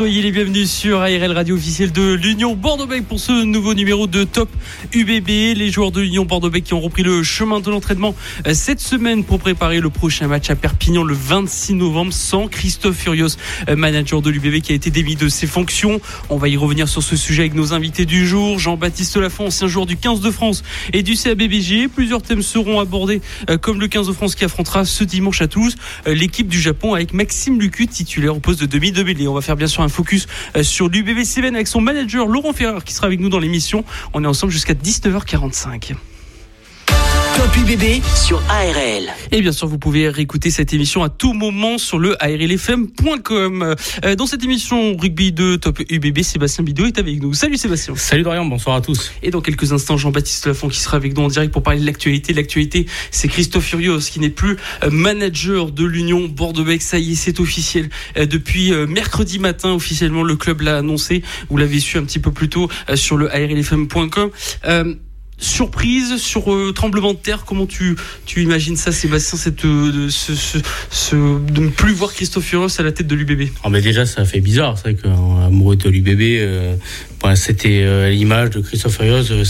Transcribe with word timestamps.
Soyez 0.00 0.22
les 0.22 0.32
bienvenus 0.32 0.70
sur 0.70 1.00
ARL 1.00 1.32
Radio 1.32 1.56
officielle 1.56 1.92
de 1.92 2.14
l'Union 2.14 2.54
Bordeaux-Bègles 2.54 3.04
pour 3.04 3.20
ce 3.20 3.44
nouveau 3.44 3.74
numéro 3.74 4.06
de 4.06 4.24
Top 4.24 4.48
UBB. 4.94 5.28
Les 5.28 5.70
joueurs 5.70 5.92
de 5.92 6.00
l'Union 6.00 6.24
Bordeaux-Bègles 6.24 6.64
qui 6.64 6.72
ont 6.72 6.80
repris 6.80 7.02
le 7.02 7.22
chemin 7.22 7.60
de 7.60 7.70
l'entraînement 7.70 8.14
euh, 8.46 8.54
cette 8.54 8.80
semaine 8.80 9.24
pour 9.24 9.38
préparer 9.40 9.78
le 9.78 9.90
prochain 9.90 10.26
match 10.26 10.48
à 10.48 10.56
Perpignan 10.56 11.02
le 11.02 11.12
26 11.12 11.74
novembre 11.74 12.14
sans 12.14 12.48
Christophe 12.48 12.96
Furios, 12.96 13.36
euh, 13.68 13.76
manager 13.76 14.22
de 14.22 14.30
l'UBB 14.30 14.62
qui 14.62 14.72
a 14.72 14.74
été 14.74 14.90
démis 14.90 15.16
de 15.16 15.28
ses 15.28 15.46
fonctions. 15.46 16.00
On 16.30 16.38
va 16.38 16.48
y 16.48 16.56
revenir 16.56 16.88
sur 16.88 17.02
ce 17.02 17.14
sujet 17.14 17.42
avec 17.42 17.54
nos 17.54 17.74
invités 17.74 18.06
du 18.06 18.26
jour. 18.26 18.58
Jean-Baptiste 18.58 19.18
Lafont, 19.18 19.48
ancien 19.48 19.68
joueur 19.68 19.84
du 19.84 19.98
15 19.98 20.22
de 20.22 20.30
France 20.30 20.62
et 20.94 21.02
du 21.02 21.14
CABBG. 21.14 21.88
Plusieurs 21.94 22.22
thèmes 22.22 22.40
seront 22.40 22.80
abordés 22.80 23.20
euh, 23.50 23.58
comme 23.58 23.78
le 23.78 23.86
15 23.86 24.06
de 24.06 24.12
France 24.14 24.34
qui 24.34 24.46
affrontera 24.46 24.86
ce 24.86 25.04
dimanche 25.04 25.42
à 25.42 25.46
Toulouse 25.46 25.76
l'équipe 26.06 26.48
du 26.48 26.58
Japon 26.58 26.94
avec 26.94 27.12
Maxime 27.12 27.60
Lucu, 27.60 27.86
titulaire 27.86 28.34
au 28.34 28.40
poste 28.40 28.62
de 28.62 28.66
demi 28.66 28.92
de 28.92 29.02
mêlée. 29.02 29.28
On 29.28 29.34
va 29.34 29.42
faire 29.42 29.56
bien 29.56 29.66
sûr 29.66 29.82
un 29.82 29.89
focus 29.90 30.26
euh, 30.56 30.62
sur 30.62 30.88
l'UBB 30.88 31.24
Seven 31.24 31.54
avec 31.54 31.66
son 31.66 31.80
manager 31.80 32.26
Laurent 32.26 32.52
Ferrer 32.52 32.78
qui 32.84 32.94
sera 32.94 33.06
avec 33.06 33.20
nous 33.20 33.28
dans 33.28 33.38
l'émission. 33.38 33.84
On 34.14 34.24
est 34.24 34.26
ensemble 34.26 34.52
jusqu'à 34.52 34.74
19h45. 34.74 35.94
Top 37.36 37.56
UBB 37.56 38.02
sur 38.14 38.42
ARL. 38.48 39.12
Et 39.32 39.40
bien 39.40 39.52
sûr, 39.52 39.66
vous 39.66 39.78
pouvez 39.78 40.08
réécouter 40.08 40.50
cette 40.50 40.72
émission 40.72 41.02
à 41.02 41.08
tout 41.08 41.32
moment 41.32 41.78
sur 41.78 41.98
le 41.98 42.22
ARLFM.com. 42.22 43.74
Euh, 44.04 44.14
dans 44.14 44.26
cette 44.26 44.44
émission 44.44 44.96
rugby 44.96 45.32
de 45.32 45.56
Top 45.56 45.80
UBB, 45.88 46.22
Sébastien 46.22 46.64
Bidot 46.64 46.86
est 46.86 46.98
avec 46.98 47.20
nous. 47.20 47.34
Salut 47.34 47.56
Sébastien. 47.56 47.94
Salut 47.96 48.22
Dorian, 48.22 48.44
bonsoir 48.44 48.76
à 48.76 48.80
tous. 48.80 49.12
Et 49.22 49.30
dans 49.30 49.40
quelques 49.40 49.72
instants, 49.72 49.96
Jean-Baptiste 49.96 50.46
Lafont 50.46 50.68
qui 50.68 50.78
sera 50.78 50.96
avec 50.96 51.16
nous 51.16 51.22
en 51.22 51.28
direct 51.28 51.52
pour 51.52 51.62
parler 51.62 51.80
de 51.80 51.86
l'actualité. 51.86 52.32
L'actualité, 52.32 52.86
c'est 53.10 53.28
Christophe 53.28 53.64
Furios 53.64 53.98
qui 53.98 54.20
n'est 54.20 54.30
plus 54.30 54.56
euh, 54.82 54.90
manager 54.90 55.72
de 55.72 55.84
l'Union 55.84 56.28
Bordeaux-Bègles. 56.28 56.82
Ça 56.82 56.98
y 56.98 57.12
est, 57.12 57.16
c'est 57.16 57.40
officiel. 57.40 57.90
Euh, 58.16 58.26
depuis 58.26 58.72
mercredi 58.88 59.38
matin, 59.38 59.72
officiellement, 59.72 60.22
le 60.22 60.36
club 60.36 60.62
l'a 60.62 60.78
annoncé. 60.78 61.22
Vous 61.48 61.56
l'avez 61.56 61.80
su 61.80 61.98
un 61.98 62.04
petit 62.04 62.18
peu 62.18 62.30
plus 62.32 62.48
tôt 62.48 62.68
sur 62.94 63.16
le 63.16 63.30
ARLFM.com 63.34 64.30
surprise 65.40 66.18
sur 66.18 66.52
euh, 66.52 66.72
tremblement 66.72 67.14
de 67.14 67.18
terre 67.18 67.44
Comment 67.44 67.66
tu, 67.66 67.96
tu 68.26 68.42
imagines 68.42 68.76
ça, 68.76 68.92
Sébastien, 68.92 69.38
cette, 69.38 69.64
euh, 69.64 70.08
ce, 70.10 70.32
ce, 70.90 71.16
de 71.16 71.60
ne 71.60 71.68
plus 71.68 71.92
voir 71.92 72.12
Christophe 72.12 72.44
Furios 72.44 72.78
à 72.78 72.82
la 72.82 72.92
tête 72.92 73.06
de 73.06 73.14
l'UBB 73.14 73.48
oh 73.64 73.70
mais 73.70 73.80
Déjà, 73.80 74.06
ça 74.06 74.24
fait 74.24 74.40
bizarre. 74.40 74.76
C'est 74.76 74.92
vrai 74.92 74.94
qu'amoureux 74.94 75.76
de 75.76 75.88
l'UBB, 75.88 76.20
euh, 76.20 76.76
c'était 77.34 78.10
l'image 78.10 78.50
de 78.50 78.60
Christophe 78.60 78.98
Furios, 78.98 79.44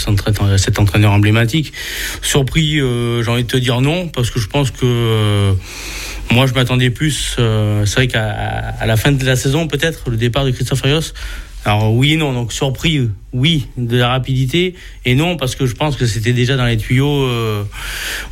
cet 0.56 0.78
entraîneur 0.78 1.12
emblématique. 1.12 1.72
Surpris, 2.22 2.76
j'ai 2.76 3.28
envie 3.28 3.42
de 3.42 3.48
te 3.48 3.56
dire 3.56 3.80
non, 3.80 4.08
parce 4.08 4.30
que 4.30 4.40
je 4.40 4.46
pense 4.46 4.70
que. 4.70 5.52
Moi, 6.32 6.46
je 6.46 6.54
m'attendais 6.54 6.90
plus. 6.90 7.34
c'est 7.36 7.94
vrai 7.94 8.06
qu'à 8.06 8.86
la 8.86 8.96
fin 8.96 9.10
de 9.10 9.24
la 9.24 9.34
saison, 9.34 9.66
peut-être, 9.66 10.10
le 10.10 10.16
départ 10.16 10.44
de 10.44 10.52
Christophe 10.52 10.80
Furios, 10.80 11.12
alors 11.64 11.94
oui 11.94 12.14
et 12.14 12.16
non, 12.16 12.32
donc 12.32 12.52
surpris, 12.52 13.08
oui, 13.32 13.66
de 13.76 13.98
la 13.98 14.08
rapidité, 14.08 14.74
et 15.04 15.14
non 15.14 15.36
parce 15.36 15.54
que 15.54 15.66
je 15.66 15.74
pense 15.74 15.96
que 15.96 16.06
c'était 16.06 16.32
déjà 16.32 16.56
dans 16.56 16.64
les 16.64 16.76
tuyaux, 16.76 17.24
euh, 17.24 17.64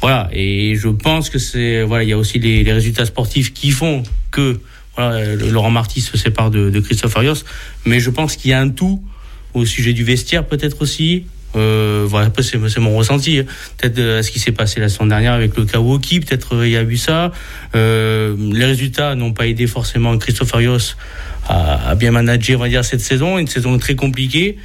voilà. 0.01 0.29
Et 0.33 0.75
je 0.77 0.89
pense 0.89 1.29
que 1.29 1.39
c'est, 1.39 1.83
voilà, 1.83 2.05
il 2.05 2.11
y 2.11 2.13
a 2.13 2.19
aussi 2.19 2.39
les, 2.39 2.71
résultats 2.73 3.05
sportifs 3.05 3.53
qui 3.53 3.71
font 3.71 4.03
que 4.31 4.61
voilà, 4.97 5.35
Laurent 5.35 5.71
Marty 5.71 6.01
se 6.01 6.17
sépare 6.17 6.51
de, 6.51 6.71
de 6.71 6.81
Christophe 6.81 7.17
Arios, 7.17 7.45
mais 7.85 8.01
je 8.01 8.11
pense 8.11 8.37
qu'il 8.37 8.51
y 8.51 8.55
a 8.55 8.61
un 8.61 8.71
tout 8.71 9.03
au 9.55 9.65
sujet 9.65 9.93
du 9.93 10.05
vestiaire 10.05 10.47
peut-être 10.47 10.81
aussi, 10.83 11.27
euh, 11.59 12.07
voilà, 12.09 12.31
c'est 12.41 12.79
mon 12.79 12.97
ressenti. 12.97 13.39
Hein. 13.39 13.45
Peut-être 13.77 13.99
euh, 13.99 14.23
ce 14.23 14.31
qui 14.31 14.39
s'est 14.39 14.53
passé 14.53 14.81
la 14.81 14.89
semaine 14.89 15.11
dernière 15.11 15.33
avec 15.33 15.57
le 15.57 15.65
Kawaki, 15.65 16.21
peut-être 16.21 16.57
euh, 16.57 16.67
il 16.67 16.73
y 16.73 16.77
a 16.77 16.83
eu 16.83 16.97
ça. 16.97 17.33
Les 17.75 18.65
résultats 18.65 19.15
n'ont 19.15 19.33
pas 19.33 19.47
aidé 19.47 19.67
forcément 19.67 20.17
Christophe 20.19 20.55
Arios 20.55 20.97
à, 21.49 21.95
bien 21.95 22.11
manager, 22.11 22.59
on 22.59 22.63
va 22.63 22.69
dire, 22.69 22.85
cette 22.85 23.01
saison, 23.01 23.39
une 23.39 23.47
saison 23.47 23.79
très 23.79 23.95
compliquée. 23.95 24.59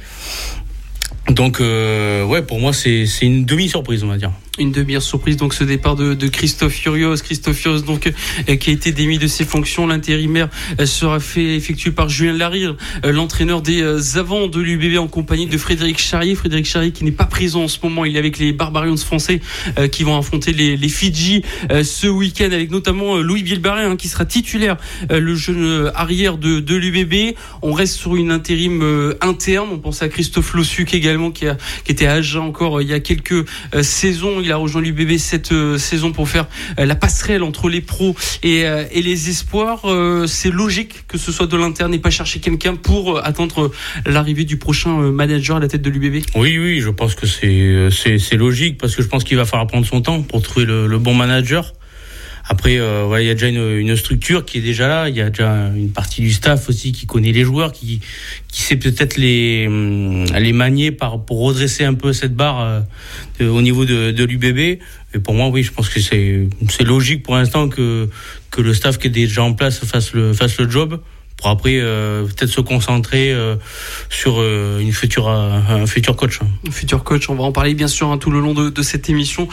Donc, 1.30 1.60
ouais, 1.60 2.42
pour 2.42 2.60
moi, 2.60 2.72
c'est 2.72 3.06
une 3.22 3.44
demi-surprise, 3.44 4.04
on 4.04 4.08
va 4.08 4.18
dire 4.18 4.32
une 4.58 4.70
demi-heure 4.70 5.02
surprise 5.02 5.36
donc 5.36 5.52
ce 5.52 5.64
départ 5.64 5.96
de, 5.96 6.14
de 6.14 6.28
Christophe 6.28 6.74
Furios. 6.74 7.16
Christophe 7.16 7.56
Furios 7.56 7.80
donc 7.80 8.12
euh, 8.48 8.56
qui 8.56 8.70
a 8.70 8.72
été 8.72 8.92
démis 8.92 9.18
de 9.18 9.26
ses 9.26 9.44
fonctions. 9.44 9.86
L'intérimaire 9.86 10.48
euh, 10.80 10.86
sera 10.86 11.18
fait 11.18 11.56
effectué 11.56 11.90
par 11.90 12.08
Julien 12.08 12.34
Larire 12.34 12.76
euh, 13.04 13.10
l'entraîneur 13.10 13.62
des 13.62 13.82
avants 14.16 14.46
de 14.46 14.60
l'UBB 14.60 14.98
en 14.98 15.08
compagnie 15.08 15.46
de 15.46 15.58
Frédéric 15.58 15.98
Charrier. 15.98 16.34
Frédéric 16.36 16.66
Charrier 16.66 16.92
qui 16.92 17.04
n'est 17.04 17.10
pas 17.10 17.24
présent 17.24 17.64
en 17.64 17.68
ce 17.68 17.78
moment. 17.82 18.04
Il 18.04 18.14
est 18.14 18.18
avec 18.18 18.38
les 18.38 18.52
Barbarians 18.52 18.96
français 18.96 19.40
qui 19.90 20.04
vont 20.04 20.16
affronter 20.16 20.52
les, 20.52 20.76
les 20.76 20.88
Fidji 20.88 21.42
ce 21.82 22.06
week-end 22.06 22.50
avec 22.52 22.70
notamment 22.70 23.16
Louis 23.16 23.42
Bilbarret 23.42 23.84
hein, 23.84 23.96
qui 23.96 24.08
sera 24.08 24.24
titulaire 24.24 24.76
le 25.10 25.34
jeune 25.34 25.90
arrière 25.94 26.38
de, 26.38 26.60
de 26.60 26.74
l'UBB 26.74 27.36
on 27.62 27.72
reste 27.72 27.94
sur 27.94 28.16
une 28.16 28.30
intérim 28.30 29.14
interne. 29.20 29.68
On 29.72 29.78
pense 29.78 30.02
à 30.02 30.08
Christophe 30.08 30.54
Lossuc 30.54 30.94
également 30.94 31.30
qui, 31.30 31.46
a, 31.46 31.56
qui 31.84 31.92
était 31.92 32.06
à 32.06 32.14
Agen 32.14 32.42
encore 32.42 32.80
il 32.80 32.88
y 32.88 32.92
a 32.92 33.00
quelques 33.00 33.46
saisons 33.82 34.43
il 34.44 34.52
a 34.52 34.56
rejoint 34.56 34.82
l'UBB 34.82 35.16
cette 35.16 35.52
euh, 35.52 35.78
saison 35.78 36.12
pour 36.12 36.28
faire 36.28 36.46
euh, 36.78 36.84
la 36.84 36.94
passerelle 36.94 37.42
entre 37.42 37.68
les 37.68 37.80
pros 37.80 38.14
et, 38.42 38.66
euh, 38.66 38.84
les 38.94 39.28
espoirs. 39.28 39.82
c'est 40.26 40.50
logique 40.50 41.06
que 41.08 41.18
ce 41.18 41.32
soit 41.32 41.46
de 41.46 41.56
l'interne 41.56 41.92
et 41.94 41.98
pas 41.98 42.10
chercher 42.10 42.40
quelqu'un 42.40 42.74
pour 42.74 43.24
attendre 43.24 43.70
l'arrivée 44.06 44.44
du 44.44 44.56
prochain 44.56 45.10
manager 45.10 45.56
à 45.56 45.60
la 45.60 45.68
tête 45.68 45.82
de 45.82 45.90
l'UBB. 45.90 46.24
Oui, 46.34 46.58
oui, 46.58 46.80
je 46.80 46.90
pense 46.90 47.14
que 47.14 47.26
c'est 47.26 48.36
logique 48.36 48.78
parce 48.78 48.94
que 48.96 49.02
je 49.02 49.08
pense 49.08 49.24
qu'il 49.24 49.36
va 49.36 49.44
falloir 49.44 49.66
prendre 49.66 49.86
son 49.86 50.00
temps 50.00 50.22
pour 50.22 50.42
trouver 50.42 50.66
le 50.66 50.98
bon 50.98 51.14
manager. 51.14 51.72
Après, 52.46 52.78
euh, 52.78 53.08
il 53.20 53.26
y 53.26 53.30
a 53.30 53.34
déjà 53.34 53.48
une, 53.48 53.96
structure 53.96 54.44
qui 54.44 54.58
est 54.58 54.60
déjà 54.60 54.86
là. 54.86 55.08
Il 55.08 55.16
y 55.16 55.20
a 55.22 55.30
déjà 55.30 55.70
une 55.74 55.90
partie 55.90 56.20
du 56.20 56.30
staff 56.30 56.68
aussi 56.68 56.92
qui 56.92 57.06
connaît 57.06 57.32
les 57.32 57.42
joueurs, 57.42 57.72
qui, 57.72 58.00
qui 58.48 58.62
sait 58.62 58.76
peut-être 58.76 59.16
les, 59.16 59.66
hum, 59.66 60.26
les 60.26 60.52
manier 60.52 60.90
par, 60.92 61.24
pour 61.24 61.40
redresser 61.40 61.84
un 61.84 61.94
peu 61.94 62.12
cette 62.12 62.34
barre 62.34 62.82
euh, 63.40 63.48
au 63.48 63.62
niveau 63.62 63.86
de, 63.86 64.10
de 64.10 64.24
l'UBB. 64.24 64.58
Et 65.14 65.18
pour 65.22 65.34
moi, 65.34 65.48
oui, 65.48 65.62
je 65.62 65.72
pense 65.72 65.88
que 65.88 66.00
c'est 66.00 66.84
logique 66.84 67.22
pour 67.22 67.34
l'instant 67.36 67.68
que, 67.68 68.10
que 68.50 68.60
le 68.60 68.74
staff 68.74 68.98
qui 68.98 69.06
est 69.06 69.10
déjà 69.10 69.42
en 69.42 69.54
place 69.54 69.78
fasse 69.78 70.12
le, 70.12 70.32
fasse 70.34 70.58
le 70.58 70.68
job 70.68 71.00
pour 71.44 71.50
après 71.50 71.78
euh, 71.78 72.24
peut-être 72.24 72.50
se 72.50 72.62
concentrer 72.62 73.30
euh, 73.30 73.56
sur 74.08 74.36
euh, 74.38 74.78
une 74.78 74.94
future 74.94 75.28
un 75.28 75.84
futur 75.84 76.16
coach. 76.16 76.40
Un 76.66 76.70
futur 76.70 77.04
coach, 77.04 77.28
on 77.28 77.34
va 77.34 77.44
en 77.44 77.52
parler 77.52 77.74
bien 77.74 77.86
sûr 77.86 78.10
hein, 78.10 78.16
tout 78.16 78.30
le 78.30 78.40
long 78.40 78.54
de, 78.54 78.82
cette 78.82 79.10
émission. 79.10 79.46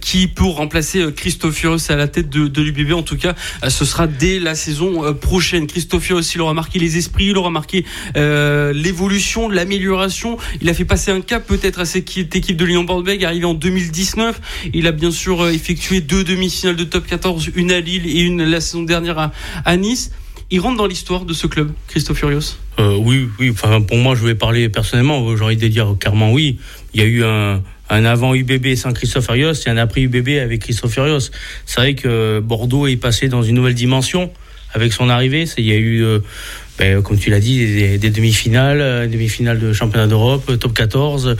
qui 0.00 0.26
pour 0.26 0.56
remplacer 0.56 1.04
Christophe 1.14 1.54
Furios 1.54 1.88
à 1.88 1.94
la 1.94 2.08
tête 2.08 2.28
de, 2.30 2.60
l'UBB 2.60 2.94
En 2.94 3.04
tout 3.04 3.16
cas, 3.16 3.36
ce 3.68 3.84
sera 3.84 4.08
dès 4.08 4.40
la 4.40 4.56
saison 4.56 5.14
prochaine. 5.14 5.68
Christophe 5.68 6.10
il 6.34 6.40
aura 6.40 6.52
marqué 6.52 6.80
les 6.80 6.96
esprits, 6.96 7.26
il 7.26 7.36
aura 7.36 7.50
marqué 7.50 7.84
l'évolution, 8.16 9.48
l'amélioration. 9.48 10.38
Il 10.60 10.68
a 10.68 10.74
fait 10.74 10.84
passer 10.84 11.12
un 11.12 11.20
cap 11.20 11.46
peut-être 11.46 11.78
à 11.78 11.84
cette 11.84 12.16
équipe 12.34 12.56
de 12.56 12.64
Lyon 12.64 12.82
Bordeaux 12.82 13.12
arrivé 13.22 13.44
en 13.44 13.54
2019. 13.54 14.40
Il 14.74 14.88
a 14.88 14.92
bien 14.92 15.12
sûr 15.12 15.48
effectué 15.48 16.00
deux 16.00 16.24
demi-finales 16.24 16.76
de 16.76 16.84
top 16.84 17.06
14, 17.06 17.50
une 17.54 17.70
à 17.70 17.78
Lille 17.78 18.06
et 18.06 18.20
une 18.20 18.42
la 18.42 18.60
saison 18.60 18.82
dernière 18.82 19.30
à 19.64 19.76
Nice 19.76 20.10
il 20.50 20.60
rentre 20.60 20.76
dans 20.76 20.86
l'histoire 20.86 21.24
de 21.24 21.32
ce 21.32 21.46
club, 21.46 21.72
Christophe 21.88 22.18
Furios 22.18 22.56
euh, 22.78 22.96
Oui, 22.96 23.28
oui. 23.38 23.50
Enfin, 23.50 23.80
pour 23.80 23.96
moi, 23.96 24.14
je 24.14 24.24
vais 24.24 24.34
parler 24.34 24.68
personnellement. 24.68 25.36
J'ai 25.36 25.42
envie 25.42 25.56
de 25.56 25.68
dire 25.68 25.96
clairement 25.98 26.32
oui. 26.32 26.58
Il 26.94 27.00
y 27.00 27.02
a 27.02 27.06
eu 27.06 27.24
un, 27.24 27.62
un 27.90 28.04
avant 28.04 28.34
UBB 28.34 28.74
sans 28.74 28.92
Christophe 28.92 29.26
Furios 29.26 29.54
et 29.54 29.70
un 29.70 29.76
après 29.76 30.02
UBB 30.02 30.40
avec 30.40 30.62
Christophe 30.62 30.92
Furios. 30.92 31.30
C'est 31.64 31.80
vrai 31.80 31.94
que 31.94 32.40
Bordeaux 32.40 32.86
est 32.86 32.96
passé 32.96 33.28
dans 33.28 33.42
une 33.42 33.56
nouvelle 33.56 33.74
dimension 33.74 34.30
avec 34.72 34.92
son 34.92 35.08
arrivée. 35.08 35.46
Il 35.58 35.66
y 35.66 35.72
a 35.72 35.76
eu 35.76 36.04
euh, 36.04 36.20
ben, 36.78 37.02
comme 37.02 37.18
tu 37.18 37.30
l'as 37.30 37.40
dit, 37.40 37.98
des, 37.98 38.10
demi-finales, 38.10 38.80
euh, 38.80 39.06
demi-finales 39.06 39.58
de 39.58 39.72
championnat 39.72 40.06
d'Europe, 40.06 40.44
euh, 40.50 40.56
top 40.56 40.74
14. 40.74 41.36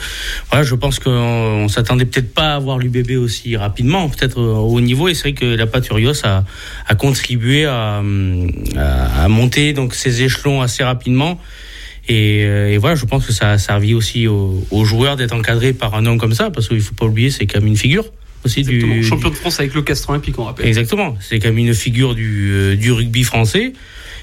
Voilà, 0.50 0.64
je 0.64 0.74
pense 0.74 0.98
qu'on 0.98 1.64
ne 1.64 1.68
s'attendait 1.68 2.06
peut-être 2.06 2.32
pas 2.32 2.54
à 2.54 2.58
voir 2.58 2.78
l'UBB 2.78 3.12
aussi 3.18 3.56
rapidement, 3.56 4.08
peut-être 4.08 4.40
au 4.40 4.74
haut 4.74 4.80
niveau. 4.80 5.08
Et 5.08 5.14
c'est 5.14 5.22
vrai 5.22 5.32
que 5.34 5.44
la 5.44 5.66
Paturios 5.66 6.24
a, 6.24 6.44
a 6.86 6.94
contribué 6.94 7.66
à, 7.66 8.02
à, 8.76 9.28
monter 9.28 9.74
donc 9.74 9.94
ces 9.94 10.22
échelons 10.22 10.62
assez 10.62 10.82
rapidement. 10.82 11.38
Et, 12.08 12.44
euh, 12.44 12.70
et, 12.70 12.78
voilà, 12.78 12.94
je 12.94 13.04
pense 13.04 13.26
que 13.26 13.32
ça 13.32 13.50
a 13.50 13.58
servi 13.58 13.92
aussi 13.92 14.26
aux, 14.28 14.84
joueurs 14.84 15.16
d'être 15.16 15.34
encadrés 15.34 15.72
par 15.74 15.94
un 15.94 16.06
homme 16.06 16.18
comme 16.18 16.34
ça, 16.34 16.50
parce 16.50 16.68
qu'il 16.68 16.80
faut 16.80 16.94
pas 16.94 17.06
oublier, 17.06 17.30
c'est 17.30 17.46
quand 17.46 17.58
même 17.58 17.68
une 17.68 17.76
figure 17.76 18.04
aussi 18.44 18.62
du 18.62 19.02
champion 19.02 19.30
de 19.30 19.34
France 19.34 19.58
avec 19.58 19.74
le 19.74 19.82
Castro 19.82 20.12
Olympique, 20.12 20.38
on 20.38 20.44
rappelle. 20.44 20.66
Exactement, 20.66 21.16
c'est 21.20 21.40
quand 21.40 21.48
même 21.48 21.58
une 21.58 21.74
figure 21.74 22.14
du, 22.14 22.76
du 22.76 22.92
rugby 22.92 23.24
français. 23.24 23.72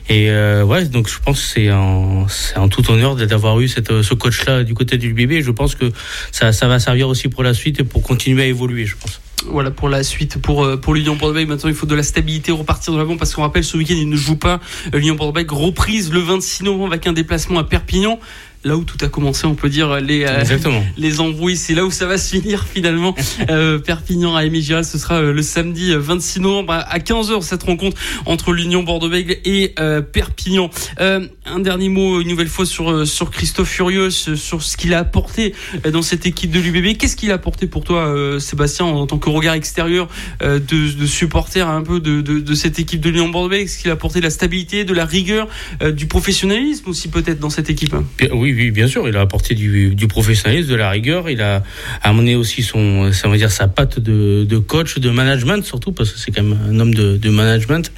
Et 0.09 0.29
euh, 0.29 0.63
ouais, 0.63 0.85
donc 0.85 1.07
je 1.07 1.19
pense 1.19 1.39
que 1.39 1.47
c'est 1.47 1.69
un, 1.69 2.25
un 2.55 2.67
tout 2.67 2.91
honneur 2.91 3.15
d'avoir 3.15 3.59
eu 3.59 3.67
cette, 3.67 4.01
ce 4.01 4.13
coach-là 4.13 4.63
du 4.63 4.73
côté 4.73 4.97
du 4.97 5.13
BB. 5.13 5.41
Je 5.41 5.51
pense 5.51 5.75
que 5.75 5.91
ça, 6.31 6.51
va 6.67 6.79
servir 6.79 7.07
aussi 7.07 7.29
pour 7.29 7.43
la 7.43 7.53
suite 7.53 7.79
et 7.79 7.83
pour 7.83 8.01
continuer 8.03 8.43
à 8.43 8.45
évoluer, 8.47 8.85
je 8.85 8.95
pense. 8.97 9.21
voilà 9.47 9.71
pour 9.71 9.89
la 9.89 10.03
suite 10.03 10.41
pour 10.41 10.79
pour 10.81 10.93
l'Union 10.93 11.15
Bordeaux. 11.15 11.45
Maintenant, 11.45 11.69
il 11.69 11.75
faut 11.75 11.85
de 11.85 11.95
la 11.95 12.03
stabilité, 12.03 12.51
repartir 12.51 12.93
de 12.93 12.97
l'avant 12.97 13.17
parce 13.17 13.33
qu'on 13.33 13.43
rappelle 13.43 13.63
ce 13.63 13.77
week-end 13.77 13.95
il 13.97 14.09
ne 14.09 14.17
joue 14.17 14.35
pas. 14.37 14.59
L'Union 14.93 15.15
Bordeaux 15.15 15.41
reprise 15.49 16.11
le 16.11 16.19
26 16.19 16.63
novembre 16.63 16.93
avec 16.93 17.07
un 17.07 17.13
déplacement 17.13 17.59
à 17.59 17.63
Perpignan 17.63 18.19
là 18.63 18.77
où 18.77 18.83
tout 18.83 18.97
a 19.01 19.09
commencé, 19.09 19.45
on 19.45 19.55
peut 19.55 19.69
dire 19.69 19.99
les 19.99 20.25
euh, 20.25 20.43
les 20.97 21.19
embrouilles, 21.19 21.57
c'est 21.57 21.73
là 21.73 21.85
où 21.85 21.91
ça 21.91 22.05
va 22.05 22.17
se 22.17 22.29
finir 22.35 22.65
finalement. 22.65 23.15
euh, 23.49 23.79
Perpignan 23.79 24.35
à 24.35 24.45
Émile 24.45 24.63
ce 24.63 24.97
sera 24.97 25.15
euh, 25.15 25.33
le 25.33 25.41
samedi 25.41 25.93
26 25.95 26.39
euh, 26.39 26.41
novembre 26.41 26.73
à 26.73 26.99
15h 26.99 27.41
cette 27.41 27.63
rencontre 27.63 27.99
entre 28.25 28.53
l'Union 28.53 28.83
Bordeaux-Bègles 28.83 29.37
et 29.45 29.75
Perpignan. 30.11 30.69
un 30.99 31.59
dernier 31.59 31.89
mot 31.89 32.21
une 32.21 32.29
nouvelle 32.29 32.47
fois 32.47 32.65
sur 32.65 33.05
sur 33.07 33.31
Christophe 33.31 33.69
Furieux, 33.69 34.09
sur 34.09 34.63
ce 34.63 34.77
qu'il 34.77 34.93
a 34.93 34.99
apporté 34.99 35.53
dans 35.91 36.01
cette 36.01 36.25
équipe 36.25 36.51
de 36.51 36.59
l'UBB. 36.59 36.97
Qu'est-ce 36.97 37.15
qu'il 37.15 37.31
a 37.31 37.35
apporté 37.35 37.67
pour 37.67 37.83
toi, 37.83 38.39
Sébastien, 38.39 38.85
en 38.85 39.05
tant 39.07 39.17
que 39.17 39.29
regard 39.29 39.55
extérieur 39.55 40.07
de, 40.41 40.59
de 40.59 41.05
supporter 41.05 41.67
un 41.67 41.81
peu 41.81 41.99
de, 41.99 42.21
de, 42.21 42.39
de 42.39 42.55
cette 42.55 42.79
équipe 42.79 43.01
de 43.01 43.09
l'Union 43.09 43.29
Bordeaux-Bègles? 43.29 43.65
Est-ce 43.65 43.79
qu'il 43.79 43.89
a 43.89 43.93
apporté 43.93 44.19
de 44.19 44.25
la 44.25 44.29
stabilité, 44.29 44.85
de 44.85 44.93
la 44.93 45.05
rigueur, 45.05 45.47
du 45.93 46.07
professionnalisme 46.07 46.89
aussi 46.89 47.09
peut-être 47.09 47.39
dans 47.39 47.49
cette 47.49 47.69
équipe 47.69 47.95
Oui, 48.31 48.52
oui, 48.53 48.71
bien 48.71 48.87
sûr, 48.87 49.07
il 49.07 49.15
a 49.17 49.21
apporté 49.21 49.55
du, 49.55 50.07
professionnalisme, 50.07 50.69
de 50.69 50.75
la 50.75 50.89
rigueur. 50.89 51.29
Il 51.29 51.41
a 51.41 51.63
amené 52.01 52.35
aussi 52.35 52.63
son, 52.63 53.11
ça 53.11 53.27
veut 53.27 53.37
dire 53.37 53.51
sa 53.51 53.67
patte 53.67 53.99
de, 53.99 54.57
coach, 54.57 54.99
de 54.99 55.09
management 55.09 55.63
surtout, 55.65 55.91
parce 55.91 56.11
que 56.11 56.19
c'est 56.19 56.31
quand 56.31 56.43
même 56.43 56.57
un 56.69 56.79
homme 56.79 56.93
de, 56.93 57.29
management. 57.29 57.91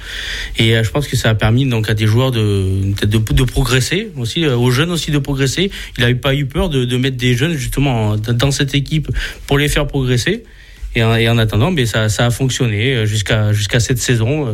Et 0.58 0.76
euh, 0.76 0.82
je 0.82 0.90
pense 0.90 1.06
que 1.08 1.16
ça 1.16 1.30
a 1.30 1.34
permis 1.34 1.66
donc 1.66 1.90
à 1.90 1.94
des 1.94 2.06
joueurs 2.06 2.30
de, 2.30 2.92
de, 3.04 3.18
de 3.18 3.44
progresser 3.44 4.10
aussi, 4.16 4.44
euh, 4.44 4.56
aux 4.56 4.70
jeunes 4.70 4.90
aussi 4.90 5.10
de 5.10 5.18
progresser. 5.18 5.70
Il 5.96 6.00
n'avait 6.00 6.14
pas 6.14 6.34
eu 6.34 6.46
peur 6.46 6.68
de 6.68 6.96
mettre 6.96 7.16
des 7.16 7.36
jeunes 7.36 7.54
justement 7.54 8.16
dans 8.16 8.50
cette 8.50 8.74
équipe 8.74 9.08
pour 9.46 9.58
les 9.58 9.68
faire 9.68 9.86
progresser. 9.86 10.44
Et 10.96 11.28
en, 11.28 11.36
attendant, 11.36 11.70
mais 11.70 11.84
ça, 11.84 12.08
ça, 12.08 12.24
a 12.24 12.30
fonctionné 12.30 12.94
euh, 12.94 13.04
jusqu'à 13.04 13.52
jusqu'à 13.52 13.80
cette 13.80 13.98
saison. 13.98 14.48
Euh, 14.48 14.52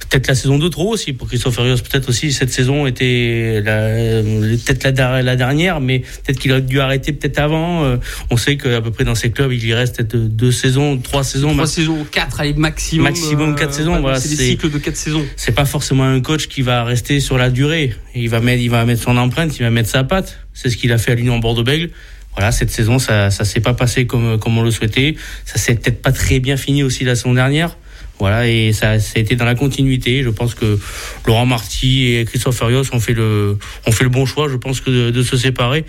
peut-être 0.00 0.26
la 0.26 0.34
saison 0.34 0.58
de 0.58 0.66
trop 0.66 0.92
aussi 0.92 1.12
pour 1.12 1.28
Christophe 1.28 1.54
Furios. 1.54 1.76
Peut-être 1.76 2.08
aussi 2.08 2.32
cette 2.32 2.50
saison 2.50 2.88
était 2.88 3.62
peut-être 3.64 4.98
la, 4.98 5.22
la, 5.22 5.36
dernière, 5.36 5.80
mais 5.80 6.00
peut-être 6.00 6.40
qu'il 6.40 6.50
a 6.50 6.60
dû 6.60 6.80
arrêter 6.80 7.12
peut-être 7.12 7.38
avant. 7.38 7.84
Euh, 7.84 7.96
on 8.28 8.36
sait 8.36 8.56
qu'à 8.56 8.80
peu 8.80 8.90
près 8.90 9.04
dans 9.04 9.14
ces 9.14 9.30
clubs, 9.30 9.52
il 9.52 9.64
y 9.64 9.72
reste 9.72 9.98
peut-être 9.98 10.16
deux 10.16 10.50
saisons, 10.50 10.98
trois 10.98 11.22
saisons. 11.22 11.52
Trois 11.52 11.68
saisons, 11.68 12.04
quatre, 12.10 12.40
allez, 12.40 12.54
maximum. 12.54 13.04
Maximum 13.04 13.54
quatre 13.54 13.74
saisons. 13.74 14.00
Voilà, 14.00 14.18
c'est 14.18 14.30
des 14.30 14.48
cycles 14.48 14.70
de 14.70 14.78
quatre 14.78 14.96
saisons. 14.96 15.24
C'est 15.36 15.54
pas 15.54 15.64
forcément 15.64 16.04
un 16.04 16.20
coach 16.20 16.48
qui 16.48 16.62
va 16.62 16.82
rester 16.82 17.20
sur 17.20 17.38
la 17.38 17.50
durée. 17.50 17.94
Il 18.16 18.28
va 18.30 18.40
mettre, 18.40 18.62
il 18.62 18.70
va 18.70 18.84
mettre 18.84 19.02
son 19.02 19.16
empreinte, 19.16 19.56
il 19.60 19.62
va 19.62 19.70
mettre 19.70 19.90
sa 19.90 20.02
patte. 20.02 20.40
C'est 20.54 20.70
ce 20.70 20.76
qu'il 20.76 20.90
a 20.90 20.98
fait 20.98 21.12
à 21.12 21.14
l'Union 21.14 21.38
Bordeaux-Bègles 21.38 21.90
voilà, 22.36 22.52
cette 22.52 22.70
saison, 22.70 22.98
ça, 22.98 23.30
ça 23.30 23.44
s'est 23.44 23.60
pas 23.60 23.74
passé 23.74 24.06
comme, 24.06 24.38
comme 24.38 24.58
on 24.58 24.62
le 24.62 24.70
souhaitait. 24.70 25.16
Ça 25.44 25.58
s'est 25.58 25.74
peut-être 25.74 26.02
pas 26.02 26.12
très 26.12 26.40
bien 26.40 26.56
fini 26.56 26.82
aussi 26.82 27.04
la 27.04 27.14
saison 27.14 27.34
dernière. 27.34 27.76
Voilà, 28.20 28.46
et 28.48 28.72
ça, 28.72 29.00
ça 29.00 29.14
a 29.16 29.18
été 29.18 29.34
dans 29.34 29.44
la 29.44 29.56
continuité. 29.56 30.22
Je 30.22 30.30
pense 30.30 30.54
que 30.54 30.78
Laurent 31.26 31.46
Marty 31.46 32.14
et 32.14 32.24
Christophe 32.24 32.56
Furios 32.56 32.84
ont 32.92 33.00
fait 33.00 33.12
le, 33.12 33.58
ont 33.86 33.92
fait 33.92 34.04
le 34.04 34.10
bon 34.10 34.24
choix. 34.24 34.48
Je 34.48 34.56
pense 34.56 34.80
que 34.80 34.90
de, 34.90 35.10
de 35.10 35.22
se 35.22 35.36
séparer, 35.36 35.84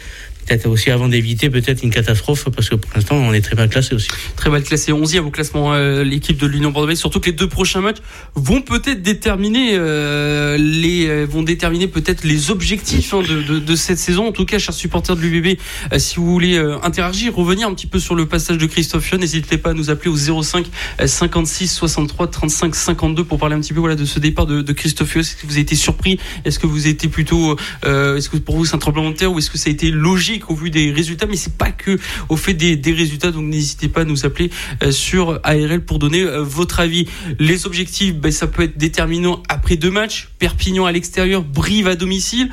peut-être 0.45 0.67
aussi 0.67 0.91
avant 0.91 1.07
d'éviter 1.07 1.49
peut-être 1.49 1.83
une 1.83 1.89
catastrophe 1.89 2.49
parce 2.49 2.69
que 2.69 2.75
pour 2.75 2.91
l'instant 2.95 3.15
on 3.15 3.33
est 3.33 3.41
très 3.41 3.55
mal 3.55 3.69
classé 3.69 3.95
aussi. 3.95 4.09
Très 4.35 4.49
mal 4.49 4.63
classé. 4.63 4.91
11e 4.91 5.19
au 5.19 5.31
classement 5.31 5.73
euh, 5.73 6.03
l'équipe 6.03 6.37
de 6.37 6.47
l'Union 6.47 6.71
Bordeaux 6.71 6.93
surtout 6.95 7.19
que 7.19 7.27
les 7.27 7.35
deux 7.35 7.47
prochains 7.47 7.81
matchs 7.81 7.97
vont 8.35 8.61
peut-être 8.61 9.01
déterminer 9.01 9.71
euh, 9.73 10.57
les 10.57 11.07
euh, 11.07 11.25
vont 11.25 11.43
déterminer 11.43 11.87
peut-être 11.87 12.23
les 12.23 12.51
objectifs 12.51 13.13
hein, 13.13 13.21
de, 13.21 13.41
de, 13.41 13.59
de, 13.59 13.75
cette 13.75 13.97
saison. 13.97 14.27
En 14.27 14.31
tout 14.31 14.45
cas 14.45 14.59
chers 14.59 14.73
supporters 14.73 15.15
de 15.15 15.21
l'UBB 15.21 15.57
euh, 15.91 15.99
si 15.99 16.17
vous 16.17 16.31
voulez 16.31 16.57
interagir 16.83 17.35
revenir 17.35 17.67
un 17.67 17.73
petit 17.73 17.87
peu 17.87 17.99
sur 17.99 18.15
le 18.15 18.25
passage 18.25 18.57
de 18.57 18.65
Christophe 18.65 19.05
Fion 19.05 19.17
n'hésitez 19.17 19.57
pas 19.57 19.71
à 19.71 19.73
nous 19.73 19.89
appeler 19.89 20.11
au 20.11 20.41
05 20.43 20.65
56 21.05 21.67
63 21.67 22.27
35 22.27 22.75
52 22.75 23.23
pour 23.23 23.39
parler 23.39 23.55
un 23.55 23.61
petit 23.61 23.73
peu 23.73 23.79
voilà 23.79 23.95
de 23.95 24.05
ce 24.05 24.19
départ 24.19 24.45
de, 24.45 24.61
de 24.61 24.73
Christophe 24.73 25.09
Fion 25.09 25.21
est-ce 25.21 25.35
que 25.35 25.45
vous 25.47 25.53
avez 25.53 25.61
été 25.61 25.75
surpris? 25.75 26.19
Est-ce 26.43 26.59
que 26.59 26.67
vous 26.67 26.87
été 26.87 27.07
plutôt 27.07 27.57
est-ce 27.83 28.29
que 28.29 28.37
pour 28.37 28.57
vous 28.57 28.65
c'est 28.65 28.75
un 28.75 28.79
tremblement 28.79 29.09
de 29.09 29.15
terre 29.15 29.31
ou 29.31 29.39
est-ce 29.39 29.49
que 29.49 29.57
ça 29.57 29.69
a 29.69 29.73
été 29.73 29.91
logique 29.91 30.34
au 30.49 30.55
vu 30.55 30.69
des 30.69 30.91
résultats, 30.91 31.25
mais 31.25 31.35
c'est 31.35 31.57
pas 31.57 31.71
que 31.71 31.99
au 32.29 32.37
fait 32.37 32.53
des, 32.53 32.79
résultats. 32.91 33.31
Donc 33.31 33.45
n'hésitez 33.45 33.87
pas 33.87 34.01
à 34.01 34.05
nous 34.05 34.25
appeler 34.25 34.49
euh, 34.83 34.91
sur 34.91 35.39
ARL 35.43 35.81
pour 35.81 35.99
donner 35.99 36.21
euh, 36.21 36.43
votre 36.43 36.79
avis. 36.79 37.07
Les 37.39 37.65
objectifs, 37.65 38.15
ben, 38.15 38.31
ça 38.31 38.47
peut 38.47 38.63
être 38.63 38.77
déterminant 38.77 39.41
après 39.49 39.75
deux 39.75 39.91
matchs. 39.91 40.29
Perpignan 40.39 40.85
à 40.85 40.91
l'extérieur, 40.91 41.43
Brive 41.43 41.87
à 41.87 41.95
domicile. 41.95 42.49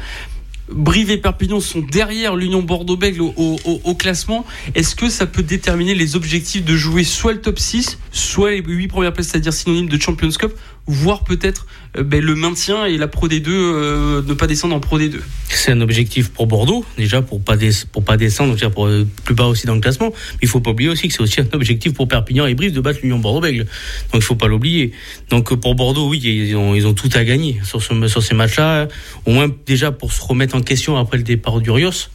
Brive 0.70 1.10
et 1.10 1.18
Perpignan 1.18 1.60
sont 1.60 1.80
derrière 1.80 2.36
l'Union 2.36 2.62
Bordeaux-Bègles 2.62 3.20
au, 3.20 3.34
au, 3.36 3.80
au, 3.84 3.94
classement. 3.94 4.46
Est-ce 4.74 4.94
que 4.94 5.08
ça 5.08 5.26
peut 5.26 5.42
déterminer 5.42 5.94
les 5.94 6.16
objectifs 6.16 6.64
de 6.64 6.76
jouer 6.76 7.04
soit 7.04 7.32
le 7.32 7.40
top 7.40 7.58
6, 7.58 7.98
soit 8.10 8.52
les 8.52 8.62
8 8.62 8.88
premières 8.88 9.12
places, 9.12 9.28
c'est-à-dire 9.28 9.52
synonyme 9.52 9.88
de 9.88 10.00
Champions 10.00 10.30
Cup, 10.30 10.52
voire 10.86 11.24
peut-être 11.24 11.66
euh, 11.96 12.02
ben, 12.02 12.22
le 12.22 12.34
maintien 12.34 12.86
et 12.86 12.96
la 12.96 13.06
Pro 13.06 13.28
D2, 13.28 13.48
euh, 13.48 14.22
ne 14.22 14.34
pas 14.34 14.46
descendre 14.46 14.74
en 14.74 14.80
Pro 14.80 14.98
D2 14.98 15.18
C'est 15.48 15.70
un 15.70 15.80
objectif 15.80 16.30
pour 16.30 16.46
Bordeaux, 16.46 16.84
déjà 16.96 17.22
pour 17.22 17.40
pas, 17.40 17.56
pour 17.92 18.04
pas 18.04 18.16
descendre, 18.16 18.56
pour 18.70 18.86
euh, 18.86 19.06
plus 19.24 19.34
bas 19.34 19.46
aussi 19.46 19.66
dans 19.66 19.74
le 19.74 19.80
classement. 19.80 20.08
Mais 20.10 20.38
il 20.42 20.48
faut 20.48 20.60
pas 20.60 20.70
oublier 20.70 20.90
aussi 20.90 21.08
que 21.08 21.14
c'est 21.14 21.22
aussi 21.22 21.40
un 21.40 21.48
objectif 21.52 21.92
pour 21.94 22.08
Perpignan 22.08 22.46
et 22.46 22.54
Brive 22.54 22.72
de 22.72 22.80
battre 22.80 23.00
l'Union 23.02 23.18
Bordeaux-Bègles. 23.18 23.66
Donc 24.12 24.22
il 24.22 24.22
faut 24.22 24.34
pas 24.34 24.48
l'oublier. 24.48 24.92
Donc 25.30 25.54
pour 25.54 25.74
Bordeaux, 25.74 26.08
oui, 26.08 26.18
ils 26.18 26.56
ont, 26.56 26.74
ils 26.74 26.86
ont 26.86 26.94
tout 26.94 27.10
à 27.14 27.24
gagner 27.24 27.60
sur, 27.64 27.80
sur 27.82 28.22
ces 28.22 28.34
matchs-là. 28.34 28.88
Au 29.24 29.32
moins 29.32 29.48
déjà 29.66 29.92
pour 29.92 30.12
se 30.12 30.22
remettre 30.22 30.56
en 30.56 30.62
question 30.62 30.96
après 30.96 31.16
le 31.16 31.22
départ 31.22 31.60
d'Urios. 31.60 32.08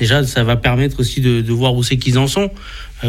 Déjà, 0.00 0.22
ça 0.22 0.44
va 0.44 0.54
permettre 0.54 1.00
aussi 1.00 1.20
de, 1.20 1.52
voir 1.52 1.74
où 1.74 1.82
c'est 1.82 1.96
qu'ils 1.96 2.18
en 2.18 2.28
sont, 2.28 2.52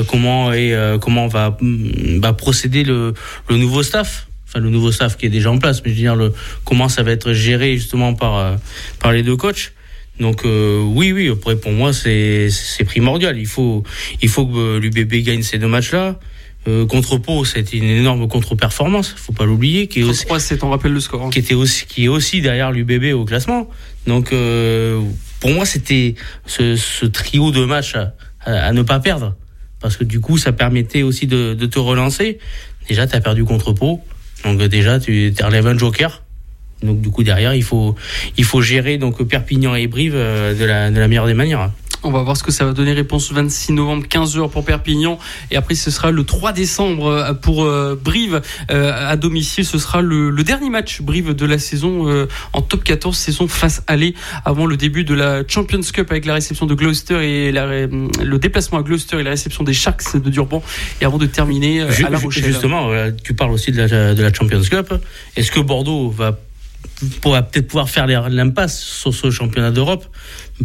comment 0.08 0.52
et 0.54 0.76
comment 1.00 1.28
va, 1.28 1.56
mm, 1.62 2.20
va 2.20 2.34
procéder 2.34 2.84
le 2.84 3.14
nouveau 3.48 3.84
staff 3.84 4.29
enfin 4.50 4.60
le 4.60 4.70
nouveau 4.70 4.92
staff 4.92 5.16
qui 5.16 5.28
est 5.28 5.30
déjà 5.30 5.52
en 5.52 5.60
place, 5.60 5.82
mais 5.86 5.92
je 5.92 5.96
veux 5.96 6.02
dire 6.02 6.16
le, 6.16 6.34
comment 6.66 6.90
ça 6.90 7.04
va 7.04 7.12
être 7.12 7.34
géré 7.34 7.78
justement 7.78 8.14
par 8.14 8.38
euh, 8.38 8.56
par 9.00 9.12
les 9.12 9.24
deux 9.24 9.38
coachs. 9.38 9.74
Donc 10.20 10.44
euh, 10.44 10.82
oui, 10.82 11.12
oui, 11.14 11.30
après 11.30 11.56
pour 11.56 11.72
moi 11.72 11.94
c'est 11.94 12.50
c'est 12.50 12.84
primordial. 12.84 13.38
Il 13.38 13.48
faut 13.48 13.84
il 14.22 14.30
faut 14.30 14.46
que 14.46 14.58
euh, 14.58 14.80
l'UBB 14.80 15.24
gagne 15.24 15.44
ces 15.44 15.58
deux 15.58 15.68
matchs-là. 15.68 16.20
Euh, 16.68 16.86
contre 16.86 17.18
Pau, 17.18 17.46
c'était 17.46 17.78
une 17.78 17.86
énorme 17.86 18.28
contre-performance, 18.28 19.16
faut 19.16 19.32
pas 19.32 19.46
l'oublier. 19.46 19.88
Qui 19.88 20.02
est 20.02 20.04
aussi, 20.04 20.26
c'est 20.40 20.62
on 20.64 20.70
rappelle 20.70 20.92
le 20.92 21.00
score. 21.00 21.24
Hein. 21.24 21.30
Qui 21.30 21.40
était 21.40 21.54
aussi 21.54 21.86
qui 21.86 22.06
est 22.06 22.08
aussi 22.10 22.42
derrière 22.42 22.72
l'UBB 22.72 23.14
au 23.14 23.24
classement. 23.24 23.70
Donc 24.08 24.34
euh, 24.34 25.02
pour 25.40 25.52
moi 25.52 25.66
c'était 25.66 26.16
ce, 26.46 26.76
ce, 26.76 27.06
trio 27.06 27.52
de 27.52 27.64
matchs 27.64 27.96
à, 27.96 28.14
à, 28.46 28.74
ne 28.74 28.82
pas 28.82 29.00
perdre 29.00 29.36
parce 29.80 29.96
que 29.96 30.04
du 30.04 30.20
coup 30.20 30.38
ça 30.38 30.52
permettait 30.52 31.02
aussi 31.02 31.28
de, 31.28 31.54
de 31.54 31.66
te 31.66 31.80
relancer. 31.80 32.40
Déjà 32.90 33.08
tu 33.08 33.16
as 33.16 33.22
perdu 33.22 33.46
contre 33.46 33.72
Pau 33.72 34.02
donc 34.44 34.62
déjà, 34.64 35.00
tu 35.00 35.34
relèves 35.42 35.68
un 35.68 35.78
joker. 35.78 36.24
Donc 36.82 37.02
du 37.02 37.10
coup 37.10 37.24
derrière, 37.24 37.54
il 37.54 37.64
faut 37.64 37.96
il 38.38 38.46
faut 38.46 38.62
gérer 38.62 38.98
donc 38.98 39.22
Perpignan 39.24 39.76
et 39.76 39.88
Brive 39.88 40.14
euh, 40.16 40.54
de 40.54 40.64
la 40.64 40.92
de 40.92 41.00
la 41.00 41.08
meilleure 41.08 41.28
des 41.28 41.34
manières. 41.34 41.72
On 42.04 42.12
va 42.12 42.22
voir 42.24 42.38
ce 42.38 42.44
que 42.44 42.52
ça 42.52 42.66
va 42.66 42.74
donner. 42.74 42.94
Réponse 42.94 43.32
26 43.32 43.74
novembre, 43.74 44.06
15h 44.08 44.50
pour 44.50 44.64
Perpignan. 44.64 45.20
Et 45.52 45.58
après, 45.58 45.76
ce 45.76 45.92
sera 45.92 46.12
le 46.12 46.24
3 46.24 46.54
décembre 46.54 47.08
euh, 47.08 47.34
pour 47.34 47.64
euh, 47.64 48.00
Brive 48.02 48.42
à 48.70 49.16
domicile. 49.16 49.66
Ce 49.66 49.78
sera 49.78 50.02
le, 50.02 50.32
dernier 50.44 50.70
match 50.70 51.02
Brive 51.02 51.34
de 51.34 51.46
la 51.46 51.60
saison 51.60 52.28
en 52.54 52.62
top 52.62 52.84
14, 52.84 53.16
saison 53.16 53.48
face 53.48 53.84
aller 53.88 54.16
avant 54.46 54.66
le 54.66 54.78
début 54.78 55.04
de 55.04 55.14
la 55.14 55.44
Champions 55.48 55.82
Cup 55.82 56.08
avec 56.10 56.26
la 56.26 56.34
réception 56.36 56.66
de 56.66 56.74
Gloucester 56.74 57.18
et 57.22 57.52
le 57.52 58.38
déplacement 58.38 58.80
à 58.80 58.84
Gloucester 58.84 59.20
et 59.20 59.24
la 59.24 59.32
réception 59.32 59.64
des 59.64 59.74
Sharks 59.74 60.16
de 60.16 60.30
Durban. 60.30 60.64
Et 61.02 61.06
avant 61.06 61.18
de 61.18 61.26
terminer 61.26 61.82
à 61.82 62.10
La 62.10 62.18
Rochelle. 62.18 62.46
Justement, 62.46 62.90
tu 63.24 63.34
parles 63.34 63.52
aussi 63.52 63.72
de 63.72 63.78
la, 63.78 64.14
de 64.14 64.22
la 64.22 64.34
Champions 64.34 64.62
Cup. 64.62 64.94
Est-ce 65.36 65.52
que 65.52 65.60
Bordeaux 65.60 66.10
va 66.10 66.38
pourra 67.22 67.42
peut-être 67.42 67.68
pouvoir 67.68 67.90
faire 67.90 68.08
l'impasse 68.08 68.80
sur 68.80 69.14
ce 69.14 69.32
championnat 69.32 69.72
d'Europe? 69.72 70.06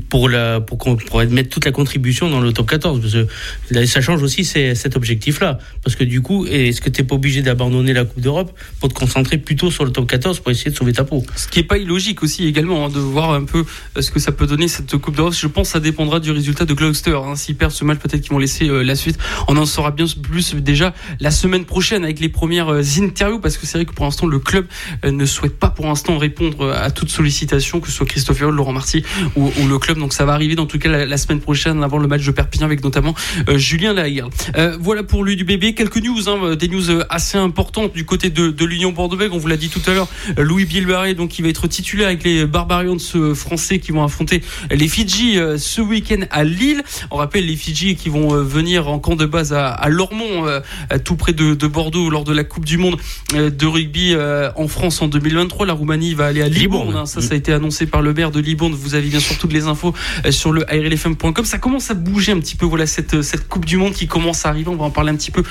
Pour, 0.08 0.28
la, 0.28 0.60
pour, 0.60 0.78
pour 0.78 1.24
mettre 1.24 1.50
toute 1.50 1.64
la 1.64 1.72
contribution 1.72 2.28
dans 2.28 2.40
le 2.40 2.52
top 2.52 2.68
14. 2.68 3.00
Parce 3.00 3.12
que 3.12 3.86
ça 3.86 4.00
change 4.00 4.22
aussi 4.22 4.44
cet 4.44 4.96
objectif-là. 4.96 5.58
Parce 5.82 5.96
que 5.96 6.04
du 6.04 6.20
coup, 6.20 6.46
est-ce 6.46 6.80
que 6.80 6.90
tu 6.90 7.00
n'es 7.00 7.06
pas 7.06 7.14
obligé 7.14 7.42
d'abandonner 7.42 7.92
la 7.92 8.04
Coupe 8.04 8.20
d'Europe 8.20 8.56
pour 8.80 8.88
te 8.88 8.94
concentrer 8.94 9.38
plutôt 9.38 9.70
sur 9.70 9.84
le 9.84 9.92
top 9.92 10.06
14 10.06 10.40
pour 10.40 10.50
essayer 10.50 10.70
de 10.70 10.76
sauver 10.76 10.92
ta 10.92 11.04
peau? 11.04 11.24
Ce 11.36 11.48
qui 11.48 11.60
n'est 11.60 11.66
pas 11.66 11.78
illogique 11.78 12.22
aussi 12.22 12.46
également, 12.46 12.86
hein, 12.86 12.88
de 12.88 12.98
voir 12.98 13.32
un 13.32 13.44
peu 13.44 13.64
euh, 13.96 14.02
ce 14.02 14.10
que 14.10 14.18
ça 14.18 14.32
peut 14.32 14.46
donner 14.46 14.68
cette 14.68 14.96
Coupe 14.96 15.16
d'Europe. 15.16 15.34
Je 15.34 15.46
pense 15.46 15.68
que 15.68 15.72
ça 15.74 15.80
dépendra 15.80 16.20
du 16.20 16.30
résultat 16.30 16.64
de 16.64 16.74
Gloucester. 16.74 17.16
Hein. 17.16 17.36
S'ils 17.36 17.56
perdent 17.56 17.72
ce 17.72 17.84
match, 17.84 17.98
peut-être 17.98 18.22
qu'ils 18.22 18.32
vont 18.32 18.38
laisser 18.38 18.68
euh, 18.68 18.82
la 18.82 18.96
suite. 18.96 19.18
On 19.48 19.56
en 19.56 19.66
saura 19.66 19.90
bien 19.90 20.06
plus 20.22 20.54
déjà 20.54 20.94
la 21.20 21.30
semaine 21.30 21.64
prochaine 21.64 22.04
avec 22.04 22.20
les 22.20 22.28
premières 22.28 22.68
euh, 22.68 22.82
interviews. 22.98 23.40
Parce 23.40 23.56
que 23.56 23.66
c'est 23.66 23.78
vrai 23.78 23.84
que 23.84 23.92
pour 23.92 24.04
l'instant, 24.04 24.26
le 24.26 24.38
club 24.38 24.66
ne 25.04 25.24
souhaite 25.26 25.58
pas 25.58 25.68
pour 25.68 25.86
l'instant 25.86 26.18
répondre 26.18 26.72
à 26.72 26.90
toute 26.90 27.10
sollicitation, 27.10 27.80
que 27.80 27.88
ce 27.88 27.92
soit 27.92 28.06
Christophe 28.06 28.40
Laurent 28.40 28.72
Marty 28.72 29.02
ou, 29.36 29.50
ou 29.60 29.68
le 29.68 29.78
club. 29.84 29.98
Donc 29.98 30.12
ça 30.12 30.24
va 30.24 30.32
arriver 30.32 30.54
dans 30.54 30.66
tout 30.66 30.78
cas 30.78 30.88
la, 30.88 31.16
semaine 31.16 31.40
prochaine 31.40 31.82
avant 31.84 31.98
le 31.98 32.08
match 32.08 32.24
de 32.24 32.30
Perpignan 32.30 32.66
avec 32.66 32.82
notamment 32.82 33.14
Julien 33.54 33.92
Lahire. 33.92 34.28
voilà 34.80 35.02
pour 35.02 35.24
l'UBB. 35.24 35.74
Quelques 35.74 35.98
news, 35.98 36.28
hein, 36.28 36.56
des 36.56 36.68
news 36.68 37.02
assez 37.10 37.38
importantes 37.38 37.92
du 37.92 38.04
côté 38.04 38.30
de, 38.30 38.50
de 38.50 38.64
l'Union 38.64 38.92
Bordeaux-Bègles. 38.92 39.34
On 39.34 39.38
vous 39.38 39.48
l'a 39.48 39.56
dit 39.56 39.68
tout 39.68 39.82
à 39.86 39.94
l'heure, 39.94 40.08
Louis 40.38 40.64
Bilbaré, 40.64 41.14
donc 41.14 41.30
qui 41.30 41.42
va 41.42 41.48
être 41.48 41.66
titulaire 41.66 42.08
avec 42.08 42.24
les 42.24 42.46
Barbarians 42.46 42.96
français 43.34 43.78
qui 43.78 43.92
vont 43.92 44.02
affronter 44.02 44.42
les 44.70 44.88
Fidji 44.88 45.38
ce 45.58 45.80
week-end 45.80 46.24
à 46.30 46.44
Lille. 46.44 46.82
On 47.10 47.16
rappelle 47.16 47.46
les 47.46 47.56
Fidji 47.56 47.96
qui 47.96 48.08
vont 48.08 48.28
venir 48.42 48.88
en 48.88 48.98
camp 48.98 49.16
de 49.16 49.26
base 49.26 49.52
à, 49.52 49.68
à 49.68 49.88
Lormont, 49.88 50.46
tout 51.04 51.16
près 51.16 51.32
de, 51.32 51.54
de, 51.54 51.66
Bordeaux, 51.66 52.10
lors 52.10 52.24
de 52.24 52.32
la 52.32 52.44
Coupe 52.44 52.64
du 52.64 52.78
Monde 52.78 52.96
de 53.34 53.66
rugby 53.66 54.14
en 54.56 54.68
France 54.68 55.02
en 55.02 55.08
2023. 55.08 55.66
La 55.66 55.72
Roumanie 55.72 56.14
va 56.14 56.26
aller 56.26 56.42
à 56.42 56.48
Libourne. 56.48 56.96
Hein. 56.96 57.06
Ça, 57.06 57.20
ça 57.20 57.34
a 57.34 57.36
été 57.36 57.52
annoncé 57.52 57.86
par 57.86 58.02
le 58.02 58.14
maire 58.14 58.30
de 58.30 58.40
Libourne. 58.40 58.72
Vous 58.72 58.94
avez 58.94 59.08
bien 59.08 59.20
sûr 59.20 59.36
toutes 59.38 59.52
les 59.52 59.66
infos 59.74 59.94
sur 60.30 60.52
le 60.52 60.68
ARLFM.com. 60.70 61.44
Ça 61.44 61.58
commence 61.58 61.90
à 61.90 61.94
bouger 61.94 62.32
un 62.32 62.40
petit 62.40 62.56
peu. 62.56 62.66
Voilà 62.66 62.86
cette, 62.86 63.22
cette 63.22 63.48
Coupe 63.48 63.64
du 63.64 63.76
Monde 63.76 63.92
qui 63.92 64.06
commence 64.06 64.46
à 64.46 64.48
arriver. 64.48 64.68
On 64.68 64.76
va 64.76 64.84
en 64.84 64.90
parler 64.90 65.10
un 65.10 65.16
petit 65.16 65.30
peu 65.30 65.42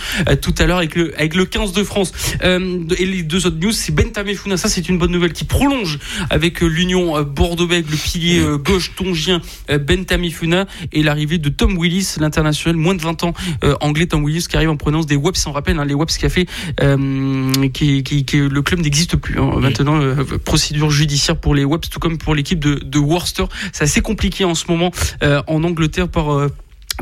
tout 0.41 0.55
à 0.57 0.65
l'heure 0.65 0.77
avec 0.77 0.95
le, 0.95 1.13
avec 1.15 1.35
le 1.35 1.45
15 1.45 1.73
de 1.73 1.83
France. 1.83 2.11
et 2.41 3.05
les 3.05 3.23
deux 3.23 3.45
autres 3.45 3.59
news, 3.59 3.71
c'est 3.71 3.93
Bentamé. 3.93 4.35
Ça, 4.55 4.69
c'est 4.69 4.89
une 4.89 4.97
bonne 4.97 5.11
nouvelle 5.11 5.33
qui 5.33 5.45
prolonge 5.45 5.99
avec 6.29 6.61
l'Union 6.61 7.21
Bordeaux-Bègles, 7.21 7.91
le 7.91 7.97
pilier 7.97 8.43
gauche 8.63 8.95
tongien 8.95 9.41
Bentamé 9.69 10.29
Founa 10.29 10.65
et 10.91 11.03
l'arrivée 11.03 11.37
de 11.37 11.49
Tom 11.49 11.77
Willis, 11.77 12.15
l'international, 12.19 12.75
moins 12.77 12.95
de 12.95 13.01
20 13.01 13.23
ans 13.23 13.33
anglais 13.81 14.07
Tom 14.07 14.23
Willis 14.23 14.45
qui 14.49 14.55
arrive 14.55 14.69
en 14.69 14.77
prenance 14.77 15.05
des 15.05 15.15
WEPS. 15.15 15.47
On 15.47 15.51
rappelle 15.51 15.77
hein, 15.79 15.85
les 15.85 15.93
WEPS 15.93 16.17
qui 16.17 16.25
a 16.25 16.29
fait, 16.29 16.47
qui, 17.73 18.03
qui, 18.03 18.25
qui, 18.25 18.37
le 18.37 18.61
club 18.61 18.79
n'existe 18.79 19.15
plus. 19.17 19.39
Hein. 19.39 19.59
Maintenant, 19.59 19.99
procédure 20.43 20.89
judiciaire 20.89 21.37
pour 21.37 21.55
les 21.55 21.65
WEPS, 21.65 21.89
tout 21.89 21.99
comme 21.99 22.17
pour 22.17 22.35
l'équipe 22.35 22.59
de, 22.59 22.75
de 22.75 22.99
Worcester. 22.99 23.45
C'est 23.71 23.83
assez 23.83 24.01
compliqué 24.01 24.12
en 24.45 24.55
ce 24.55 24.65
moment 24.69 24.91
en 25.21 25.63
Angleterre 25.63 26.07
par 26.07 26.47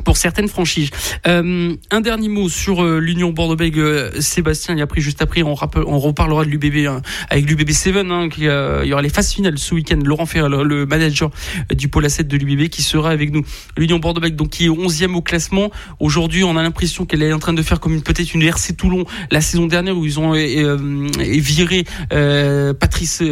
pour 0.05 0.17
certaines 0.17 0.47
franchises. 0.47 0.89
Euh, 1.27 1.75
un 1.91 2.01
dernier 2.01 2.29
mot 2.29 2.49
sur 2.49 2.83
euh, 2.83 2.99
l'Union 2.99 3.31
Bordeaux-Bègles. 3.31 3.79
Euh, 3.79 4.21
Sébastien 4.21 4.75
y 4.75 4.81
a 4.81 4.87
pris 4.87 5.01
juste 5.01 5.21
après. 5.21 5.43
On, 5.43 5.55
on 5.75 5.99
reparlera 5.99 6.45
de 6.45 6.49
l'UBB 6.49 6.87
hein, 6.87 7.01
avec 7.29 7.49
l'UBB 7.49 7.71
7. 7.71 7.91
Hein, 7.97 8.29
qui, 8.29 8.41
il 8.41 8.87
y 8.87 8.93
aura 8.93 9.01
les 9.01 9.09
phases 9.09 9.31
finales 9.31 9.57
ce 9.57 9.75
week-end. 9.75 9.99
Laurent 10.03 10.25
Ferrand, 10.25 10.47
le 10.47 10.85
manager 10.85 11.29
du 11.73 11.87
pôle 11.87 12.09
7 12.09 12.27
de 12.27 12.37
l'UBB, 12.37 12.69
qui 12.69 12.81
sera 12.81 13.09
avec 13.09 13.31
nous. 13.31 13.43
L'Union 13.77 13.99
Bordeaux-Bègles, 13.99 14.35
donc 14.35 14.49
qui 14.49 14.65
est 14.65 14.69
11e 14.69 15.13
au 15.13 15.21
classement. 15.21 15.71
Aujourd'hui, 15.99 16.43
on 16.43 16.55
a 16.57 16.63
l'impression 16.63 17.05
qu'elle 17.05 17.23
est 17.23 17.33
en 17.33 17.39
train 17.39 17.53
de 17.53 17.61
faire 17.61 17.79
comme 17.79 18.01
peut-être 18.01 18.33
une 18.33 18.43
RC 18.43 18.75
Toulon 18.75 19.05
la 19.29 19.41
saison 19.41 19.65
dernière 19.65 19.97
où 19.97 20.05
ils 20.05 20.19
ont 20.19 20.33
viré 20.33 21.85
Patrice 22.79 23.23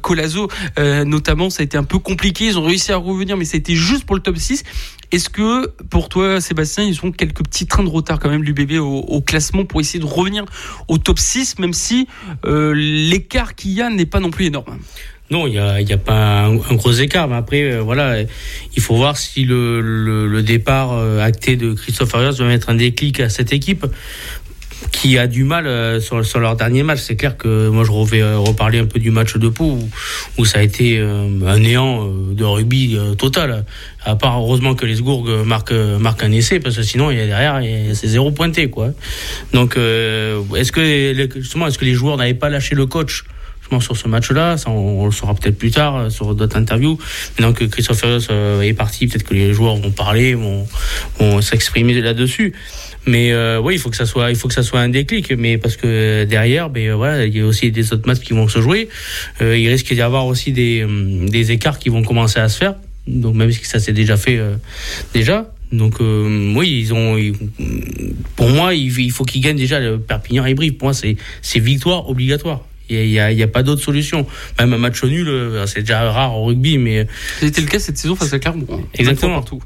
Colazo. 0.00 0.48
notamment, 0.78 1.50
ça 1.50 1.62
a 1.62 1.64
été 1.64 1.76
un 1.76 1.84
peu 1.84 1.98
compliqué. 1.98 2.46
Ils 2.46 2.58
ont 2.58 2.64
réussi 2.64 2.92
à 2.92 2.96
revenir, 2.96 3.36
mais 3.36 3.44
ça 3.44 3.56
a 3.56 3.58
été 3.58 3.74
juste 3.74 4.04
pour 4.04 4.16
le 4.16 4.22
top 4.22 4.38
6. 4.38 4.64
Est-ce 5.12 5.28
que 5.28 5.68
pour 5.90 6.08
toi, 6.08 6.40
Sébastien, 6.40 6.84
ils 6.84 7.04
ont 7.04 7.10
quelques 7.10 7.42
petits 7.42 7.66
trains 7.66 7.82
de 7.82 7.88
retard 7.88 8.18
quand 8.18 8.30
même, 8.30 8.44
l'UBB, 8.44 8.78
au, 8.78 8.98
au 8.98 9.20
classement 9.20 9.64
pour 9.64 9.80
essayer 9.80 9.98
de 9.98 10.06
revenir 10.06 10.44
au 10.88 10.98
top 10.98 11.18
6, 11.18 11.58
même 11.58 11.72
si 11.72 12.06
euh, 12.44 12.72
l'écart 12.74 13.54
qu'il 13.54 13.72
y 13.72 13.82
a 13.82 13.90
n'est 13.90 14.06
pas 14.06 14.20
non 14.20 14.30
plus 14.30 14.46
énorme? 14.46 14.78
Non, 15.30 15.46
il 15.46 15.52
n'y 15.52 15.58
a, 15.58 15.80
y 15.80 15.92
a 15.92 15.96
pas 15.96 16.42
un, 16.42 16.56
gros 16.56 16.92
écart, 16.92 17.28
mais 17.28 17.36
après, 17.36 17.62
euh, 17.62 17.80
voilà, 17.80 18.16
il 18.20 18.82
faut 18.82 18.96
voir 18.96 19.16
si 19.16 19.44
le, 19.44 20.42
départ 20.42 20.92
euh, 20.92 21.20
acté 21.20 21.56
de 21.56 21.72
Christophe 21.72 22.14
Arias 22.16 22.36
va 22.38 22.46
mettre 22.46 22.68
un 22.68 22.74
déclic 22.74 23.20
à 23.20 23.28
cette 23.28 23.52
équipe 23.52 23.86
qui 24.92 25.18
a 25.18 25.26
du 25.26 25.44
mal 25.44 25.66
euh, 25.66 26.00
sur, 26.00 26.24
sur, 26.24 26.40
leur 26.40 26.56
dernier 26.56 26.82
match. 26.82 27.00
C'est 27.00 27.16
clair 27.16 27.36
que 27.36 27.68
moi 27.68 27.84
je 27.84 28.10
vais 28.10 28.22
euh, 28.22 28.38
reparler 28.38 28.78
un 28.78 28.86
peu 28.86 28.98
du 28.98 29.10
match 29.10 29.36
de 29.36 29.48
Pau 29.48 29.64
où, 29.64 29.90
où 30.38 30.44
ça 30.44 30.58
a 30.58 30.62
été 30.62 30.98
euh, 30.98 31.28
un 31.46 31.58
néant 31.58 32.06
de 32.06 32.44
rugby 32.44 32.98
total. 33.18 33.64
À 34.04 34.16
part 34.16 34.38
heureusement 34.38 34.74
que 34.74 34.86
les 34.86 34.96
Sgourgs 34.96 35.44
marquent, 35.44 35.72
un 36.22 36.32
essai 36.32 36.60
parce 36.60 36.76
que 36.76 36.82
sinon 36.82 37.10
il 37.10 37.18
y 37.18 37.20
a 37.20 37.26
derrière 37.26 37.60
c'est 37.94 38.08
zéro 38.08 38.30
pointé 38.30 38.70
quoi. 38.70 38.90
Donc 39.52 39.76
est-ce 39.76 40.72
que 40.72 41.28
justement 41.36 41.66
est-ce 41.66 41.78
que 41.78 41.84
les 41.84 41.94
joueurs 41.94 42.16
n'avaient 42.16 42.34
pas 42.34 42.48
lâché 42.48 42.74
le 42.74 42.86
coach? 42.86 43.24
Sur 43.78 43.96
ce 43.96 44.08
match-là. 44.08 44.56
Ça, 44.56 44.68
on, 44.68 45.06
le 45.06 45.12
saura 45.12 45.32
peut-être 45.32 45.56
plus 45.56 45.70
tard 45.70 46.10
sur 46.10 46.34
d'autres 46.34 46.56
interviews. 46.56 46.98
Maintenant 47.38 47.52
que 47.52 47.64
Christophe 47.66 48.02
est 48.02 48.72
parti, 48.72 49.06
peut-être 49.06 49.22
que 49.22 49.32
les 49.32 49.52
joueurs 49.52 49.76
vont 49.76 49.92
parler, 49.92 50.34
vont, 50.34 50.66
vont 51.20 51.40
s'exprimer 51.40 52.00
là-dessus. 52.00 52.52
Mais 53.06 53.32
euh, 53.32 53.60
oui, 53.60 53.74
il 53.74 53.78
faut 53.78 53.90
que 53.90 53.96
ça 53.96 54.06
soit, 54.06 54.30
il 54.30 54.36
faut 54.36 54.48
que 54.48 54.54
ça 54.54 54.62
soit 54.62 54.80
un 54.80 54.88
déclic. 54.88 55.32
Mais 55.32 55.58
parce 55.58 55.76
que 55.76 56.24
derrière, 56.24 56.70
ben 56.70 56.92
voilà, 56.92 57.26
il 57.26 57.36
y 57.36 57.40
a 57.40 57.46
aussi 57.46 57.70
des 57.70 57.92
autres 57.92 58.06
matchs 58.06 58.20
qui 58.20 58.32
vont 58.32 58.48
se 58.48 58.60
jouer. 58.60 58.88
Euh, 59.40 59.56
il 59.56 59.68
risque 59.68 59.92
d'y 59.92 60.02
avoir 60.02 60.26
aussi 60.26 60.52
des, 60.52 60.82
euh, 60.82 61.26
des 61.28 61.52
écarts 61.52 61.78
qui 61.78 61.88
vont 61.88 62.02
commencer 62.02 62.38
à 62.38 62.48
se 62.48 62.58
faire. 62.58 62.74
Donc 63.06 63.34
même 63.34 63.50
si 63.50 63.64
ça 63.64 63.80
s'est 63.80 63.92
déjà 63.92 64.16
fait 64.16 64.38
déjà. 65.14 65.52
Donc 65.72 66.00
oui, 66.00 66.80
ils 66.80 66.92
ont. 66.92 67.16
pour 68.36 68.48
moi, 68.50 68.74
il, 68.74 69.10
faut 69.10 69.24
qu'ils 69.24 69.40
gagnent 69.40 69.56
déjà 69.56 69.80
le 69.80 69.98
Perpignan 69.98 70.44
et 70.44 70.54
Brive. 70.54 70.74
Pour 70.74 70.86
moi, 70.86 70.94
c'est 70.94 71.16
c'est 71.40 71.60
victoire 71.60 72.08
obligatoire. 72.08 72.60
Il 72.90 73.06
n'y 73.06 73.18
a, 73.20 73.26
a, 73.26 73.46
pas 73.46 73.62
d'autre 73.62 73.82
solution. 73.82 74.26
Même 74.58 74.72
un 74.74 74.78
match 74.78 75.02
nul, 75.04 75.28
c'est 75.66 75.80
déjà 75.80 76.10
rare 76.10 76.36
au 76.36 76.44
rugby, 76.44 76.76
mais. 76.76 77.06
C'était 77.38 77.62
le 77.62 77.68
cas 77.68 77.78
cette 77.78 77.96
saison 77.96 78.14
face 78.16 78.32
à 78.32 78.38
Clermont. 78.38 78.66
Hein. 78.70 78.80
Exactement. 78.94 79.34
Partout 79.34 79.62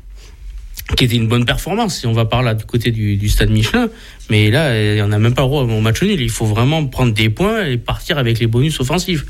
qui 0.97 1.05
était 1.05 1.17
une 1.17 1.29
bonne 1.29 1.47
performance 1.47 2.00
si 2.00 2.07
on 2.07 2.12
va 2.12 2.26
par 2.26 2.43
là 2.43 2.55
du 2.55 2.64
côté 2.64 2.91
du, 2.91 3.17
du 3.17 3.29
stade 3.29 3.50
Michelin. 3.50 3.88
Mais 4.31 4.50
là, 4.50 4.81
il 4.81 4.95
n'y 4.95 5.03
en 5.03 5.12
a 5.12 5.19
même 5.19 5.35
pas 5.35 5.45
au 5.45 5.81
match 5.81 6.03
nul. 6.03 6.19
Il 6.21 6.31
faut 6.31 6.47
vraiment 6.47 6.87
prendre 6.87 7.12
des 7.12 7.29
points 7.29 7.67
et 7.67 7.76
partir 7.76 8.17
avec 8.17 8.38
les 8.38 8.47
bonus 8.47 8.81
offensifs. 8.81 9.26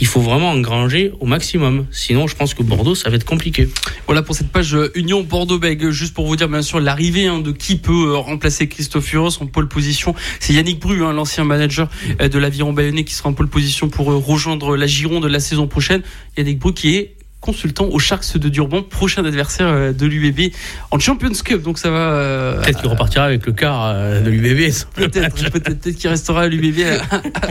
Il 0.00 0.06
faut 0.06 0.20
vraiment 0.20 0.50
engranger 0.50 1.12
au 1.20 1.26
maximum. 1.26 1.86
Sinon, 1.90 2.26
je 2.26 2.34
pense 2.34 2.54
que 2.54 2.62
Bordeaux, 2.62 2.94
ça 2.94 3.10
va 3.10 3.16
être 3.16 3.26
compliqué. 3.26 3.68
Voilà 4.06 4.22
pour 4.22 4.34
cette 4.34 4.48
page 4.48 4.74
euh, 4.74 4.90
Union 4.94 5.22
Bordeaux-Bègles. 5.22 5.90
Juste 5.90 6.14
pour 6.14 6.26
vous 6.26 6.36
dire, 6.36 6.48
bien 6.48 6.62
sûr, 6.62 6.80
l'arrivée 6.80 7.26
hein, 7.26 7.40
de 7.40 7.52
qui 7.52 7.76
peut 7.76 8.12
euh, 8.12 8.16
remplacer 8.16 8.68
Christophe 8.68 9.04
Furos 9.04 9.42
en 9.42 9.46
pole 9.46 9.68
position. 9.68 10.14
C'est 10.40 10.54
Yannick 10.54 10.80
Bru, 10.80 11.04
hein, 11.04 11.12
l'ancien 11.12 11.44
manager 11.44 11.90
euh, 12.22 12.28
de 12.28 12.38
l'Aviron 12.38 12.72
Bayonnais, 12.72 13.04
qui 13.04 13.14
sera 13.14 13.28
en 13.28 13.34
pole 13.34 13.48
position 13.48 13.90
pour 13.90 14.06
rejoindre 14.06 14.76
la 14.76 14.86
Gironde 14.86 15.26
la 15.26 15.40
saison 15.40 15.66
prochaine. 15.66 16.02
Yannick 16.38 16.58
Bru 16.58 16.72
qui 16.72 16.96
est 16.96 17.17
consultant 17.40 17.86
aux 17.86 17.98
Sharks 17.98 18.36
de 18.36 18.48
Durban, 18.48 18.82
prochain 18.82 19.24
adversaire 19.24 19.68
euh, 19.68 19.92
de 19.92 20.06
l'UBB 20.06 20.52
en 20.90 20.98
Champions 20.98 21.32
Cup. 21.44 21.62
Donc 21.62 21.78
ça 21.78 21.90
va. 21.90 21.98
Euh, 21.98 22.60
peut-être 22.60 22.80
qu'il 22.80 22.90
repartira 22.90 23.24
avec 23.24 23.46
le 23.46 23.52
quart 23.52 23.86
euh, 23.86 24.20
de 24.20 24.30
l'UBB. 24.30 24.72
Peut-être, 24.94 25.50
peut-être, 25.50 25.90
qu'il 25.90 26.10
restera 26.10 26.42
à 26.42 26.48
l'UBB 26.48 26.80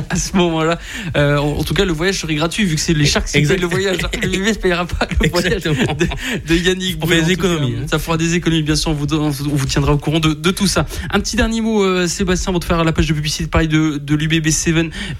à, 0.10 0.16
ce 0.16 0.36
moment-là. 0.36 0.78
en, 1.16 1.64
tout 1.64 1.74
cas, 1.74 1.86
le 1.86 1.94
voyage 1.94 2.20
serait 2.20 2.36
gratuit 2.36 2.66
vu 2.66 2.76
que 2.76 2.82
c'est 2.82 2.94
les 2.94 3.06
Sharks 3.06 3.28
qui 3.28 3.42
payent 3.42 3.58
le 3.58 3.68
voyage. 3.68 3.98
L'UBB 4.22 4.48
ne 4.48 4.54
payera 4.54 4.86
pas 4.86 5.08
le 5.22 5.30
voyage 5.30 5.64
de, 5.64 6.56
Yannick. 6.56 7.06
Fait 7.08 7.22
des 7.22 7.32
économies. 7.32 7.76
Hein. 7.80 7.86
Ça 7.90 8.00
fera 8.00 8.18
des 8.18 8.36
économies, 8.36 8.64
bien 8.64 8.76
sûr. 8.76 8.92
On 8.92 8.94
vous, 8.94 9.14
on 9.14 9.30
vous 9.30 9.66
tiendra 9.66 9.94
au 9.94 9.98
courant 9.98 10.20
de, 10.20 10.34
de, 10.34 10.52
tout 10.52 10.68
ça. 10.68 10.86
Un 11.12 11.20
petit 11.20 11.36
dernier 11.36 11.62
mot, 11.62 12.08
Sébastien, 12.08 12.52
avant 12.52 12.60
de 12.60 12.66
faire 12.66 12.84
la 12.84 12.92
page 12.92 13.08
de 13.08 13.14
publicité 13.14 13.48
pareil 13.48 13.68
de, 13.68 13.98
de 13.98 14.16
l'UBB 14.16 14.50
7 14.50 14.68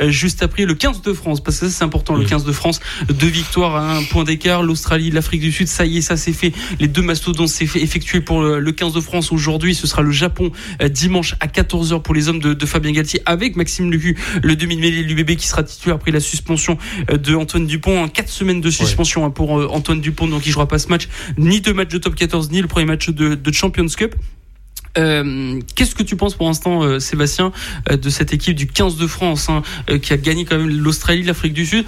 juste 0.08 0.44
après 0.44 0.66
le 0.66 0.74
15 0.74 1.02
de 1.02 1.14
France, 1.14 1.42
parce 1.42 1.60
que 1.60 1.68
ça 1.68 1.78
c'est 1.78 1.84
important. 1.84 2.16
Le 2.16 2.26
15 2.26 2.44
de 2.44 2.52
France, 2.52 2.80
deux 3.10 3.28
victoires 3.28 3.76
à 3.76 3.98
un 3.98 4.04
point 4.04 4.24
d'écart. 4.24 4.57
L'Australie, 4.64 5.12
l'Afrique 5.12 5.42
du 5.42 5.52
Sud, 5.52 5.68
ça 5.68 5.86
y 5.86 5.98
est, 5.98 6.02
ça 6.02 6.18
c'est 6.18 6.34
fait. 6.34 6.54
Les 6.80 6.88
deux 6.88 7.02
mastodontes 7.02 7.50
s'est 7.50 7.66
fait 7.66 7.82
effectuer 7.82 8.22
pour 8.22 8.42
le 8.42 8.72
15 8.72 8.94
de 8.94 9.02
France 9.02 9.32
aujourd'hui. 9.32 9.76
Ce 9.76 9.88
sera 9.88 10.02
le 10.02 10.12
Japon 10.12 10.52
euh, 10.82 10.90
dimanche 10.90 11.36
à 11.40 11.48
14h 11.48 12.02
pour 12.02 12.14
les 12.14 12.30
hommes 12.30 12.40
de, 12.40 12.66
Fabien 12.66 12.92
Galtier 12.92 13.22
avec 13.26 13.56
Maxime 13.56 13.92
Lucu, 13.92 14.18
le 14.44 14.56
demi-mêlée 14.56 15.04
l'UBB 15.04 15.36
qui 15.36 15.48
sera 15.48 15.64
titulaire 15.64 15.96
après 15.96 16.12
la 16.12 16.20
suspension 16.20 16.78
euh, 17.12 17.18
de 17.18 17.36
Antoine 17.36 17.66
Dupont. 17.66 18.04
Hein, 18.04 18.10
quatre 18.10 18.30
semaines 18.30 18.62
de 18.62 18.70
suspension 18.70 19.26
hein, 19.26 19.30
pour 19.30 19.60
euh, 19.60 19.68
Antoine 19.72 20.02
Dupont, 20.02 20.28
donc 20.28 20.46
il 20.46 20.52
jouera 20.52 20.68
pas 20.68 20.80
ce 20.80 20.90
match, 20.90 21.08
ni 21.38 21.62
deux 21.62 21.74
matchs 21.74 21.90
de 21.90 21.98
top 21.98 22.16
14, 22.16 22.52
ni 22.52 22.62
le 22.62 22.68
premier 22.68 22.86
match 22.86 23.10
de, 23.10 23.36
de 23.36 23.52
Champions 23.52 23.88
Cup. 23.88 24.16
Euh, 24.98 25.60
qu'est-ce 25.76 25.96
que 25.96 26.04
tu 26.04 26.16
penses 26.16 26.36
pour 26.36 26.48
l'instant, 26.48 26.84
euh, 26.84 27.00
Sébastien, 27.00 27.52
euh, 27.92 27.98
de 27.98 28.10
cette 28.10 28.34
équipe 28.34 28.56
du 28.56 28.68
15 28.68 28.98
de 28.98 29.08
France, 29.08 29.50
hein, 29.50 29.62
qui 30.02 30.14
a 30.14 30.18
gagné 30.18 30.46
quand 30.46 30.58
même 30.58 30.70
l'Australie, 30.70 31.24
l'Afrique 31.24 31.54
du 31.54 31.66
Sud 31.66 31.86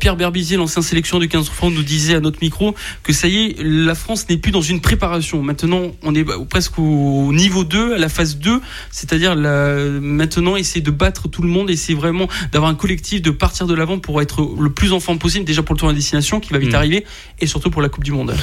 Pierre 0.00 0.16
Berbizier, 0.16 0.56
l'ancien 0.56 0.82
sélection 0.82 1.18
du 1.18 1.28
15 1.28 1.44
de 1.44 1.50
France, 1.50 1.72
nous 1.72 1.82
disait 1.82 2.14
à 2.14 2.20
notre 2.20 2.38
micro 2.40 2.74
que 3.02 3.12
ça 3.12 3.28
y 3.28 3.46
est, 3.46 3.56
la 3.62 3.94
France 3.94 4.28
n'est 4.28 4.36
plus 4.36 4.52
dans 4.52 4.60
une 4.60 4.80
préparation. 4.80 5.42
Maintenant, 5.42 5.92
on 6.02 6.14
est 6.14 6.24
presque 6.48 6.78
au 6.78 7.32
niveau 7.32 7.64
2, 7.64 7.94
à 7.94 7.98
la 7.98 8.08
phase 8.08 8.38
2, 8.38 8.60
c'est-à-dire 8.90 9.36
maintenant 9.36 10.56
essayer 10.56 10.80
de 10.80 10.90
battre 10.90 11.28
tout 11.28 11.42
le 11.42 11.48
monde, 11.48 11.70
essayer 11.70 11.94
vraiment 11.94 12.28
d'avoir 12.52 12.70
un 12.70 12.74
collectif, 12.74 13.22
de 13.22 13.30
partir 13.30 13.66
de 13.66 13.74
l'avant 13.74 13.98
pour 13.98 14.20
être 14.22 14.56
le 14.58 14.70
plus 14.70 14.92
en 14.92 15.00
forme 15.00 15.18
possible, 15.18 15.44
déjà 15.44 15.62
pour 15.62 15.74
le 15.74 15.80
tour 15.80 15.88
de 15.88 15.94
destination 15.94 16.40
qui 16.40 16.52
va 16.52 16.58
vite 16.58 16.72
mm. 16.72 16.76
arriver, 16.76 17.04
et 17.40 17.46
surtout 17.46 17.70
pour 17.70 17.82
la 17.82 17.88
Coupe 17.88 18.04
du 18.04 18.12
Monde. 18.12 18.34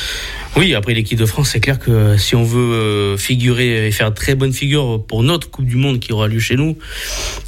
Oui, 0.56 0.74
après 0.74 0.94
l'équipe 0.94 1.18
de 1.18 1.26
France, 1.26 1.50
c'est 1.52 1.60
clair 1.60 1.80
que 1.80 2.18
si 2.18 2.36
on 2.36 2.44
veut 2.44 3.18
figurer 3.18 3.88
et 3.88 3.92
faire 3.92 4.03
très 4.12 4.36
bonne 4.36 4.54
figure 4.54 5.04
pour 5.08 5.24
notre 5.24 5.50
Coupe 5.50 5.66
du 5.66 5.76
Monde 5.76 6.00
qui 6.00 6.14
aura 6.14 6.28
lieu 6.28 6.40
chez 6.40 6.56
nous, 6.56 6.78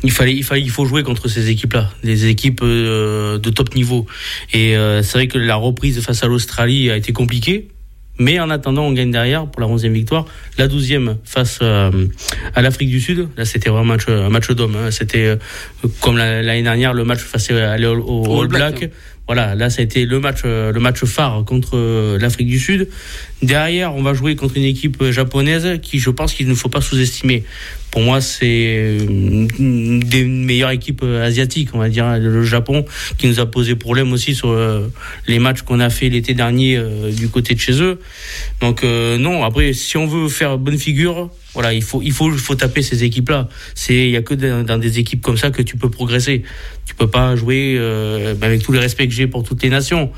il 0.04 0.12
fallait, 0.12 0.34
il 0.34 0.44
fallait, 0.44 0.62
il 0.62 0.70
faut 0.70 0.86
jouer 0.86 1.04
contre 1.04 1.28
ces 1.28 1.50
équipes-là, 1.50 1.90
des 2.04 2.28
équipes 2.28 2.62
euh, 2.64 3.38
de 3.38 3.50
top 3.50 3.76
niveau. 3.76 4.06
Et 4.54 4.78
euh, 4.78 5.02
c'est 5.04 5.18
vrai 5.18 5.28
que 5.28 5.38
la 5.38 5.56
reprise 5.56 6.00
face 6.02 6.24
à 6.24 6.28
l'Australie 6.28 6.90
a 6.90 6.98
été 6.98 7.14
compliquée. 7.14 7.70
Mais 8.18 8.40
en 8.40 8.50
attendant, 8.50 8.84
on 8.84 8.94
gagne 8.94 9.12
derrière 9.12 9.46
pour 9.46 9.60
la 9.60 9.68
11e 9.68 9.92
victoire. 9.92 10.26
La 10.58 10.70
12e 10.70 11.18
face 11.26 11.60
euh, 11.62 12.08
à 12.54 12.62
l'Afrique 12.62 12.90
du 12.90 13.02
Sud. 13.02 13.28
Là, 13.36 13.44
c'était 13.44 13.70
vraiment 13.70 13.94
un 13.94 13.98
match, 13.98 14.08
un 14.08 14.30
match 14.30 14.50
d'homme. 14.52 14.78
Hein. 14.78 14.90
C'était 14.92 15.38
comme 16.00 16.18
l'année 16.18 16.64
dernière, 16.64 16.94
le 16.94 17.04
match 17.04 17.20
face 17.20 17.52
à, 17.52 17.76
au, 17.78 18.42
All, 18.42 18.48
Black. 18.48 18.90
Voilà, 19.28 19.56
là 19.56 19.72
ça 19.72 19.82
a 19.82 19.84
été 19.84 20.06
le 20.06 20.20
match, 20.20 20.44
le 20.44 20.78
match 20.80 21.04
phare 21.04 21.44
contre 21.46 22.18
l'Afrique 22.18 22.48
du 22.48 22.60
Sud. 22.60 22.90
Derrière, 23.42 23.96
on 23.96 24.04
va 24.04 24.14
jouer 24.14 24.36
contre 24.36 24.58
une 24.58 24.64
équipe 24.64 25.04
japonaise 25.10 25.80
qui, 25.82 25.98
je 25.98 26.12
pense 26.12 26.34
qu'il 26.34 26.48
ne 26.48 26.54
faut 26.54 26.70
pas 26.70 26.82
sous-estimer. 26.82 27.44
Pour 27.90 28.02
moi, 28.02 28.22
c'est 28.22 28.98
une 29.58 30.00
des 30.00 30.26
meilleures 30.26 30.72
équipes 30.72 31.04
asiatiques, 31.04 31.70
on 31.74 31.80
va 31.80 31.90
dire. 31.90 32.20
Le 32.20 32.44
Japon 32.44 32.86
qui 33.18 33.28
nous 33.28 33.40
a 33.40 33.46
posé 33.46 33.76
problème 33.76 34.14
aussi 34.14 34.36
sur 34.36 34.56
les 35.28 35.40
matchs 35.40 35.64
qu'on 35.64 35.80
a 35.80 35.90
fait 35.90 36.10
l'été 36.10 36.34
dernier 36.34 36.80
du 37.12 37.28
côté 37.30 37.56
de 37.56 37.60
chez 37.60 37.82
eux. 37.82 38.00
Donc 38.62 38.84
non, 38.84 39.44
après, 39.44 39.74
si 39.74 39.98
on 39.98 40.06
veut 40.06 40.30
faire 40.30 40.60
bonne 40.60 40.78
figure, 40.78 41.32
voilà, 41.56 41.74
il 41.74 41.82
faut, 41.82 42.02
il 42.04 42.12
faut, 42.12 42.32
il 42.32 42.38
faut 42.38 42.56
taper 42.56 42.84
ces 42.84 43.04
équipes-là. 43.04 43.50
C'est, 43.74 43.96
il 43.96 44.12
y 44.12 44.18
a 44.18 44.22
que 44.22 44.36
dans 44.36 44.78
des 44.78 45.00
équipes 45.00 45.22
comme 45.22 45.38
ça 45.38 45.50
que 45.50 45.62
tu 45.64 45.78
peux 45.78 45.90
progresser. 45.90 46.44
Tu 46.86 46.94
peux 46.94 47.08
pas 47.08 47.36
jouer, 47.36 47.76
euh, 47.80 48.36
avec 48.42 48.62
tout 48.62 48.72
le 48.72 48.80
respect 48.80 49.08
que 49.08 49.14
j'ai 49.14 49.26
pour 49.26 49.44
toutes 49.44 49.64
les 49.64 49.70
nations. 49.70 50.12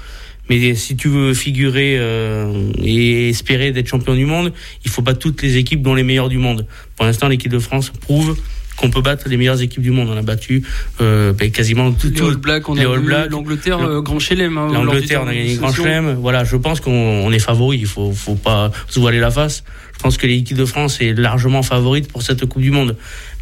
Mais 0.49 0.75
si 0.75 0.95
tu 0.95 1.09
veux 1.09 1.33
figurer 1.33 1.97
euh, 1.99 2.71
et 2.81 3.29
espérer 3.29 3.71
d'être 3.71 3.87
champion 3.87 4.15
du 4.15 4.25
monde, 4.25 4.51
il 4.83 4.91
faut 4.91 5.01
pas 5.01 5.13
toutes 5.13 5.41
les 5.41 5.57
équipes 5.57 5.81
dont 5.81 5.93
les 5.93 6.03
meilleurs 6.03 6.29
du 6.29 6.37
monde. 6.37 6.65
Pour 6.95 7.05
l'instant, 7.05 7.27
l'équipe 7.27 7.51
de 7.51 7.59
France 7.59 7.89
prouve 7.89 8.37
qu'on 8.77 8.89
peut 8.89 9.01
battre 9.01 9.27
les 9.27 9.37
meilleures 9.37 9.61
équipes 9.61 9.81
du 9.81 9.91
monde. 9.91 10.09
On 10.09 10.17
a 10.17 10.21
battu 10.21 10.63
euh, 11.01 11.33
ben, 11.33 11.51
quasiment 11.51 11.91
tout, 11.91 12.09
les 12.09 12.21
All 12.21 12.37
Blacks, 12.37 12.69
on 12.69 12.77
a 12.77 13.27
l'Angleterre, 13.27 13.79
euh, 13.79 14.01
Grand 14.01 14.19
Chelem. 14.19 14.57
Hein, 14.57 14.69
L'Angleterre, 14.71 15.23
on 15.23 15.27
a 15.27 15.33
gagné 15.33 15.55
Grand 15.55 15.73
Chelem. 15.73 16.13
Voilà, 16.13 16.43
je 16.43 16.55
pense 16.55 16.79
qu'on 16.79 17.31
est 17.31 17.39
favori. 17.39 17.79
Il 17.79 17.87
faut, 17.87 18.13
faut 18.13 18.35
pas 18.35 18.71
se 18.87 18.99
voiler 18.99 19.19
la 19.19 19.31
face. 19.31 19.63
Je 19.97 20.03
pense 20.03 20.17
que 20.17 20.27
l'équipe 20.27 20.57
de 20.57 20.65
France 20.65 21.01
est 21.01 21.13
largement 21.13 21.63
favorite 21.63 22.11
pour 22.11 22.21
cette 22.21 22.45
Coupe 22.45 22.61
du 22.61 22.71
Monde. 22.71 22.95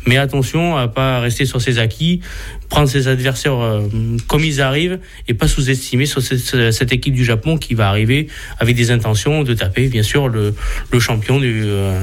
Mais 0.06 0.18
attention 0.18 0.78
à 0.78 0.88
pas 0.88 1.20
rester 1.20 1.46
sur 1.46 1.62
ses 1.62 1.80
acquis, 1.80 2.22
prendre 2.70 2.88
ses 2.88 3.08
adversaires 3.08 3.58
euh, 3.58 3.82
comme 4.28 4.44
ils 4.44 4.62
arrivent 4.62 5.00
et 5.28 5.34
pas 5.34 5.48
sous-estimer 5.48 6.06
sur 6.06 6.22
cette, 6.22 6.92
équipe 6.92 7.14
du 7.14 7.26
Japon 7.26 7.58
qui 7.58 7.74
va 7.74 7.90
arriver 7.90 8.28
avec 8.60 8.76
des 8.76 8.92
intentions 8.92 9.44
de 9.44 9.54
taper, 9.54 9.88
bien 9.88 10.04
sûr, 10.04 10.28
le, 10.28 10.54
le 10.92 11.00
champion 11.00 11.40
du, 11.40 11.64
euh, 11.66 12.00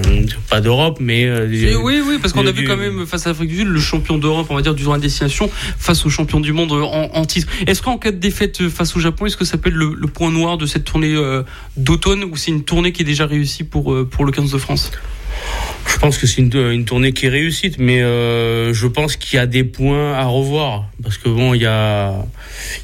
pas 0.51 0.61
d'Europe, 0.61 0.99
mais 1.01 1.25
euh, 1.25 1.47
oui, 1.83 2.01
oui, 2.05 2.19
parce 2.21 2.33
qu'on 2.33 2.47
a 2.47 2.53
vu 2.53 2.65
quand 2.67 2.77
même 2.77 3.07
face 3.07 3.27
à 3.27 3.31
l'Afrique 3.31 3.51
du 3.51 3.59
Sud 3.59 3.69
le 3.69 3.81
champion 3.81 4.19
d'Europe, 4.19 4.47
on 4.51 4.57
va 4.57 4.63
dire 4.63 4.75
du 4.75 4.83
droit 4.83 4.97
de 4.97 5.03
destination 5.03 5.51
face 5.79 6.05
au 6.05 6.11
champion 6.11 6.41
du 6.41 6.53
monde 6.53 6.73
en, 6.73 7.25
titre. 7.25 7.49
Est-ce 7.67 7.83
qu'en 7.83 7.99
cas 7.99 8.11
de 8.11 8.17
défaite 8.19 8.69
face 8.69 8.97
au 8.97 9.01
Japon, 9.01 9.27
est-ce 9.27 9.37
que 9.37 9.45
ça 9.45 9.59
peut 9.59 9.71
être 9.71 9.77
le, 9.77 9.97
point 10.13 10.31
noir 10.31 10.59
de 10.59 10.67
cette 10.67 10.85
tournée 10.85 11.17
d'automne 11.77 12.25
ou 12.25 12.37
c'est 12.37 12.51
une 12.51 12.65
tournée 12.65 12.93
qui 12.93 13.03
est 13.03 13.07
déjà 13.07 13.27
réussie 13.27 13.65
pour 13.65 13.97
pour 14.09 14.25
le 14.25 14.33
15 14.33 14.51
de 14.51 14.59
France? 14.59 14.91
Je 15.87 15.99
pense 15.99 16.19
que 16.19 16.27
c'est 16.27 16.41
une, 16.43 16.85
tournée 16.85 17.13
qui 17.13 17.27
est 17.27 17.29
réussite, 17.29 17.77
mais 17.79 18.03
euh, 18.03 18.73
je 18.73 18.87
pense 18.87 19.17
qu'il 19.17 19.37
y 19.37 19.39
a 19.39 19.47
des 19.47 19.63
points 19.63 20.15
à 20.15 20.25
revoir 20.25 20.89
parce 21.03 21.19
que 21.19 21.29
bon, 21.29 21.55
il 21.55 21.63
y 21.63 21.67
a, 21.67 22.25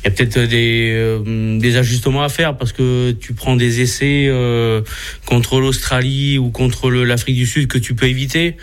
peut-être 0.05 0.39
des, 0.41 0.93
euh, 0.95 1.59
des 1.59 1.77
ajustements 1.77 2.23
à 2.23 2.29
faire 2.29 2.57
parce 2.57 2.73
que 2.73 3.13
tu 3.13 3.33
prends 3.33 3.57
des 3.57 3.81
essais 3.81 4.27
euh, 4.29 4.83
contre 5.27 5.61
l'Australie 5.61 6.39
ou 6.39 6.51
contre 6.51 6.91
l'Afrique 6.91 7.37
du 7.37 7.47
Sud 7.47 7.67
que 7.67 7.79
tu 7.79 7.95
peux 7.95 8.07
éviter. 8.07 8.57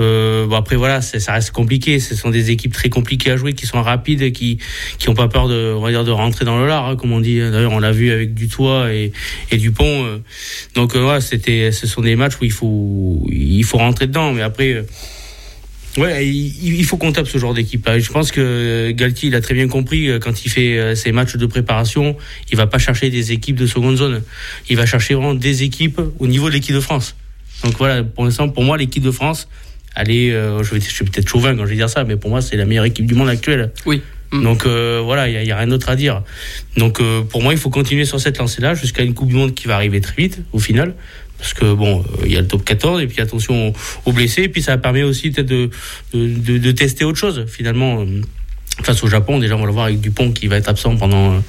Euh, 0.00 0.46
bon 0.46 0.56
après 0.56 0.76
voilà, 0.76 1.02
ça 1.02 1.32
reste 1.32 1.50
compliqué. 1.50 2.00
Ce 2.00 2.14
sont 2.14 2.30
des 2.30 2.50
équipes 2.50 2.72
très 2.72 2.88
compliquées 2.88 3.30
à 3.30 3.36
jouer, 3.36 3.52
qui 3.52 3.66
sont 3.66 3.82
rapides, 3.82 4.32
qui 4.32 4.58
qui 4.98 5.08
ont 5.08 5.14
pas 5.14 5.28
peur 5.28 5.48
de, 5.48 5.74
on 5.76 5.80
va 5.80 5.90
dire, 5.90 6.04
de 6.04 6.10
rentrer 6.10 6.44
dans 6.44 6.58
le 6.58 6.66
lard, 6.66 6.86
hein, 6.86 6.96
comme 6.96 7.12
on 7.12 7.20
dit. 7.20 7.38
D'ailleurs, 7.38 7.72
on 7.72 7.78
l'a 7.78 7.92
vu 7.92 8.10
avec 8.10 8.34
Dutoit 8.34 8.92
et, 8.92 9.12
et 9.50 9.56
Dupont. 9.56 10.04
Euh. 10.04 10.18
Donc 10.74 10.96
euh, 10.96 11.00
voilà, 11.00 11.20
c'était, 11.20 11.72
ce 11.72 11.86
sont 11.86 12.00
des 12.00 12.16
matchs 12.16 12.34
où 12.40 12.44
il 12.44 12.52
faut 12.52 13.26
il 13.30 13.64
faut 13.64 13.78
rentrer 13.78 14.06
dedans. 14.06 14.32
Mais 14.32 14.42
après. 14.42 14.72
Euh, 14.72 14.82
ouais, 15.98 16.26
il, 16.26 16.84
faut 16.86 16.96
qu'on 16.96 17.12
tape 17.12 17.28
ce 17.28 17.36
genre 17.36 17.52
d'équipe. 17.52 17.86
Je 17.98 18.10
pense 18.10 18.32
que 18.32 18.92
Galtier, 18.92 19.28
il 19.28 19.34
a 19.34 19.42
très 19.42 19.52
bien 19.52 19.68
compris 19.68 20.08
quand 20.22 20.46
il 20.46 20.48
fait 20.50 20.96
ses 20.96 21.12
matchs 21.12 21.36
de 21.36 21.44
préparation, 21.44 22.16
il 22.50 22.56
va 22.56 22.66
pas 22.66 22.78
chercher 22.78 23.10
des 23.10 23.32
équipes 23.32 23.56
de 23.56 23.66
seconde 23.66 23.98
zone. 23.98 24.22
Il 24.70 24.78
va 24.78 24.86
chercher 24.86 25.12
vraiment 25.12 25.34
des 25.34 25.64
équipes 25.64 26.00
au 26.18 26.26
niveau 26.26 26.48
de 26.48 26.54
l'équipe 26.54 26.74
de 26.74 26.80
France. 26.80 27.14
Donc 27.62 27.76
voilà, 27.78 28.02
pour 28.02 28.24
l'instant, 28.24 28.48
pour 28.48 28.64
moi, 28.64 28.76
l'équipe 28.76 29.02
de 29.02 29.10
France, 29.10 29.48
allez, 29.94 30.30
euh, 30.30 30.62
je, 30.62 30.78
suis 30.78 31.04
peut-être 31.04 31.28
chauvin 31.28 31.56
quand 31.56 31.64
je 31.64 31.70
vais 31.70 31.76
dire 31.76 31.90
ça, 31.90 32.04
mais 32.04 32.16
pour 32.16 32.30
moi, 32.30 32.40
c'est 32.40 32.56
la 32.56 32.64
meilleure 32.64 32.84
équipe 32.84 33.06
du 33.06 33.14
monde 33.14 33.28
actuelle. 33.28 33.70
Oui. 33.86 34.02
Mm. 34.32 34.42
Donc 34.42 34.66
euh, 34.66 35.00
voilà, 35.04 35.28
il 35.28 35.44
n'y 35.44 35.52
a, 35.52 35.56
rien 35.56 35.66
d'autre 35.66 35.88
à 35.88 35.96
dire. 35.96 36.22
Donc 36.76 37.00
euh, 37.00 37.22
pour 37.22 37.42
moi, 37.42 37.52
il 37.52 37.58
faut 37.58 37.70
continuer 37.70 38.04
sur 38.04 38.20
cette 38.20 38.38
lancée-là 38.38 38.74
jusqu'à 38.74 39.02
une 39.02 39.14
Coupe 39.14 39.28
du 39.28 39.34
Monde 39.34 39.54
qui 39.54 39.66
va 39.66 39.76
arriver 39.76 40.00
très 40.00 40.14
vite 40.16 40.40
au 40.52 40.58
final. 40.58 40.94
Parce 41.38 41.54
que 41.54 41.74
bon, 41.74 42.04
il 42.24 42.32
y 42.32 42.36
a 42.36 42.40
le 42.40 42.46
top 42.46 42.64
14 42.64 43.02
et 43.02 43.08
puis 43.08 43.20
attention 43.20 43.72
aux, 44.04 44.12
blessés. 44.12 44.42
Et 44.42 44.48
puis 44.48 44.62
ça 44.62 44.78
permet 44.78 45.02
aussi 45.02 45.32
peut-être 45.32 45.48
de, 45.48 45.70
de, 46.14 46.58
de, 46.58 46.70
tester 46.70 47.04
autre 47.04 47.18
chose 47.18 47.46
finalement 47.48 48.06
face 48.82 49.02
au 49.04 49.06
Japon, 49.06 49.38
déjà 49.38 49.56
on 49.56 49.60
va 49.60 49.66
le 49.66 49.72
voir 49.72 49.84
avec 49.86 50.00
Dupont 50.00 50.32
qui 50.32 50.46
va 50.46 50.56
être 50.56 50.68
absent 50.68 50.96
pendant 50.96 51.42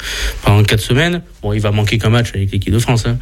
pendant 0.43 0.63
quatre 0.63 0.81
semaines. 0.81 1.21
Bon, 1.41 1.53
il 1.53 1.61
va 1.61 1.71
manquer 1.71 1.97
qu'un 1.97 2.09
match 2.09 2.29
avec 2.33 2.51
l'équipe 2.51 2.73
de 2.73 2.79
France, 2.79 3.05
hein. 3.05 3.17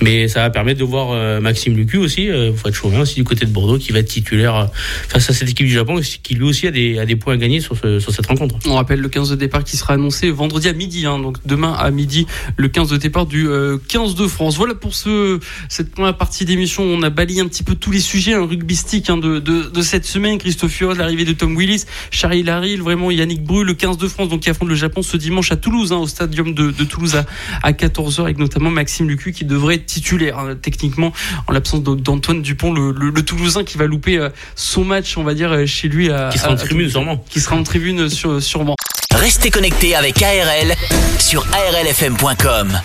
mais 0.00 0.28
ça 0.28 0.40
va 0.40 0.50
permettre 0.50 0.80
de 0.80 0.84
voir 0.84 1.10
euh, 1.10 1.40
Maxime 1.40 1.76
Lucu 1.76 1.98
aussi, 1.98 2.30
euh, 2.30 2.52
faut 2.54 2.68
être 2.68 2.74
chauvin 2.74 3.00
aussi 3.00 3.16
du 3.16 3.24
côté 3.24 3.44
de 3.44 3.50
Bordeaux, 3.50 3.78
qui 3.78 3.92
va 3.92 3.98
être 3.98 4.08
titulaire 4.08 4.56
euh, 4.56 4.64
face 5.08 5.28
à 5.30 5.32
cette 5.32 5.50
équipe 5.50 5.66
du 5.66 5.72
Japon, 5.72 6.00
qui 6.22 6.34
lui 6.34 6.44
aussi 6.44 6.66
a 6.66 6.70
des, 6.70 6.98
a 6.98 7.06
des 7.06 7.16
points 7.16 7.34
à 7.34 7.36
gagner 7.36 7.60
sur, 7.60 7.76
sur 7.76 8.12
cette 8.12 8.26
rencontre. 8.26 8.56
On 8.66 8.74
rappelle 8.74 9.00
le 9.00 9.08
15 9.08 9.30
de 9.30 9.36
départ 9.36 9.64
qui 9.64 9.76
sera 9.76 9.94
annoncé 9.94 10.30
vendredi 10.30 10.68
à 10.68 10.72
midi, 10.72 11.06
hein, 11.06 11.18
donc 11.18 11.38
demain 11.44 11.72
à 11.72 11.90
midi, 11.90 12.26
le 12.56 12.68
15 12.68 12.90
de 12.90 12.96
départ 12.96 13.26
du 13.26 13.48
15 13.88 14.14
de 14.14 14.26
France. 14.26 14.56
Voilà 14.56 14.74
pour 14.74 14.94
ce 14.94 15.38
cette 15.68 15.90
première 15.90 16.16
partie 16.16 16.44
d'émission. 16.44 16.82
On 16.82 17.02
a 17.02 17.10
balayé 17.10 17.40
un 17.40 17.48
petit 17.48 17.62
peu 17.62 17.74
tous 17.74 17.90
les 17.90 18.00
sujets 18.00 18.34
un 18.34 18.46
rugbystique 18.46 19.10
hein, 19.10 19.16
de, 19.16 19.38
de, 19.38 19.82
cette 19.82 20.04
semaine. 20.04 20.38
Christophe 20.38 20.72
Fior, 20.72 20.94
l'arrivée 20.94 21.24
de 21.24 21.32
Tom 21.32 21.56
Willis, 21.56 21.84
Charlie 22.10 22.42
Larry, 22.42 22.76
vraiment 22.76 23.10
Yannick 23.10 23.42
Bru, 23.46 23.64
le 23.64 23.74
15 23.74 23.96
de 23.96 24.08
France 24.08 24.28
donc 24.28 24.40
qui 24.40 24.50
affronte 24.50 24.68
le 24.68 24.74
Japon 24.74 25.02
ce 25.02 25.16
dimanche 25.16 25.52
à 25.52 25.56
Toulouse, 25.56 25.92
hein, 25.92 25.96
au 25.96 26.06
stadium 26.06 26.54
de, 26.54 26.70
de 26.70 26.84
Toulouse 26.84 27.16
à, 27.16 27.24
à 27.62 27.72
14h, 27.72 28.22
avec 28.22 28.38
notamment 28.38 28.70
Maxime 28.70 29.08
Lucu 29.08 29.32
qui 29.32 29.44
devrait 29.44 29.76
être 29.76 29.86
titulaire 29.86 30.38
hein, 30.38 30.56
techniquement 30.60 31.12
en 31.46 31.52
l'absence 31.52 31.82
d'Antoine 31.82 32.42
Dupont, 32.42 32.72
le, 32.72 32.92
le, 32.92 33.22
Toulousain 33.24 33.64
qui 33.64 33.78
va 33.78 33.86
louper 33.86 34.18
euh, 34.18 34.28
son 34.54 34.84
match, 34.84 35.16
on 35.16 35.24
va 35.24 35.34
dire, 35.34 35.52
euh, 35.52 35.66
chez 35.66 35.88
lui. 35.88 36.10
À, 36.10 36.28
qui 36.32 36.38
sera 36.38 36.52
en 36.52 36.56
tribune 36.56 36.90
sûrement. 36.90 37.24
Qui 37.30 37.40
sera 37.40 37.56
en 37.56 37.62
tribune 37.62 38.08
sur, 38.08 38.42
sûrement. 38.42 38.76
Restez 39.14 39.50
connectés 39.50 39.94
avec 39.94 40.22
ARL 40.22 40.74
sur 41.18 41.46
arlfm.com. 41.52 42.80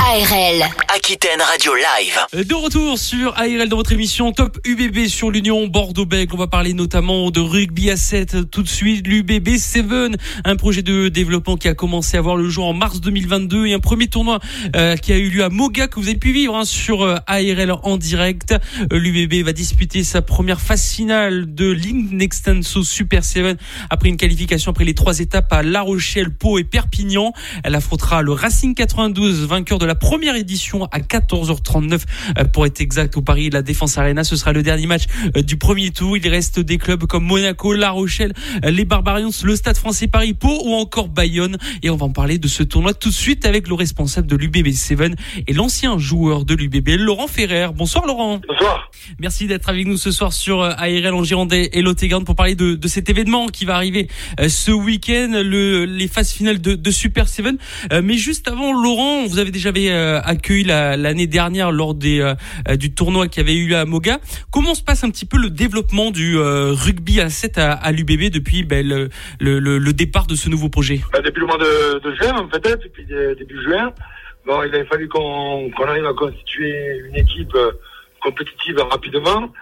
ARL, 0.00 0.64
Aquitaine 0.94 1.40
Radio 1.40 1.72
Live. 1.74 2.46
De 2.46 2.54
retour 2.54 2.98
sur 2.98 3.34
ARL 3.36 3.68
dans 3.68 3.76
votre 3.76 3.92
émission 3.92 4.32
Top 4.32 4.58
UBB 4.64 5.06
sur 5.08 5.30
l'Union 5.30 5.66
Bordeaux-Bègles. 5.66 6.34
On 6.34 6.38
va 6.38 6.46
parler 6.46 6.74
notamment 6.74 7.30
de 7.30 7.40
rugby 7.40 7.90
à 7.90 7.96
7 7.96 8.50
tout 8.50 8.62
de 8.62 8.68
suite. 8.68 9.06
L'UBB 9.06 9.56
7, 9.56 9.86
un 10.44 10.56
projet 10.56 10.82
de 10.82 11.08
développement 11.08 11.56
qui 11.56 11.68
a 11.68 11.74
commencé 11.74 12.16
à 12.16 12.20
voir 12.20 12.36
le 12.36 12.48
jour 12.48 12.66
en 12.66 12.72
mars 12.72 13.00
2022 13.00 13.66
et 13.66 13.74
un 13.74 13.80
premier 13.80 14.08
tournoi 14.08 14.38
euh, 14.74 14.96
qui 14.96 15.12
a 15.12 15.16
eu 15.16 15.28
lieu 15.28 15.44
à 15.44 15.48
Moga 15.48 15.88
que 15.88 15.98
vous 15.98 16.08
avez 16.08 16.18
pu 16.18 16.32
vivre 16.32 16.54
hein, 16.54 16.64
sur 16.64 17.02
euh, 17.02 17.16
ARL 17.26 17.72
en 17.82 17.96
direct. 17.96 18.54
Euh, 18.92 18.98
L'UBB 18.98 19.44
va 19.44 19.52
disputer 19.52 20.04
sa 20.04 20.22
première 20.22 20.60
phase 20.60 20.90
finale 20.90 21.54
de 21.54 21.70
l'Inextenso 21.70 22.84
Super 22.84 23.24
7 23.24 23.58
après 23.90 24.08
une 24.08 24.16
qualification 24.16 24.70
après 24.70 24.84
les 24.84 24.94
trois 24.94 25.20
étapes 25.20 25.52
à 25.52 25.62
La 25.62 25.82
Rochelle, 25.82 26.30
Pau 26.30 26.58
et 26.58 26.64
Perpignan. 26.64 27.32
Elle 27.64 27.74
affrontera 27.74 28.22
le 28.22 28.32
Racing 28.32 28.74
92, 28.74 29.46
vainqueur 29.46 29.78
de 29.78 29.85
la 29.86 29.94
première 29.94 30.36
édition 30.36 30.84
à 30.86 30.98
14h39 30.98 32.02
euh, 32.38 32.44
pour 32.44 32.66
être 32.66 32.80
exact 32.80 33.16
au 33.16 33.22
Paris 33.22 33.50
la 33.50 33.62
Défense 33.62 33.98
Arena. 33.98 34.24
Ce 34.24 34.36
sera 34.36 34.52
le 34.52 34.62
dernier 34.62 34.86
match 34.86 35.04
euh, 35.36 35.42
du 35.42 35.56
premier 35.56 35.90
tour. 35.90 36.16
Il 36.16 36.28
reste 36.28 36.60
des 36.60 36.78
clubs 36.78 37.04
comme 37.04 37.24
Monaco, 37.24 37.72
La 37.72 37.90
Rochelle, 37.90 38.32
euh, 38.64 38.70
les 38.70 38.84
Barbarians, 38.84 39.30
le 39.44 39.56
Stade 39.56 39.76
français 39.76 40.08
Paris, 40.08 40.34
Pau 40.34 40.60
ou 40.64 40.74
encore 40.74 41.08
Bayonne. 41.08 41.56
Et 41.82 41.90
on 41.90 41.96
va 41.96 42.06
en 42.06 42.10
parler 42.10 42.38
de 42.38 42.48
ce 42.48 42.62
tournoi 42.62 42.94
tout 42.94 43.08
de 43.08 43.14
suite 43.14 43.46
avec 43.46 43.68
le 43.68 43.74
responsable 43.74 44.26
de 44.26 44.36
l'UBB 44.36 44.70
7 44.72 44.96
et 45.46 45.52
l'ancien 45.52 45.98
joueur 45.98 46.44
de 46.44 46.54
l'UBB, 46.54 46.88
Laurent 46.98 47.26
Ferrer. 47.26 47.68
Bonsoir 47.74 48.06
Laurent. 48.06 48.40
Bonsoir. 48.48 48.90
Merci 49.20 49.46
d'être 49.46 49.68
avec 49.68 49.86
nous 49.86 49.96
ce 49.96 50.10
soir 50.10 50.32
sur 50.32 50.62
ARL 50.62 51.14
en 51.14 51.22
Gironde 51.22 51.52
et 51.52 51.82
lot 51.82 51.96
pour 52.24 52.34
parler 52.34 52.54
de, 52.54 52.74
de, 52.74 52.88
cet 52.88 53.08
événement 53.08 53.46
qui 53.48 53.64
va 53.64 53.76
arriver 53.76 54.08
ce 54.48 54.70
week-end, 54.70 55.30
le, 55.44 55.84
les 55.84 56.08
phases 56.08 56.32
finales 56.32 56.60
de, 56.60 56.74
de 56.74 56.90
Super 56.90 57.28
7. 57.28 57.46
Mais 58.02 58.16
juste 58.16 58.48
avant, 58.48 58.72
Laurent, 58.72 59.26
vous 59.26 59.38
avez 59.38 59.50
déjà 59.50 59.72
euh, 59.84 60.20
accueilli 60.22 60.64
l'année 60.64 61.26
dernière 61.26 61.70
lors 61.70 61.94
des, 61.94 62.20
euh, 62.20 62.34
euh, 62.68 62.76
du 62.76 62.94
tournoi 62.94 63.28
qui 63.28 63.40
avait 63.40 63.54
eu 63.54 63.74
à 63.74 63.84
Moga. 63.84 64.18
Comment 64.50 64.74
se 64.74 64.82
passe 64.82 65.04
un 65.04 65.10
petit 65.10 65.26
peu 65.26 65.38
le 65.38 65.50
développement 65.50 66.10
du 66.10 66.38
rugby 66.38 67.20
à 67.20 67.28
7 67.28 67.58
à, 67.58 67.92
l'UBB 67.92 68.30
depuis 68.32 68.64
ben, 68.64 68.86
le, 68.86 69.08
le, 69.40 69.92
départ 69.92 70.26
de 70.26 70.34
ce 70.34 70.48
nouveau 70.48 70.68
projet? 70.68 71.00
Bah, 71.12 71.20
Depuis 71.20 71.40
le 71.40 71.46
mois 71.46 71.58
de, 71.58 72.14
juin, 72.14 72.48
peut-être, 72.50 72.82
depuis 72.82 73.04
début 73.04 73.62
juin. 73.62 73.92
Bon, 74.46 74.62
il 74.62 74.74
a 74.74 74.84
fallu 74.86 75.08
qu'on 75.08 75.70
arrive 75.86 76.06
à 76.06 76.12
constituer 76.14 76.98
une 77.08 77.16
équipe 77.16 77.56
compétitive 78.22 78.78
rapidement, 78.90 79.52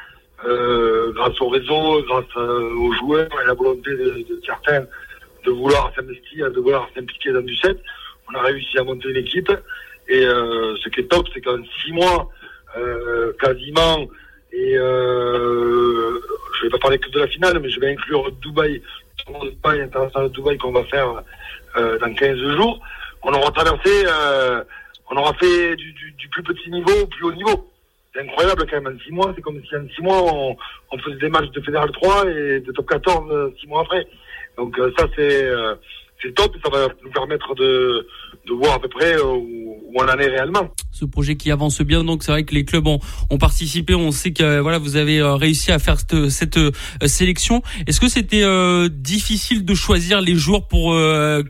grâce 0.44 1.40
au 1.40 1.48
réseau, 1.48 2.03
grâce 2.07 2.37
aux 2.37 2.92
joueurs 2.94 3.29
et 3.42 3.46
la 3.46 3.55
volonté 3.55 3.90
de, 3.90 4.40
certains 4.46 4.85
de 5.44 5.50
vouloir 5.50 5.92
s'investir, 5.94 6.50
de 6.50 6.61
vouloir 6.61 6.88
s'impliquer 6.94 7.33
dans 7.33 7.42
du 7.42 7.57
7. 7.57 7.77
On 8.31 8.38
a 8.38 8.42
réussi 8.42 8.79
à 8.79 8.85
monter 8.85 9.11
une 9.11 9.16
équipe 9.16 9.50
et 10.09 10.25
euh, 10.25 10.77
ce 10.83 10.88
qui 10.88 11.01
est 11.01 11.09
top, 11.09 11.27
c'est 11.33 11.40
qu'en 11.40 11.59
six 11.83 11.93
mois, 11.93 12.29
euh, 12.77 13.33
quasiment, 13.40 14.07
et 14.53 14.77
euh, 14.77 16.21
je 16.57 16.64
vais 16.64 16.71
pas 16.71 16.79
parler 16.79 16.99
que 16.99 17.09
de 17.11 17.21
la 17.21 17.27
finale, 17.27 17.59
mais 17.61 17.71
je 17.71 17.81
vais 17.81 17.93
inclure 17.93 18.31
Dubaï, 18.33 18.83
Dubaï 19.27 19.81
international 19.83 20.31
Dubaï 20.31 20.59
qu'on 20.59 20.73
va 20.73 20.85
faire 20.85 21.23
euh, 21.77 21.99
dans 21.99 22.12
15 22.12 22.37
jours. 22.57 22.81
on 23.23 23.33
aura 23.33 23.51
traversé, 23.53 24.07
on 25.11 25.17
aura 25.17 25.33
fait 25.35 25.77
du, 25.77 25.93
du, 25.93 26.29
plus 26.29 26.43
petit 26.43 26.71
niveau 26.71 27.03
au 27.03 27.07
plus 27.07 27.25
haut 27.25 27.33
niveau. 27.33 27.71
C'est 28.12 28.23
incroyable 28.23 28.67
quand 28.69 28.81
même, 28.81 28.95
en 28.95 29.05
six 29.05 29.12
mois, 29.12 29.33
c'est 29.35 29.43
comme 29.43 29.61
si 29.64 29.77
en 29.77 29.88
six 29.95 30.03
mois, 30.03 30.21
on, 30.23 30.57
on, 30.93 30.99
faisait 30.99 31.17
des 31.17 31.29
matchs 31.29 31.51
de 31.51 31.61
Fédéral 31.61 31.90
3 31.90 32.31
et 32.31 32.61
de 32.61 32.73
top 32.73 32.88
14 32.88 33.53
six 33.61 33.67
mois 33.67 33.83
après. 33.83 34.07
Donc 34.57 34.77
ça, 34.99 35.07
c'est 35.17 35.49
c'est 36.22 36.35
top, 36.35 36.55
ça 36.64 36.70
va 36.70 36.88
nous 37.03 37.11
permettre 37.11 37.55
de, 37.55 38.07
de 38.46 38.53
voir 38.53 38.74
à 38.74 38.81
peu 38.81 38.88
près 38.88 39.20
où, 39.20 39.37
où 39.87 39.94
on 39.96 40.05
en 40.05 40.18
est 40.18 40.29
réellement 40.29 40.70
ce 40.92 41.05
projet 41.05 41.37
qui 41.37 41.50
avance 41.50 41.81
bien. 41.83 42.05
Donc 42.05 42.22
c'est 42.22 42.33
vrai 42.33 42.44
que 42.44 42.55
les 42.55 42.64
clubs 42.64 42.87
ont, 42.87 43.00
ont 43.31 43.38
participé. 43.38 43.94
On 43.94 44.12
sait 44.12 44.33
que 44.33 44.61
voilà, 44.61 44.79
vous 44.79 44.96
avez 44.96 45.18
euh, 45.18 45.35
réussi 45.35 45.72
à 45.72 45.79
faire 45.79 45.98
cette, 45.98 46.29
cette 46.31 46.57
euh, 46.57 46.70
sélection. 47.07 47.62
Est-ce 47.87 48.00
que 48.00 48.09
c'était 48.09 48.44
euh, 48.44 48.88
difficile 48.88 49.64
de 49.64 49.74
choisir 49.74 50.20
les 50.20 50.37
joueurs 50.37 50.66
pour 50.68 50.94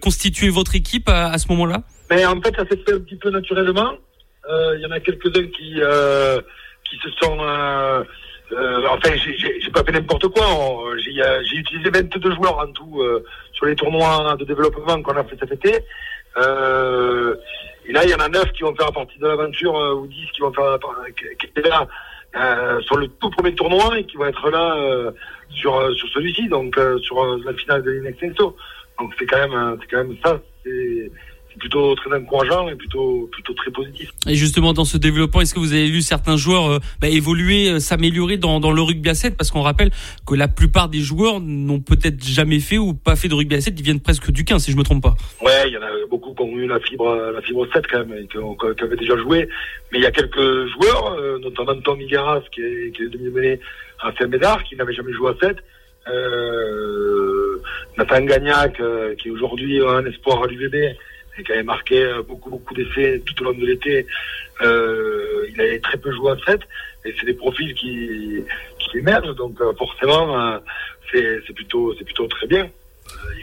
constituer 0.00 0.48
votre 0.48 0.74
équipe 0.74 1.08
à, 1.08 1.30
à 1.30 1.38
ce 1.38 1.48
moment-là? 1.48 1.82
Mais 2.10 2.24
en 2.26 2.40
fait, 2.40 2.54
ça 2.56 2.64
s'est 2.68 2.80
fait 2.86 2.94
un 2.94 3.00
petit 3.00 3.16
peu 3.16 3.30
naturellement. 3.30 3.92
Il 4.48 4.80
y 4.80 4.86
en 4.86 4.90
a 4.90 5.00
quelques-uns 5.00 5.46
qui 5.56 5.80
qui 6.88 6.96
se 7.02 7.10
sont 7.22 7.36
enfin, 8.88 9.10
j'ai 9.16 9.70
pas 9.70 9.82
fait 9.84 9.92
n'importe 9.92 10.28
quoi. 10.28 10.44
J'ai 10.98 11.56
utilisé 11.56 11.90
22 11.90 12.34
joueurs 12.34 12.58
en 12.58 12.66
tout 12.68 13.02
sur 13.52 13.66
les 13.66 13.74
tournois 13.74 14.36
de 14.38 14.44
développement 14.44 15.02
qu'on 15.02 15.16
a 15.16 15.24
fait 15.24 15.36
cet 15.38 15.52
été. 15.52 15.84
Euh, 16.36 17.36
et 17.86 17.92
là, 17.92 18.04
il 18.04 18.10
y 18.10 18.14
en 18.14 18.18
a 18.18 18.28
neuf 18.28 18.50
qui 18.52 18.62
vont 18.62 18.74
faire 18.74 18.92
partie 18.92 19.18
de 19.18 19.26
l'aventure, 19.26 19.76
euh, 19.76 19.94
ou 19.94 20.06
dix 20.06 20.26
qui 20.34 20.40
vont 20.40 20.52
faire 20.52 20.78
qui 21.38 21.46
étaient 21.46 21.68
là 21.68 21.86
euh, 22.36 22.80
sur 22.80 22.96
le 22.96 23.08
tout 23.08 23.30
premier 23.30 23.54
tournoi 23.54 23.98
et 23.98 24.04
qui 24.04 24.16
vont 24.16 24.26
être 24.26 24.50
là 24.50 24.76
euh, 24.76 25.12
sur 25.50 25.76
euh, 25.76 25.92
sur 25.92 26.08
celui-ci, 26.08 26.48
donc 26.48 26.78
sur 27.02 27.24
la 27.44 27.54
finale 27.54 27.82
de 27.82 27.90
l'Inextenso. 27.90 28.56
Donc 28.98 29.12
c'est 29.18 29.26
quand 29.26 29.48
même 29.48 29.78
c'est 29.80 29.86
quand 29.88 30.04
même 30.04 30.16
ça. 30.24 30.40
Plutôt 31.58 31.94
très 31.94 32.16
encourageant 32.16 32.68
et 32.68 32.74
plutôt 32.74 33.28
plutôt 33.32 33.54
très 33.54 33.70
positif. 33.70 34.10
Et 34.26 34.34
justement 34.34 34.72
dans 34.72 34.84
ce 34.84 34.96
développement, 34.96 35.40
est-ce 35.40 35.54
que 35.54 35.60
vous 35.60 35.72
avez 35.72 35.88
vu 35.88 36.02
certains 36.02 36.36
joueurs 36.36 36.70
euh, 36.70 36.78
bah, 37.00 37.08
évoluer, 37.08 37.70
euh, 37.70 37.78
s'améliorer 37.78 38.36
dans, 38.36 38.60
dans 38.60 38.72
le 38.72 38.82
rugby 38.82 39.08
à 39.08 39.14
7 39.14 39.36
Parce 39.36 39.50
qu'on 39.50 39.62
rappelle 39.62 39.90
que 40.26 40.34
la 40.34 40.48
plupart 40.48 40.88
des 40.88 41.00
joueurs 41.00 41.40
n'ont 41.40 41.80
peut-être 41.80 42.22
jamais 42.24 42.60
fait 42.60 42.78
ou 42.78 42.94
pas 42.94 43.16
fait 43.16 43.28
de 43.28 43.34
rugby 43.34 43.56
à 43.56 43.60
7, 43.60 43.78
ils 43.78 43.84
viennent 43.84 44.00
presque 44.00 44.30
du 44.30 44.44
15 44.44 44.62
si 44.62 44.72
je 44.72 44.76
me 44.76 44.82
trompe 44.82 45.02
pas. 45.02 45.14
Ouais, 45.42 45.64
il 45.66 45.72
y 45.72 45.78
en 45.78 45.82
a 45.82 45.90
beaucoup 46.10 46.34
qui 46.34 46.42
ont 46.42 46.56
eu 46.56 46.66
la 46.66 46.80
fibre 46.80 47.14
la 47.32 47.42
fibre 47.42 47.66
7 47.72 47.86
quand 47.86 47.98
même, 48.06 48.18
et 48.18 48.26
qui, 48.26 48.38
ont, 48.38 48.54
qui 48.54 48.82
avaient 48.82 48.96
déjà 48.96 49.16
joué. 49.16 49.48
Mais 49.92 49.98
il 49.98 50.02
y 50.02 50.06
a 50.06 50.10
quelques 50.10 50.66
joueurs, 50.72 51.16
euh, 51.18 51.38
notamment 51.38 51.80
Tom 51.80 52.00
Igaras 52.00 52.42
qui 52.52 52.62
est, 52.62 52.96
qui 52.96 53.02
est 53.02 53.08
demi-mêlée 53.08 53.60
à 54.00 54.12
Saint-Médard, 54.18 54.62
qui 54.64 54.76
n'avait 54.76 54.94
jamais 54.94 55.12
joué 55.12 55.30
à 55.30 55.46
7. 55.46 55.56
Euh, 56.06 57.60
Nathan 57.96 58.22
Gagnac, 58.22 58.80
qui 59.18 59.28
est 59.28 59.30
aujourd'hui 59.30 59.80
un 59.80 60.04
espoir 60.04 60.42
à 60.42 60.46
l'UVB, 60.46 60.94
et 61.38 61.42
qui 61.42 61.52
avait 61.52 61.62
marqué 61.62 62.02
euh, 62.02 62.22
beaucoup 62.22 62.50
beaucoup 62.50 62.74
d'essais 62.74 63.22
tout 63.24 63.42
au 63.42 63.44
long 63.46 63.58
de 63.58 63.66
l'été. 63.66 64.06
Euh, 64.62 65.46
il 65.52 65.60
avait 65.60 65.80
très 65.80 65.98
peu 65.98 66.12
joué 66.12 66.32
à 66.32 66.36
7 66.46 66.60
et 67.04 67.14
c'est 67.18 67.26
des 67.26 67.34
profils 67.34 67.74
qui, 67.74 68.42
qui 68.78 68.98
émergent 68.98 69.34
donc 69.34 69.60
euh, 69.60 69.72
forcément 69.74 70.40
euh, 70.40 70.58
c'est 71.12 71.54
plutôt 71.54 71.94
c'est 71.98 72.04
plutôt 72.04 72.26
très 72.26 72.46
bien. 72.46 72.68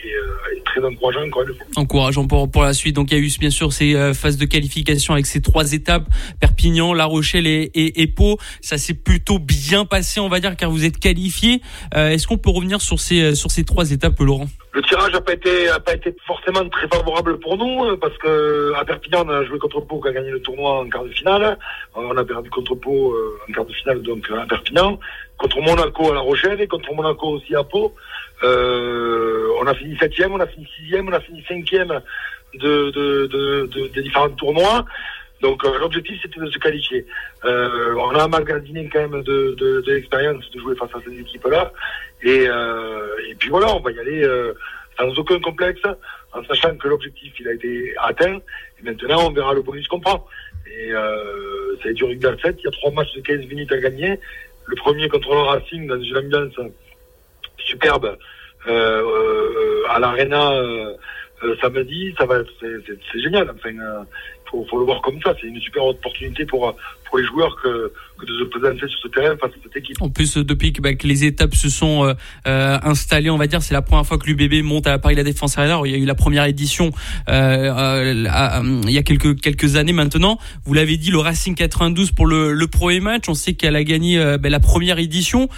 Euh, 0.05 0.57
et, 0.57 0.61
très 0.63 0.83
encourageant 0.83 1.29
fois. 1.29 1.43
Encourageant 1.75 2.27
pour, 2.27 2.49
pour 2.49 2.63
la 2.63 2.73
suite. 2.73 2.95
Donc 2.95 3.11
il 3.11 3.17
y 3.17 3.21
a 3.21 3.23
eu 3.23 3.31
bien 3.39 3.49
sûr 3.49 3.71
ces 3.71 3.95
euh, 3.95 4.13
phases 4.13 4.37
de 4.37 4.45
qualification 4.45 5.13
avec 5.13 5.25
ces 5.25 5.41
trois 5.41 5.73
étapes, 5.73 6.07
Perpignan, 6.39 6.93
La 6.93 7.05
Rochelle 7.05 7.45
et, 7.47 7.71
et, 7.73 8.07
Pau. 8.07 8.37
Ça 8.61 8.77
s'est 8.77 8.93
plutôt 8.93 9.39
bien 9.39 9.85
passé, 9.85 10.19
on 10.19 10.29
va 10.29 10.39
dire, 10.39 10.55
car 10.55 10.71
vous 10.71 10.85
êtes 10.85 10.97
qualifié. 10.97 11.61
Euh, 11.95 12.09
Est-ce 12.09 12.27
qu'on 12.27 12.37
peut 12.37 12.49
revenir 12.49 12.81
sur 12.81 12.99
ces, 12.99 13.35
sur 13.35 13.51
ces 13.51 13.63
trois 13.63 13.91
étapes, 13.91 14.19
Laurent? 14.19 14.47
Le 14.73 14.81
tirage 14.83 15.11
n'a 15.11 15.21
pas 15.21 15.33
été 15.33 15.67
pas 15.85 15.93
été 15.93 16.15
forcément 16.25 16.67
très 16.69 16.87
favorable 16.87 17.39
pour 17.39 17.57
nous 17.57 17.97
parce 17.97 18.17
que 18.17 18.73
à 18.75 18.85
Perpignan 18.85 19.23
on 19.25 19.29
a 19.29 19.43
joué 19.43 19.59
contre 19.59 19.81
Pau 19.81 19.99
qui 19.99 20.07
a 20.07 20.13
gagné 20.13 20.31
le 20.31 20.41
tournoi 20.41 20.79
en 20.79 20.89
quart 20.89 21.03
de 21.03 21.09
finale. 21.09 21.57
On 21.93 22.15
a 22.15 22.23
perdu 22.23 22.49
contre 22.49 22.75
Pau 22.75 23.15
en 23.47 23.51
quart 23.51 23.65
de 23.65 23.73
finale 23.73 24.01
donc 24.01 24.29
à 24.31 24.45
Perpignan, 24.45 24.97
contre 25.37 25.59
Monaco 25.61 26.11
à 26.11 26.13
La 26.13 26.21
Rochelle 26.21 26.61
et 26.61 26.67
contre 26.67 26.93
Monaco 26.93 27.27
aussi 27.27 27.53
à 27.55 27.63
Pau. 27.63 27.93
Euh, 28.43 29.49
on 29.61 29.67
a 29.67 29.73
fini 29.75 29.95
septième, 29.97 30.33
on 30.33 30.39
a 30.39 30.47
fini 30.47 30.67
sixième, 30.77 31.09
on 31.09 31.13
a 31.13 31.19
fini 31.19 31.43
cinquième 31.47 32.01
de, 32.55 32.91
de, 32.91 33.27
de, 33.27 33.67
de 33.67 33.87
des 33.89 34.01
différents 34.01 34.29
tournois. 34.29 34.85
Donc 35.41 35.65
euh, 35.65 35.79
l'objectif 35.79 36.19
c'était 36.21 36.39
de 36.39 36.49
se 36.49 36.57
qualifier. 36.59 37.05
Euh, 37.45 37.93
on 37.95 38.11
a 38.11 38.27
magasiné 38.27 38.89
quand 38.91 39.07
même 39.07 39.23
de, 39.23 39.55
de, 39.57 39.81
de 39.81 39.91
l'expérience 39.91 40.49
de 40.51 40.59
jouer 40.59 40.75
face 40.75 40.89
à 40.95 40.99
ces 41.05 41.19
équipes-là. 41.19 41.71
Et, 42.23 42.47
euh, 42.47 43.29
et 43.29 43.35
puis 43.35 43.49
voilà, 43.49 43.73
on 43.75 43.79
va 43.79 43.91
y 43.91 43.99
aller 43.99 44.23
euh, 44.23 44.53
sans 44.97 45.09
aucun 45.17 45.39
complexe, 45.39 45.81
en 46.33 46.43
sachant 46.43 46.75
que 46.75 46.87
l'objectif 46.87 47.33
il 47.39 47.47
a 47.47 47.53
été 47.53 47.93
atteint. 47.97 48.37
Et 48.79 48.83
maintenant 48.83 49.27
on 49.27 49.31
verra 49.31 49.53
le 49.53 49.61
bonus 49.61 49.87
qu'on 49.87 49.99
prend. 49.99 50.27
Et 50.67 50.91
euh, 50.91 51.75
ça 51.81 51.89
a 51.89 51.93
duré 51.93 52.13
une 52.13 52.21
7, 52.21 52.55
il 52.59 52.63
y 52.63 52.67
a 52.67 52.71
trois 52.71 52.91
matchs 52.91 53.13
de 53.13 53.21
15 53.21 53.47
minutes 53.47 53.71
à 53.71 53.77
gagner. 53.77 54.19
Le 54.65 54.75
premier 54.75 55.09
contre 55.09 55.33
le 55.33 55.41
Racing 55.41 55.87
dans 55.87 55.99
une 55.99 56.17
ambiance 56.17 56.53
superbe 57.57 58.17
à 58.67 59.99
l'Arena 59.99 60.51
samedi, 61.59 62.13
ça 62.17 62.25
va, 62.25 62.43
c'est 62.61 63.19
génial. 63.19 63.49
Enfin, 63.49 63.71
faut, 64.51 64.65
faut 64.69 64.79
le 64.79 64.85
voir 64.85 65.01
comme 65.01 65.19
ça. 65.23 65.33
C'est 65.39 65.47
une 65.47 65.59
super 65.59 65.85
opportunité 65.85 66.45
pour 66.45 66.75
pour 67.11 67.19
les 67.19 67.25
joueurs 67.25 67.55
que, 67.61 67.91
que 68.17 68.25
de 68.25 68.39
se 68.39 68.43
présenter 68.45 68.87
sur 68.87 68.99
ce 69.03 69.07
terrain 69.09 69.35
cette 69.41 69.75
équipe. 69.75 70.01
En 70.01 70.09
plus, 70.09 70.37
depuis 70.37 70.71
que, 70.71 70.81
bah, 70.81 70.93
que 70.93 71.05
les 71.05 71.25
étapes 71.25 71.53
se 71.53 71.69
sont 71.69 72.05
euh, 72.05 72.13
euh 72.47 72.79
installées, 72.83 73.29
on 73.29 73.37
va 73.37 73.47
dire, 73.47 73.61
c'est 73.61 73.73
la 73.73 73.81
première 73.81 74.05
fois 74.05 74.17
que 74.17 74.27
l'UBB 74.27 74.63
monte 74.63 74.87
à 74.87 74.97
Paris 74.97 75.15
la 75.15 75.23
Défense 75.23 75.57
Arena. 75.57 75.81
il 75.83 75.91
y 75.91 75.95
a 75.95 75.97
eu 75.97 76.05
la 76.05 76.15
première 76.15 76.45
édition 76.45 76.91
euh, 77.29 77.33
euh, 77.33 78.81
il 78.87 78.91
y 78.91 78.97
a 78.97 79.03
quelques 79.03 79.39
quelques 79.41 79.75
années 79.75 79.93
maintenant. 79.93 80.39
Vous 80.63 80.73
l'avez 80.73 80.95
dit, 80.95 81.11
le 81.11 81.19
Racing 81.19 81.53
92 81.53 82.11
pour 82.11 82.25
le, 82.25 82.53
le 82.53 82.67
premier 82.67 83.01
match. 83.01 83.27
On 83.27 83.33
sait 83.33 83.53
qu'elle 83.53 83.75
a 83.75 83.83
gagné 83.83 84.17
bah, 84.39 84.49
la 84.49 84.61
première 84.61 84.97
édition. 84.97 85.49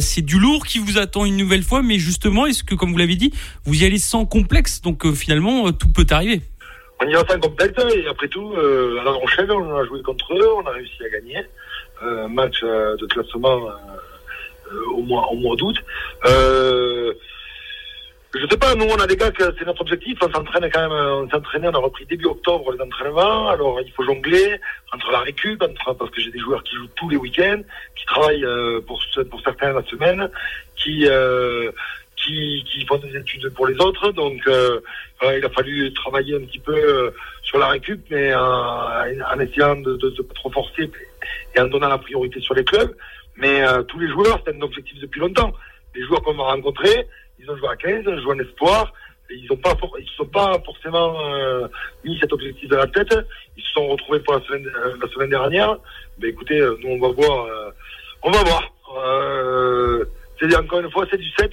c'est 0.00 0.22
du 0.22 0.38
lourd 0.38 0.66
qui 0.66 0.78
vous 0.78 0.98
attend 0.98 1.24
une 1.24 1.38
nouvelle 1.38 1.62
fois, 1.62 1.82
mais 1.82 1.98
justement, 1.98 2.46
est-ce 2.46 2.62
que, 2.62 2.74
comme 2.74 2.92
vous 2.92 2.98
l'avez 2.98 3.16
dit, 3.16 3.32
vous 3.64 3.82
y 3.82 3.86
allez 3.86 3.98
sans 3.98 4.26
complexe? 4.26 4.82
Donc 4.82 5.10
finalement, 5.14 5.72
tout 5.72 5.88
peut 5.88 6.06
arriver 6.10 6.42
on 7.00 7.08
y 7.08 7.12
va 7.14 7.24
faire 7.24 7.40
complète 7.40 7.78
et 7.94 8.06
après 8.06 8.28
tout, 8.28 8.52
euh, 8.56 9.00
à 9.00 9.04
La 9.04 9.10
Rochelle, 9.12 9.50
on 9.50 9.76
a 9.76 9.84
joué 9.84 10.02
contre 10.02 10.34
eux, 10.34 10.48
on 10.56 10.66
a 10.66 10.70
réussi 10.70 11.02
à 11.04 11.08
gagner. 11.08 11.44
Euh, 12.02 12.24
un 12.24 12.28
match 12.28 12.60
euh, 12.62 12.96
de 12.96 13.06
classement 13.06 13.60
au 14.94 15.02
mois, 15.02 15.28
au 15.30 15.36
mois 15.36 15.56
d'août. 15.56 15.76
Euh, 16.26 17.12
je 18.32 18.46
sais 18.46 18.56
pas, 18.56 18.74
nous 18.74 18.86
on 18.86 18.96
a 18.96 19.06
des 19.06 19.16
gars 19.16 19.30
que 19.30 19.42
c'est 19.58 19.66
notre 19.66 19.80
objectif, 19.80 20.16
on 20.22 20.32
s'entraîne 20.32 20.70
quand 20.72 20.80
même, 20.80 20.92
on 20.92 21.28
s'entraînait, 21.28 21.68
on 21.68 21.74
a 21.74 21.78
repris 21.78 22.06
début 22.06 22.26
octobre 22.26 22.72
les 22.72 22.80
entraînements, 22.80 23.48
alors 23.48 23.80
il 23.80 23.90
faut 23.90 24.04
jongler 24.04 24.60
entre 24.92 25.10
la 25.10 25.18
récup, 25.18 25.60
entre, 25.60 25.94
parce 25.94 26.10
que 26.12 26.20
j'ai 26.20 26.30
des 26.30 26.38
joueurs 26.38 26.62
qui 26.62 26.76
jouent 26.76 26.88
tous 26.94 27.08
les 27.08 27.16
week-ends, 27.16 27.62
qui 27.96 28.06
travaillent 28.06 28.46
pour, 28.86 29.02
pour 29.30 29.40
certains 29.40 29.72
la 29.72 29.82
semaine, 29.82 30.30
qui 30.76 31.08
qui, 32.22 32.64
qui 32.64 32.84
font 32.86 32.98
des 32.98 33.16
études 33.16 33.48
pour 33.50 33.66
les 33.66 33.76
autres. 33.80 34.12
Donc, 34.12 34.40
euh, 34.46 34.80
il 35.22 35.44
a 35.44 35.50
fallu 35.50 35.92
travailler 35.94 36.36
un 36.36 36.40
petit 36.40 36.58
peu 36.58 36.74
euh, 36.74 37.10
sur 37.42 37.58
la 37.58 37.68
récup, 37.68 38.04
mais 38.10 38.34
en 38.34 39.40
essayant 39.40 39.76
de, 39.76 39.96
de, 39.96 40.10
de, 40.10 40.22
trop 40.34 40.50
forcer 40.50 40.90
et 41.54 41.60
en 41.60 41.66
donnant 41.66 41.88
la 41.88 41.98
priorité 41.98 42.40
sur 42.40 42.54
les 42.54 42.64
clubs. 42.64 42.94
Mais 43.36 43.62
euh, 43.62 43.82
tous 43.84 43.98
les 43.98 44.08
joueurs, 44.08 44.40
c'est 44.44 44.54
un 44.54 44.60
objectif 44.60 44.98
depuis 45.00 45.20
longtemps. 45.20 45.52
Les 45.94 46.04
joueurs 46.04 46.22
qu'on 46.22 46.38
a 46.38 46.42
rencontrés, 46.42 47.06
ils 47.38 47.50
ont 47.50 47.56
joué 47.56 47.68
à 47.68 47.76
15, 47.76 48.04
ils 48.06 48.08
ont 48.08 48.20
joué 48.20 48.34
en 48.34 48.38
espoir. 48.38 48.92
ils 49.30 49.46
n'ont 49.50 49.56
pas, 49.56 49.74
ils 49.98 50.08
se 50.08 50.14
sont 50.16 50.26
pas 50.26 50.60
forcément 50.64 51.16
mis 52.04 52.18
cet 52.20 52.32
objectif 52.32 52.68
dans 52.68 52.78
la 52.78 52.86
tête. 52.86 53.14
Ils 53.56 53.64
se 53.64 53.72
sont 53.72 53.88
retrouvés 53.88 54.20
pour 54.20 54.34
la 54.34 54.40
semaine, 54.42 54.68
la 55.00 55.08
semaine 55.08 55.30
dernière. 55.30 55.76
Mais 56.18 56.28
écoutez, 56.28 56.60
nous 56.60 56.90
on 56.90 57.00
va 57.00 57.08
voir, 57.08 57.46
on 58.22 58.30
va 58.30 58.42
voir. 58.44 58.72
c'est 60.38 60.56
encore 60.56 60.80
une 60.80 60.90
fois, 60.90 61.06
c'est 61.10 61.18
du 61.18 61.30
7 61.38 61.50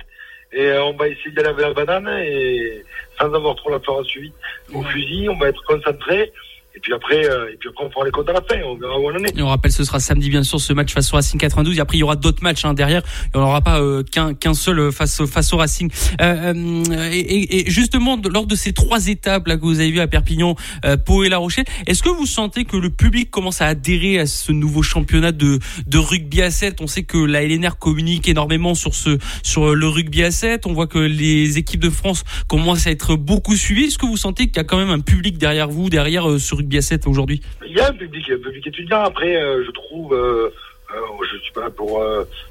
et 0.52 0.66
euh, 0.66 0.86
on 0.86 0.94
va 0.94 1.08
essayer 1.08 1.32
d'aller 1.32 1.50
avec 1.50 1.66
la 1.66 1.74
banane 1.74 2.08
et 2.24 2.84
sans 3.20 3.34
avoir 3.34 3.56
trop 3.56 3.72
la 3.72 3.80
fleur 3.80 4.00
à 4.00 4.04
suivi 4.04 4.32
au 4.74 4.84
fusil, 4.84 5.30
on 5.30 5.38
va 5.38 5.50
être 5.50 5.64
concentré 5.64 6.32
et 6.78 6.80
puis 6.80 6.94
après, 6.94 7.28
euh, 7.28 7.52
et 7.52 7.58
puis 7.58 7.70
après 7.70 7.86
on 7.86 7.90
fera 7.90 8.06
les 8.06 8.12
comptes 8.12 8.30
à 8.30 8.34
la 8.34 8.42
fin, 8.42 8.62
on 8.64 8.76
verra 8.76 9.00
où 9.00 9.10
on 9.10 9.16
en 9.16 9.24
est. 9.24 9.36
Et 9.36 9.42
on 9.42 9.48
rappelle, 9.48 9.72
ce 9.72 9.84
sera 9.84 10.00
samedi 10.00 10.30
bien 10.30 10.44
sûr 10.44 10.60
ce 10.60 10.74
match 10.74 10.94
face 10.94 11.12
au 11.12 11.16
Racing 11.16 11.40
92. 11.40 11.76
Et 11.76 11.82
après 11.82 11.98
il 11.98 12.02
y 12.02 12.04
aura 12.04 12.16
d'autres 12.16 12.44
matchs 12.44 12.66
hein, 12.66 12.76
derrière. 12.76 13.02
Et 13.34 13.38
on 13.38 13.40
n'aura 13.40 13.62
pas 13.62 13.82
euh, 13.82 14.04
qu'un 14.04 14.54
seul 14.54 14.92
face 14.92 15.26
face 15.26 15.54
au 15.54 15.58
Racing. 15.58 15.90
Euh, 16.22 16.54
euh 16.88 17.10
et, 17.12 17.68
et, 17.68 17.72
justement 17.72 18.20
lors 18.32 18.46
de 18.46 18.56
ces 18.56 18.74
trois 18.74 19.08
étapes 19.08 19.48
là 19.48 19.58
que 19.58 19.62
vous 19.62 19.80
avez 19.80 19.90
vu 19.90 20.00
à 20.00 20.08
Perpignan, 20.08 20.56
euh, 20.86 20.98
Pau 20.98 21.24
et 21.24 21.30
La 21.30 21.40
Rochelle, 21.40 21.66
est-ce 21.88 22.04
que 22.04 22.10
vous 22.10 22.28
sentez 22.28 22.64
que 22.66 22.78
le 22.78 22.92
public 22.92 23.32
commence 23.32 23.60
à 23.62 23.66
adhérer 23.66 24.20
à 24.20 24.28
ce 24.28 24.52
nouveau 24.52 24.84
championnat 24.84 25.32
de 25.32 25.58
de 25.88 25.98
rugby 25.98 26.44
à 26.44 26.52
7 26.52 26.80
On 26.82 26.88
sait 26.88 27.04
que 27.04 27.18
la 27.18 27.42
LNR 27.42 27.80
communique 27.80 28.30
énormément 28.30 28.76
sur 28.76 28.94
ce 28.94 29.18
sur 29.42 29.74
le 29.74 29.88
rugby 29.88 30.22
à 30.24 30.30
7. 30.30 30.68
On 30.68 30.74
voit 30.74 30.86
que 30.86 31.00
les 31.00 31.58
équipes 31.58 31.82
de 31.82 31.90
France 31.90 32.24
commencent 32.48 32.86
à 32.86 32.92
être 32.92 33.16
beaucoup 33.16 33.56
suivies. 33.56 33.86
Est-ce 33.86 33.98
que 33.98 34.06
vous 34.06 34.16
sentez 34.16 34.46
qu'il 34.46 34.58
y 34.58 34.60
a 34.60 34.64
quand 34.64 34.78
même 34.78 34.92
un 34.92 35.00
public 35.00 35.40
derrière 35.40 35.70
vous, 35.70 35.90
derrière 35.90 36.40
ce 36.40 36.54
rugby 36.54 36.67
rugby 36.68 36.82
7 36.82 37.08
aujourd'hui 37.08 37.42
Il 37.66 37.76
y 37.76 37.80
a 37.80 37.90
un 37.90 37.94
public, 37.94 38.30
un 38.30 38.38
public 38.38 38.68
étudiant. 38.68 39.04
Après, 39.04 39.36
euh, 39.36 39.64
je 39.66 39.72
trouve, 39.72 40.14
euh, 40.14 40.50
euh, 40.94 41.26
je 41.32 41.38
suis 41.38 41.54
pas 41.54 41.62
là 41.62 41.70
pour, 41.70 42.04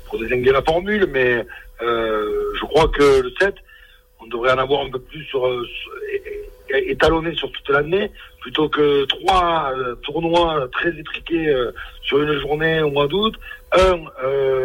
pour 0.07 0.19
désinguer 0.19 0.53
la 0.53 0.63
formule, 0.63 1.07
mais 1.11 1.45
je 1.81 2.65
crois 2.65 2.89
que 2.89 3.23
le 3.23 3.33
7, 3.39 3.55
on 4.21 4.27
devrait 4.27 4.53
en 4.53 4.59
avoir 4.59 4.81
un 4.83 4.91
peu 4.91 4.99
plus 4.99 5.25
sur, 5.25 5.47
étalonné 6.71 7.35
sur 7.35 7.53
toute 7.53 7.69
l'année, 7.69 8.11
plutôt 8.41 8.69
que 8.69 9.05
trois 9.05 9.73
tournois 10.03 10.69
très 10.73 10.91
étriqués 10.99 11.55
sur 12.03 12.23
une 12.23 12.39
journée 12.41 12.81
au 12.81 12.91
mois 12.91 13.07
d'août. 13.07 13.35
Un, 13.73 13.99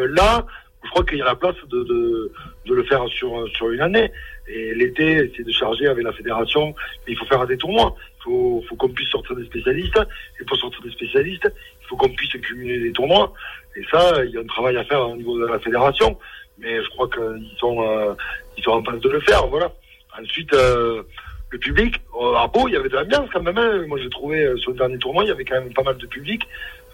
là, 0.08 0.46
je 0.84 0.90
crois 0.90 1.04
qu'il 1.04 1.18
y 1.18 1.22
a 1.22 1.26
la 1.26 1.36
place 1.36 1.56
de, 1.70 2.32
de, 2.65 2.74
le 2.74 2.84
faire 2.84 3.08
sur, 3.08 3.47
sur 3.56 3.69
une 3.71 3.82
année. 3.82 4.12
Et 4.47 4.74
l'été, 4.76 5.32
c'est 5.36 5.43
de 5.43 5.52
charger 5.52 5.88
avec 5.88 6.04
la 6.04 6.13
fédération, 6.13 6.76
mais 7.06 7.13
il 7.13 7.17
faut 7.17 7.26
faire 7.26 7.45
des 7.47 7.58
tournois. 7.58 7.95
Il 8.19 8.24
faut, 8.24 8.63
faut 8.67 8.76
qu'on 8.76 8.89
puisse 8.89 9.10
sortir 9.10 9.36
des 9.36 9.45
spécialistes. 9.45 10.00
Et 10.39 10.45
pour 10.45 10.58
sortir 10.58 10.82
des 10.82 10.91
spécialistes, 10.91 11.52
il 11.82 11.88
faut 11.88 11.95
qu'on 11.95 12.10
puisse 12.10 12.32
cumuler 12.32 12.80
des 12.80 12.91
tournois. 12.91 13.34
Et 13.76 13.84
ça, 13.89 14.24
il 14.26 14.32
y 14.32 14.38
a 14.38 14.41
un 14.41 14.45
travail 14.45 14.78
à 14.78 14.84
faire 14.84 15.08
au 15.08 15.15
niveau 15.15 15.39
de 15.39 15.45
la 15.45 15.60
fédération. 15.60 16.17
Mais 16.58 16.84
je 16.84 16.89
crois 16.89 17.10
qu'ils 17.10 17.58
sont, 17.58 17.82
euh, 17.82 18.13
ils 18.58 18.63
sont 18.63 18.71
en 18.71 18.84
train 18.84 18.97
de 18.97 19.10
le 19.10 19.19
faire. 19.21 19.47
Voilà. 19.47 19.71
Ensuite, 20.19 20.54
euh, 20.54 21.04
le 21.50 21.58
public, 21.58 21.95
euh, 22.19 22.36
à 22.36 22.47
Beau, 22.47 22.67
il 22.67 22.74
y 22.74 22.78
avait 22.78 22.89
de 22.89 22.95
l'ambiance 22.95 23.30
quand 23.32 23.41
même. 23.41 23.58
Hein. 23.58 23.86
Moi, 23.88 24.00
j'ai 24.02 24.10
trouvé 24.10 24.54
sur 24.58 24.71
le 24.71 24.78
dernier 24.78 24.97
tournoi, 24.97 25.24
il 25.24 25.28
y 25.28 25.32
avait 25.32 25.45
quand 25.45 25.60
même 25.60 25.74
pas 25.74 25.84
mal 25.84 25.97
de 25.97 26.06
public. 26.08 26.43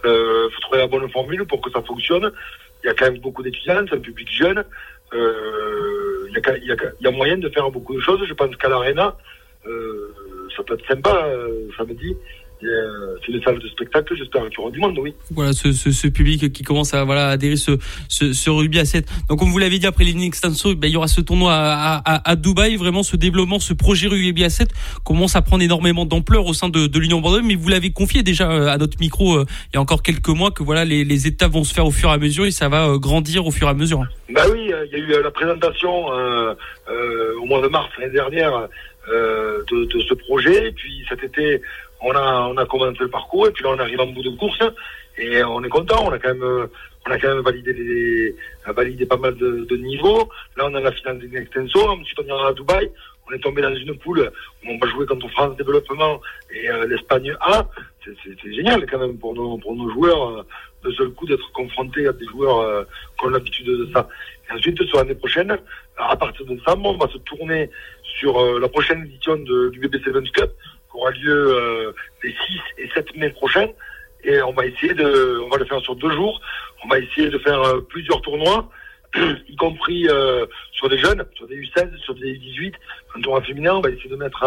Il 0.03 0.49
faut 0.53 0.61
trouver 0.61 0.77
la 0.77 0.87
bonne 0.87 1.09
formule 1.09 1.45
pour 1.45 1.59
que 1.59 1.71
ça 1.71 1.81
fonctionne. 1.81 2.31
Il 2.83 2.87
y 2.87 2.89
a 2.89 2.93
quand 2.93 3.11
même 3.11 3.19
beaucoup 3.19 3.41
d'étudiants, 3.41 3.83
c'est 3.89 3.95
un 3.95 3.99
public 3.99 4.31
jeune. 4.31 4.63
Euh, 5.13 6.27
il, 6.29 6.41
il 6.63 6.77
y, 7.01 7.07
a, 7.07 7.11
moyen 7.11 7.37
de 7.37 7.49
faire 7.49 7.69
beaucoup 7.71 7.95
de 7.95 8.01
choses. 8.01 8.23
Je 8.27 8.33
pense 8.33 8.55
qu'à 8.57 8.69
l'Arena, 8.69 9.15
euh, 9.65 10.13
ça 10.55 10.63
peut 10.63 10.75
être 10.75 10.87
sympa 10.87 11.27
euh, 11.27 11.69
samedi 11.77 12.15
c'est 12.59 13.31
une 13.31 13.43
salle 13.43 13.59
de 13.59 13.67
spectacle, 13.67 14.15
j'espère 14.15 14.43
qu'il 14.49 14.59
y 14.59 14.61
aura 14.61 14.71
du 14.71 14.79
monde, 14.79 14.97
oui. 14.99 15.13
Voilà, 15.31 15.53
ce, 15.53 15.71
ce, 15.71 15.91
ce, 15.91 16.07
public 16.07 16.51
qui 16.51 16.63
commence 16.63 16.93
à 16.93 17.03
voilà 17.03 17.29
adhérer 17.29 17.55
ce, 17.55 17.77
ce, 18.09 18.33
ce 18.33 18.49
rugby 18.49 18.79
à 18.79 18.85
7. 18.85 19.07
Donc, 19.29 19.39
comme 19.39 19.49
vous 19.49 19.59
l'avez 19.59 19.77
dit, 19.77 19.85
après 19.85 20.03
l'Inning 20.03 20.27
Extenso, 20.27 20.73
ben, 20.75 20.87
il 20.87 20.93
y 20.93 20.97
aura 20.97 21.07
ce 21.07 21.21
tournoi 21.21 21.53
à, 21.53 22.01
à, 22.03 22.31
à, 22.31 22.35
Dubaï. 22.35 22.75
Vraiment, 22.75 23.03
ce 23.03 23.15
développement, 23.15 23.59
ce 23.59 23.73
projet 23.73 24.07
rugby 24.07 24.43
à 24.43 24.49
7 24.49 24.69
commence 25.03 25.35
à 25.35 25.41
prendre 25.41 25.63
énormément 25.63 26.05
d'ampleur 26.05 26.45
au 26.45 26.53
sein 26.53 26.69
de, 26.69 26.87
de 26.87 26.99
l'Union 26.99 27.21
Bordeaux. 27.21 27.41
Mais 27.43 27.55
vous 27.55 27.69
l'avez 27.69 27.91
confié 27.91 28.23
déjà 28.23 28.49
euh, 28.49 28.67
à 28.67 28.77
notre 28.77 28.97
micro 28.99 29.37
euh, 29.37 29.45
il 29.73 29.75
y 29.75 29.77
a 29.77 29.81
encore 29.81 30.03
quelques 30.03 30.29
mois 30.29 30.51
que 30.51 30.63
voilà 30.63 30.85
les, 30.85 31.03
les, 31.03 31.27
étapes 31.27 31.51
vont 31.51 31.63
se 31.63 31.73
faire 31.73 31.85
au 31.85 31.91
fur 31.91 32.09
et 32.09 32.13
à 32.13 32.17
mesure 32.17 32.45
et 32.45 32.51
ça 32.51 32.69
va 32.69 32.87
euh, 32.87 32.97
grandir 32.97 33.45
au 33.45 33.51
fur 33.51 33.67
et 33.67 33.71
à 33.71 33.73
mesure. 33.73 34.03
Bah 34.29 34.43
oui, 34.51 34.59
il 34.63 34.91
y 34.91 34.95
a 34.95 34.97
eu 34.97 35.23
la 35.23 35.31
présentation 35.31 36.11
euh, 36.13 36.53
au 37.41 37.45
mois 37.45 37.61
de 37.61 37.67
mars 37.67 37.89
l'année 37.97 38.13
dernière 38.13 38.67
de, 39.09 39.85
de, 39.85 39.99
ce 40.01 40.13
projet. 40.13 40.67
Et 40.67 40.71
puis 40.71 41.05
cet 41.09 41.23
été, 41.23 41.61
on 42.01 42.11
a, 42.11 42.47
on 42.47 42.57
a 42.57 42.65
commencé 42.65 42.99
le 42.99 43.09
parcours 43.09 43.47
et 43.47 43.51
puis 43.51 43.63
là 43.63 43.71
on 43.71 43.79
arrive 43.79 43.99
en 43.99 44.07
bout 44.07 44.23
de 44.23 44.29
course 44.37 44.59
et 45.17 45.43
on 45.43 45.63
est 45.63 45.69
content. 45.69 46.05
On 46.05 46.11
a 46.11 46.19
quand 46.19 46.33
même, 46.33 46.67
on 47.07 47.11
a 47.11 47.17
quand 47.17 47.33
même 47.33 47.43
validé 47.43 47.73
les, 47.73 48.35
validé 48.71 49.05
pas 49.05 49.17
mal 49.17 49.35
de, 49.35 49.65
de 49.65 49.77
niveaux. 49.77 50.29
Là 50.55 50.65
on 50.69 50.75
a 50.75 50.79
la 50.79 50.91
finale 50.91 51.19
des 51.19 51.37
Extenso. 51.37 51.79
Ensuite 51.89 52.19
on 52.19 52.27
ira 52.27 52.49
à 52.49 52.53
Dubaï. 52.53 52.91
On 53.29 53.33
est 53.33 53.39
tombé 53.39 53.61
dans 53.61 53.75
une 53.75 53.97
poule 53.97 54.31
où 54.63 54.69
on 54.69 54.77
va 54.77 54.87
jouer 54.89 55.05
contre 55.05 55.27
France 55.29 55.57
Développement 55.57 56.21
et 56.53 56.69
euh, 56.69 56.87
l'Espagne 56.87 57.35
A. 57.41 57.67
C'est 58.05 58.53
génial 58.53 58.85
quand 58.89 58.99
même 58.99 59.17
pour 59.17 59.33
nos, 59.33 59.57
pour 59.57 59.75
nos 59.75 59.89
joueurs 59.89 60.29
euh, 60.29 60.43
de 60.85 60.91
seul 60.93 61.09
coup 61.09 61.25
d'être 61.25 61.51
confrontés 61.51 62.07
à 62.07 62.13
des 62.13 62.25
joueurs 62.25 62.59
euh, 62.59 62.83
qui 63.19 63.25
ont 63.25 63.29
l'habitude 63.29 63.65
de 63.65 63.89
ça. 63.93 64.07
Et 64.49 64.53
ensuite 64.53 64.81
sur 64.83 64.99
l'année 64.99 65.15
prochaine, 65.15 65.57
à 65.97 66.15
partir 66.15 66.45
de 66.45 66.55
décembre, 66.55 66.89
on 66.89 66.97
va 66.97 67.11
se 67.11 67.17
tourner 67.19 67.69
sur 68.03 68.59
la 68.59 68.69
prochaine 68.69 69.03
édition 69.03 69.35
de, 69.35 69.69
du 69.69 69.79
BB 69.79 70.01
Sevens 70.03 70.31
Cup 70.31 70.51
aura 70.97 71.11
lieu 71.11 71.55
euh, 71.55 71.91
les 72.23 72.31
6 72.31 72.37
et 72.79 72.89
7 72.93 73.15
mai 73.15 73.29
prochains. 73.29 73.69
Et 74.23 74.41
on 74.41 74.51
va 74.51 74.65
essayer 74.65 74.93
de, 74.93 75.39
on 75.45 75.49
va 75.49 75.57
le 75.57 75.65
faire 75.65 75.79
sur 75.81 75.95
deux 75.95 76.11
jours. 76.11 76.41
On 76.83 76.87
va 76.87 76.99
essayer 76.99 77.29
de 77.29 77.37
faire 77.39 77.61
euh, 77.61 77.81
plusieurs 77.81 78.21
tournois, 78.21 78.69
y 79.15 79.55
compris 79.55 80.07
euh, 80.09 80.45
sur 80.71 80.89
des 80.89 80.97
jeunes, 80.97 81.23
sur 81.35 81.47
des 81.47 81.55
U16, 81.55 81.97
sur 81.99 82.15
des 82.15 82.33
U18, 82.33 82.73
un 83.15 83.21
tournoi 83.21 83.41
féminin. 83.41 83.75
On 83.75 83.81
va 83.81 83.89
essayer 83.89 84.09
de 84.09 84.15
mettre 84.15 84.43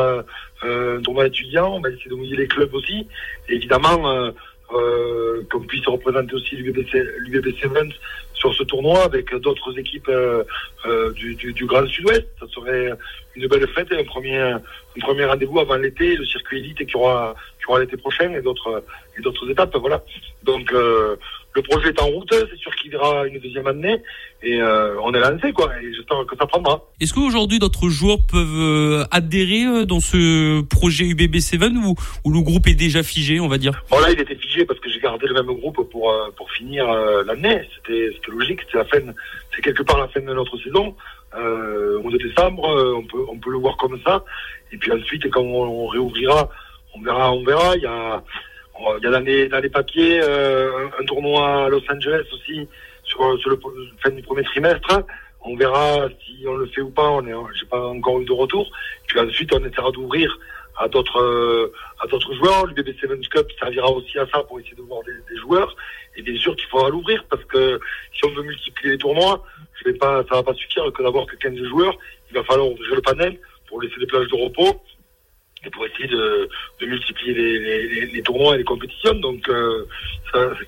un 0.63 1.01
tournoi 1.03 1.27
étudiant. 1.27 1.77
On 1.77 1.81
va 1.81 1.91
essayer 1.91 2.11
de 2.11 2.17
mouiller 2.17 2.37
les 2.37 2.49
clubs 2.49 2.75
aussi. 2.75 3.07
Évidemment, 3.49 4.33
euh, 4.73 5.43
qu'on 5.51 5.61
puisse 5.61 5.87
représenter 5.87 6.35
aussi 6.35 6.57
l'UBB 6.57 7.57
Sevens 7.61 7.93
sur 8.35 8.55
ce 8.55 8.63
tournoi 8.63 9.05
avec 9.05 9.35
d'autres 9.37 9.79
équipes 9.79 10.09
euh, 10.09 10.43
euh, 10.87 11.13
du, 11.13 11.35
du, 11.35 11.53
du, 11.53 11.67
Grand 11.67 11.87
Sud-Ouest. 11.87 12.27
Ça 12.39 12.47
serait 12.49 12.93
une 13.37 13.47
belle 13.47 13.69
fête 13.69 13.93
et 13.93 13.99
un 13.99 14.05
premier, 14.05 14.39
un 14.39 14.61
premier 15.01 15.27
rendez-vous 15.27 15.61
avant 15.61 15.77
l'été, 15.77 16.17
le 16.17 16.25
circuit 16.25 16.61
élite 16.61 16.87
qui 16.87 16.97
aura, 16.97 17.35
qui 17.59 17.71
aura 17.71 17.81
l'été 17.81 17.97
prochain 17.97 18.33
et 18.33 18.41
d'autres, 18.41 18.83
et 19.19 19.21
d'autres 19.21 19.49
étapes. 19.51 19.77
Voilà. 19.77 20.03
Donc, 20.43 20.73
euh, 20.73 21.17
le 21.55 21.63
projet 21.63 21.89
est 21.89 22.01
en 22.01 22.07
route, 22.07 22.33
c'est 22.33 22.59
sûr 22.59 22.75
qu'il 22.77 22.91
verra 22.91 23.27
une 23.27 23.39
deuxième 23.39 23.67
année 23.67 24.01
et 24.43 24.61
euh, 24.61 24.95
on 25.03 25.13
est 25.13 25.21
lancé 25.21 25.53
quoi. 25.53 25.71
Et 25.83 25.93
j'espère 25.93 26.25
que 26.27 26.37
ça 26.37 26.47
prendra. 26.47 26.83
Est-ce 27.01 27.13
qu'aujourd'hui 27.13 27.59
d'autres 27.59 27.89
joueurs 27.89 28.19
peuvent 28.31 28.47
euh, 28.61 29.05
adhérer 29.11 29.65
euh, 29.65 29.85
dans 29.85 30.01
ce 30.01 30.63
projet 30.63 31.05
UBB7 31.05 31.77
ou, 31.77 31.95
ou 32.25 32.33
le 32.33 32.41
groupe 32.41 32.69
est 32.69 32.75
déjà 32.75 33.03
figé, 33.03 33.41
on 33.41 33.49
va 33.49 33.59
dire? 33.59 33.83
Bon 33.91 33.99
là, 33.99 34.11
il 34.13 34.21
était 34.21 34.37
figé 34.37 34.65
parce 34.65 34.79
que 34.79 34.89
j'ai 34.89 35.01
gardé 35.01 35.27
le 35.27 35.35
même 35.35 35.53
groupe 35.59 35.89
pour 35.91 36.15
pour 36.37 36.51
finir 36.53 36.87
l'année. 37.27 37.69
C'était 37.77 38.11
c'était 38.15 38.31
logique. 38.31 38.61
C'est 38.71 38.79
la 38.79 38.85
fin, 38.85 39.01
c'est 39.55 39.63
quelque 39.63 39.83
part 39.83 39.99
la 39.99 40.09
fin 40.09 40.21
de 40.21 40.33
notre 40.33 40.57
saison. 40.59 40.95
Euh, 41.35 41.99
au 41.99 42.03
mois 42.03 42.13
de 42.13 42.19
décembre, 42.19 42.65
on 42.97 43.03
peut 43.03 43.25
on 43.29 43.39
peut 43.39 43.51
le 43.51 43.59
voir 43.59 43.77
comme 43.77 43.99
ça. 44.05 44.25
Et 44.73 44.77
puis 44.77 44.93
ensuite, 44.93 45.29
quand 45.31 45.43
on, 45.43 45.65
on 45.65 45.87
réouvrira, 45.89 46.49
on 46.95 47.01
verra, 47.03 47.33
on 47.33 47.45
verra. 47.45 47.77
Il 47.77 47.83
y 47.83 47.87
a 47.87 48.23
il 48.99 49.05
y 49.05 49.07
a 49.07 49.11
dans 49.11 49.21
les, 49.21 49.49
dans 49.49 49.61
les 49.61 49.69
papiers 49.69 50.21
euh, 50.23 50.89
un, 50.99 51.05
tournoi 51.05 51.65
à 51.65 51.69
Los 51.69 51.83
Angeles 51.91 52.25
aussi 52.33 52.69
sur, 53.05 53.39
sur 53.39 53.51
le 53.51 53.59
fin 54.03 54.11
du 54.11 54.23
premier 54.23 54.43
trimestre. 54.45 55.03
On 55.43 55.57
verra 55.57 56.09
si 56.25 56.45
on 56.47 56.55
le 56.55 56.67
fait 56.67 56.81
ou 56.81 56.91
pas. 56.91 57.09
On 57.09 57.23
j'ai 57.23 57.67
pas 57.67 57.87
encore 57.89 58.21
eu 58.21 58.25
de 58.25 58.33
retour. 58.33 58.71
Puis 59.07 59.19
ensuite, 59.19 59.53
on 59.55 59.65
essaiera 59.65 59.91
d'ouvrir 59.91 60.39
à 60.77 60.89
d'autres 60.89 61.21
euh, 61.21 61.73
à 62.01 62.07
d'autres 62.07 62.35
joueurs. 62.35 62.67
Le 62.67 62.75
BB 62.75 62.95
Sevens 63.01 63.29
Cup 63.31 63.47
servira 63.59 63.91
aussi 63.91 64.19
à 64.19 64.27
ça 64.27 64.43
pour 64.45 64.61
essayer 64.61 64.77
de 64.77 64.83
voir 64.83 65.03
des, 65.05 65.13
des 65.33 65.41
joueurs. 65.41 65.75
Et 66.17 66.23
bien 66.23 66.39
sûr 66.39 66.55
qu'il 66.57 66.67
faudra 66.69 66.91
l'ouvrir 66.91 67.25
parce 67.31 67.45
que 67.45 67.81
si 68.15 68.25
on 68.27 68.31
veut 68.31 68.43
multiplier 68.43 68.93
les 68.93 68.99
tournois, 68.99 69.45
je 69.79 69.91
vais 69.91 69.97
pas, 69.97 70.23
ça 70.29 70.37
va 70.37 70.43
pas 70.43 70.55
suffire 70.55 70.93
que 70.93 71.03
d'avoir 71.03 71.27
que 71.27 71.37
15 71.37 71.57
joueurs. 71.65 71.97
Il 72.31 72.37
va 72.37 72.45
falloir 72.45 72.69
ouvrir 72.69 72.95
le 72.95 73.03
panel 73.03 73.39
pour 73.67 73.81
laisser 73.81 73.99
des 73.99 74.07
plages 74.07 74.29
de 74.29 74.37
repos 74.37 74.81
et 75.65 75.71
pour 75.71 75.85
essayer 75.87 76.09
de, 76.09 76.49
de 76.81 76.87
multiplier 76.87 77.35
les, 77.35 77.59
les, 77.59 78.07
les, 78.07 78.23
tournois 78.23 78.55
et 78.55 78.59
les 78.59 78.65
compétitions. 78.65 79.15
Donc, 79.15 79.49
euh, 79.49 79.85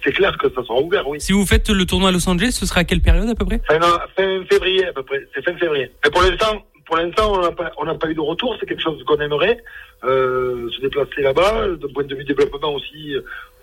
c'est 0.05 0.13
clair 0.13 0.37
que 0.37 0.49
ça 0.51 0.63
sera 0.63 0.81
ouvert, 0.81 1.07
oui. 1.09 1.21
Si 1.21 1.33
vous 1.33 1.47
faites 1.47 1.71
le 1.71 1.87
tournoi 1.87 2.11
à 2.11 2.13
Los 2.13 2.29
Angeles, 2.29 2.53
ce 2.53 2.67
sera 2.67 2.81
à 2.81 2.85
quelle 2.85 3.01
période 3.01 3.29
à 3.29 3.35
peu 3.35 3.45
près? 3.45 3.61
Fin, 3.67 3.81
fin 4.17 4.45
février, 4.51 4.87
à 4.87 4.93
peu 4.93 5.03
près. 5.03 5.27
C'est 5.35 5.45
fin 5.45 5.57
février. 5.57 5.91
Mais 6.05 6.11
pour 6.11 6.23
l'instant, 6.23 6.63
pour 6.93 7.01
l'instant, 7.01 7.33
on 7.33 7.41
n'a 7.87 7.95
pas, 7.95 7.99
pas 7.99 8.11
eu 8.11 8.15
de 8.15 8.21
retour. 8.21 8.55
C'est 8.61 8.67
quelque 8.67 8.83
chose 8.83 9.03
qu'on 9.05 9.19
aimerait 9.19 9.57
euh, 10.05 10.69
se 10.69 10.81
déplacer 10.83 11.23
là-bas. 11.23 11.69
D'un 11.69 11.89
point 11.89 12.05
de 12.05 12.15
vue 12.15 12.23
développement 12.23 12.75
aussi, 12.75 13.15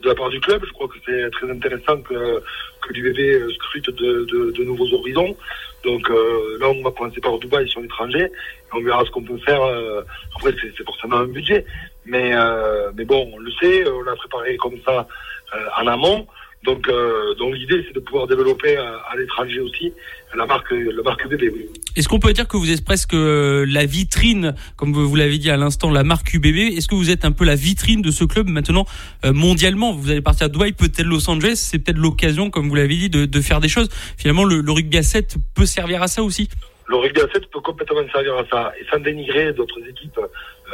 de 0.01 0.07
la 0.09 0.15
part 0.15 0.29
du 0.29 0.39
club, 0.39 0.63
je 0.65 0.73
crois 0.73 0.87
que 0.87 0.95
c'est 1.05 1.29
très 1.29 1.51
intéressant 1.51 2.01
que, 2.01 2.41
que 2.81 2.91
l'UBB 2.91 3.51
scrute 3.51 3.91
de, 3.91 4.25
de, 4.25 4.49
de, 4.49 4.63
nouveaux 4.63 4.91
horizons. 4.95 5.37
Donc 5.85 6.09
euh, 6.09 6.57
là, 6.59 6.69
on 6.69 6.81
va 6.81 6.89
commencer 6.89 7.21
par 7.21 7.37
Dubaï 7.37 7.69
sur 7.69 7.81
l'étranger. 7.81 8.23
Et 8.23 8.73
on 8.73 8.81
verra 8.81 9.05
ce 9.05 9.11
qu'on 9.11 9.21
peut 9.21 9.37
faire. 9.45 9.61
Euh, 9.61 10.01
après, 10.35 10.55
c'est 10.75 10.83
forcément 10.83 11.17
un 11.17 11.27
budget. 11.27 11.67
Mais, 12.05 12.31
euh, 12.33 12.89
mais 12.95 13.05
bon, 13.05 13.29
on 13.31 13.37
le 13.37 13.51
sait, 13.61 13.87
on 13.87 14.01
l'a 14.01 14.15
préparé 14.15 14.57
comme 14.57 14.79
ça 14.83 15.07
euh, 15.53 15.65
en 15.79 15.85
amont. 15.85 16.25
Donc, 16.63 16.87
euh, 16.87 17.33
donc 17.35 17.55
l'idée, 17.55 17.83
c'est 17.87 17.93
de 17.93 17.99
pouvoir 17.99 18.27
développer 18.27 18.75
à, 18.75 18.95
à 19.11 19.15
l'étranger 19.15 19.59
aussi 19.61 19.93
la 20.35 20.45
marque, 20.45 20.71
la 20.71 21.03
marque 21.03 21.25
UBB. 21.25 21.41
Oui. 21.53 21.65
Est-ce 21.95 22.07
qu'on 22.07 22.19
peut 22.19 22.33
dire 22.33 22.47
que 22.47 22.57
vous 22.57 22.69
êtes 22.69 22.83
presque 22.83 23.13
euh, 23.13 23.65
la 23.67 23.85
vitrine, 23.85 24.55
comme 24.75 24.93
vous 24.93 25.15
l'avez 25.15 25.37
dit 25.37 25.49
à 25.49 25.57
l'instant, 25.57 25.89
la 25.89 26.03
marque 26.03 26.33
UBB 26.33 26.75
Est-ce 26.77 26.87
que 26.87 26.95
vous 26.95 27.09
êtes 27.09 27.25
un 27.25 27.31
peu 27.31 27.45
la 27.45 27.55
vitrine 27.55 28.01
de 28.01 28.11
ce 28.11 28.23
club 28.25 28.47
maintenant 28.47 28.85
euh, 29.25 29.33
mondialement? 29.33 29.93
Vous 29.93 30.11
allez 30.11 30.21
partir 30.21 30.45
à 30.45 30.49
Dubaï, 30.49 30.73
peut-être 30.73 31.03
Los 31.03 31.29
Angeles, 31.29 31.55
c'est 31.55 31.79
peut-être 31.79 31.97
l'occasion, 31.97 32.49
comme 32.49 32.69
vous 32.69 32.75
l'avez 32.75 32.95
dit, 32.95 33.09
de, 33.09 33.41
faire 33.41 33.59
des 33.59 33.69
choses. 33.69 33.89
Finalement, 34.17 34.43
le, 34.43 34.63
7 35.01 35.37
peut 35.55 35.65
servir 35.65 36.03
à 36.03 36.07
ça 36.07 36.23
aussi 36.23 36.49
le 36.89 36.95
rugby 36.95 37.21
à 37.21 37.27
7 37.31 37.51
peut 37.51 37.59
complètement 37.59 38.01
servir 38.11 38.35
à 38.35 38.45
ça. 38.51 38.73
Et 38.79 38.85
sans 38.85 38.99
dénigrer 38.99 39.53
d'autres 39.53 39.79
équipes, 39.87 40.19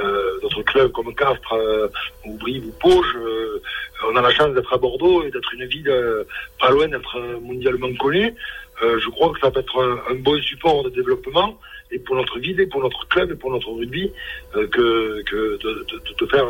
euh, 0.01 0.39
d'autres 0.41 0.61
clubs 0.63 0.91
comme 0.93 1.13
Castres 1.13 1.53
euh, 1.53 1.89
ou 2.25 2.37
Brive 2.37 2.65
ou 2.65 2.71
Pauge, 2.79 3.17
euh, 3.17 3.61
on 4.05 4.15
a 4.15 4.21
la 4.21 4.31
chance 4.31 4.53
d'être 4.53 4.73
à 4.73 4.77
Bordeaux 4.77 5.23
et 5.23 5.31
d'être 5.31 5.53
une 5.53 5.65
ville 5.65 5.89
euh, 5.89 6.23
pas 6.57 6.71
loin 6.71 6.87
d'être 6.87 7.19
mondialement 7.41 7.93
connue. 7.95 8.33
Euh, 8.81 8.97
je 8.99 9.09
crois 9.09 9.33
que 9.33 9.39
ça 9.41 9.51
peut 9.51 9.59
être 9.59 10.01
un, 10.09 10.15
bon 10.15 10.41
support 10.41 10.83
de 10.83 10.89
développement 10.89 11.59
et 11.91 11.99
pour 11.99 12.15
notre 12.15 12.39
ville 12.39 12.61
et 12.61 12.67
pour 12.67 12.81
notre 12.81 13.05
club 13.09 13.31
et 13.31 13.35
pour 13.35 13.51
notre 13.51 13.69
rugby 13.71 14.09
euh, 14.55 14.67
que, 14.67 15.21
que 15.23 15.57
de, 15.61 15.85
de, 15.85 16.01
de, 16.17 16.25
faire 16.27 16.47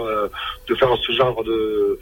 de 0.68 0.76
faire 0.76 0.96
ce 0.98 1.12
genre 1.12 1.44
de, 1.44 2.00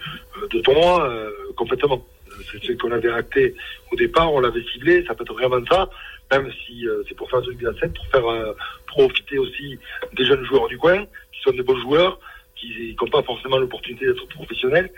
de 0.52 0.60
tournoi 0.60 1.10
complètement. 1.56 2.06
C'est 2.52 2.64
ce 2.64 2.72
qu'on 2.74 2.92
avait 2.92 3.12
acté 3.12 3.54
au 3.92 3.96
départ, 3.96 4.34
on 4.34 4.40
l'avait 4.40 4.64
ciblé, 4.74 5.06
ça 5.06 5.14
peut 5.14 5.24
être 5.24 5.34
vraiment 5.34 5.64
ça 5.70 5.88
même 6.32 6.52
si 6.66 6.88
euh, 6.88 7.04
c'est 7.08 7.16
pour 7.16 7.30
faire 7.30 7.42
du 7.42 7.50
rugby 7.50 7.68
à 7.68 7.74
7, 7.80 7.94
pour 7.94 8.08
faire 8.08 8.28
euh, 8.28 8.54
profiter 8.88 9.38
aussi 9.38 9.78
des 10.18 10.26
jeunes 10.26 10.44
joueurs 10.46 10.68
du 10.68 10.78
coin, 10.78 11.06
qui 11.32 11.42
sont 11.44 11.52
des 11.52 11.64
beaux 11.64 11.80
joueurs, 11.80 12.20
qui 12.56 12.96
n'ont 13.00 13.10
pas 13.10 13.24
forcément 13.24 13.58
l'opportunité 13.58 14.06
d'être 14.06 14.28
professionnels. 14.30 14.90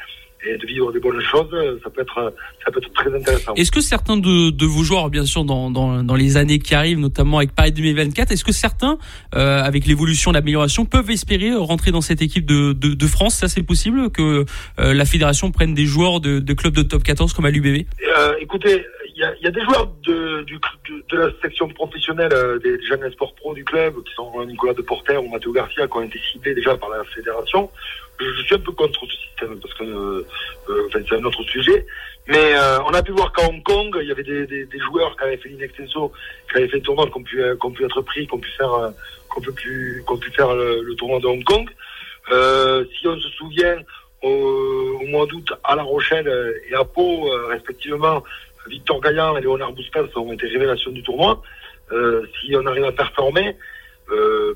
et 0.47 0.57
de 0.57 0.67
vivre 0.67 0.91
des 0.91 0.99
bonnes 0.99 1.21
choses, 1.21 1.49
ça 1.83 1.89
peut 1.89 2.01
être, 2.01 2.33
ça 2.63 2.71
peut 2.71 2.79
être 2.79 2.93
très 2.93 3.11
intéressant. 3.11 3.55
Est-ce 3.55 3.71
que 3.71 3.81
certains 3.81 4.17
de, 4.17 4.51
de 4.51 4.65
vos 4.65 4.83
joueurs, 4.83 5.09
bien 5.09 5.25
sûr, 5.25 5.43
dans, 5.43 5.71
dans, 5.71 6.03
dans, 6.03 6.15
les 6.15 6.37
années 6.37 6.59
qui 6.59 6.75
arrivent, 6.75 6.99
notamment 6.99 7.37
avec 7.39 7.55
Paris 7.55 7.71
2024, 7.71 8.31
est-ce 8.31 8.43
que 8.43 8.51
certains, 8.51 8.99
euh, 9.33 9.63
avec 9.63 9.87
l'évolution, 9.87 10.31
l'amélioration, 10.31 10.85
peuvent 10.85 11.09
espérer 11.09 11.55
rentrer 11.55 11.89
dans 11.89 12.01
cette 12.01 12.21
équipe 12.21 12.45
de, 12.45 12.73
de, 12.73 12.93
de 12.93 13.07
France? 13.07 13.35
Ça, 13.35 13.47
c'est 13.47 13.63
possible 13.63 14.11
que 14.11 14.45
euh, 14.79 14.93
la 14.93 15.05
fédération 15.05 15.49
prenne 15.49 15.73
des 15.73 15.85
joueurs 15.85 16.19
de, 16.19 16.37
de 16.39 16.53
clubs 16.53 16.75
de 16.75 16.83
top 16.83 17.01
14 17.01 17.33
comme 17.33 17.45
à 17.45 17.49
l'UBB 17.49 17.87
euh, 18.17 18.33
Écoutez, 18.39 18.85
y 19.15 19.23
a, 19.23 19.33
y 19.41 19.47
a, 19.47 19.51
des 19.51 19.61
joueurs 19.61 19.87
de, 20.03 20.43
du, 20.43 20.59
de, 21.09 21.17
la 21.17 21.29
section 21.41 21.67
professionnelle 21.69 22.33
euh, 22.33 22.59
des, 22.59 22.81
jeunes 22.83 23.09
sports 23.11 23.33
pro 23.35 23.53
du 23.53 23.63
club, 23.63 24.03
qui 24.03 24.13
sont 24.13 24.43
Nicolas 24.45 24.73
Deporter 24.73 25.23
ou 25.23 25.29
Mathéo 25.29 25.51
Garcia, 25.51 25.87
qui 25.87 25.97
ont 25.97 26.03
été 26.03 26.19
ciblés 26.31 26.53
déjà 26.53 26.75
par 26.75 26.89
la 26.89 27.03
fédération 27.05 27.69
je, 28.19 28.43
suis 28.43 28.55
un 28.55 28.59
peu 28.59 28.71
contre 28.71 28.99
ce 29.05 29.17
système 29.17 29.59
parce 29.59 29.73
que 29.73 29.83
euh, 29.83 30.25
euh, 30.69 30.87
enfin, 30.87 30.99
c'est 31.07 31.15
un 31.15 31.23
autre 31.23 31.43
sujet. 31.43 31.85
Mais 32.27 32.55
euh, 32.55 32.79
on 32.83 32.93
a 32.93 33.03
pu 33.03 33.11
voir 33.11 33.31
qu'à 33.31 33.47
Hong 33.47 33.61
Kong, 33.63 33.95
il 34.01 34.07
y 34.07 34.11
avait 34.11 34.23
des, 34.23 34.47
des, 34.47 34.65
des 34.65 34.79
joueurs 34.79 35.15
qui 35.15 35.23
avaient 35.23 35.37
fait 35.37 35.49
l'Inextenso, 35.49 36.11
qui 36.49 36.57
avaient 36.57 36.67
fait 36.67 36.77
le 36.77 36.83
tournoi, 36.83 37.05
qui 37.07 37.17
ont 37.17 37.23
pu, 37.23 37.37
pu 37.75 37.85
être 37.85 38.01
pris, 38.01 38.27
qui 38.27 38.33
ont 38.33 38.39
pu 38.39 38.49
faire, 38.51 38.93
qu'on 39.29 39.41
peut 39.41 39.51
plus, 39.51 40.03
qu'on 40.07 40.17
pu 40.17 40.31
faire 40.31 40.53
le, 40.55 40.81
le, 40.81 40.95
tournoi 40.95 41.19
de 41.19 41.27
Hong 41.27 41.43
Kong. 41.43 41.69
si 42.97 43.07
on 43.07 43.19
se 43.19 43.29
souvient, 43.29 43.77
au 44.23 45.05
mois 45.05 45.27
d'août, 45.27 45.53
à 45.63 45.75
La 45.75 45.83
Rochelle 45.83 46.27
et 46.67 46.73
à 46.73 46.83
Pau, 46.83 47.29
respectivement, 47.49 48.23
Victor 48.67 48.99
Gaillan 49.01 49.37
et 49.37 49.41
Léonard 49.41 49.73
Bouskas 49.73 50.05
ont 50.15 50.33
été 50.33 50.47
révélations 50.47 50.91
du 50.91 51.03
tournoi. 51.03 51.41
si 51.89 52.55
on 52.55 52.65
arrive 52.65 52.85
à 52.85 52.91
performer, 52.91 53.55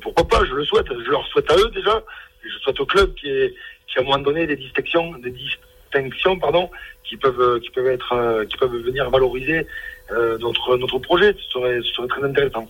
pourquoi 0.02 0.28
pas, 0.28 0.44
je 0.46 0.54
le 0.54 0.66
souhaite. 0.66 0.88
Je 0.88 1.12
leur 1.12 1.26
souhaite 1.28 1.50
à 1.52 1.56
eux 1.56 1.70
déjà, 1.74 2.04
je 2.44 2.58
souhaite 2.60 2.80
au 2.80 2.86
club 2.86 3.14
qui, 3.16 3.30
est, 3.30 3.54
qui 3.88 4.00
à 4.00 4.02
un 4.02 4.06
moment 4.06 4.20
donné 4.20 4.48
des 4.48 4.56
distinctions, 4.56 5.14
des 5.20 5.32
distinctions 5.32 6.40
pardon, 6.40 6.70
qui 7.04 7.18
peuvent, 7.18 7.60
qui 7.60 7.70
peuvent 7.70 7.88
être, 7.88 8.44
qui 8.46 8.58
peuvent 8.58 8.76
venir 8.76 9.10
valoriser 9.10 9.68
euh, 10.12 10.38
notre, 10.40 10.78
notre 10.78 11.00
projet. 11.00 11.36
Ce 11.38 11.52
serait, 11.52 11.80
ce 11.82 11.94
serait 11.94 12.08
très 12.08 12.24
intéressant 12.24 12.68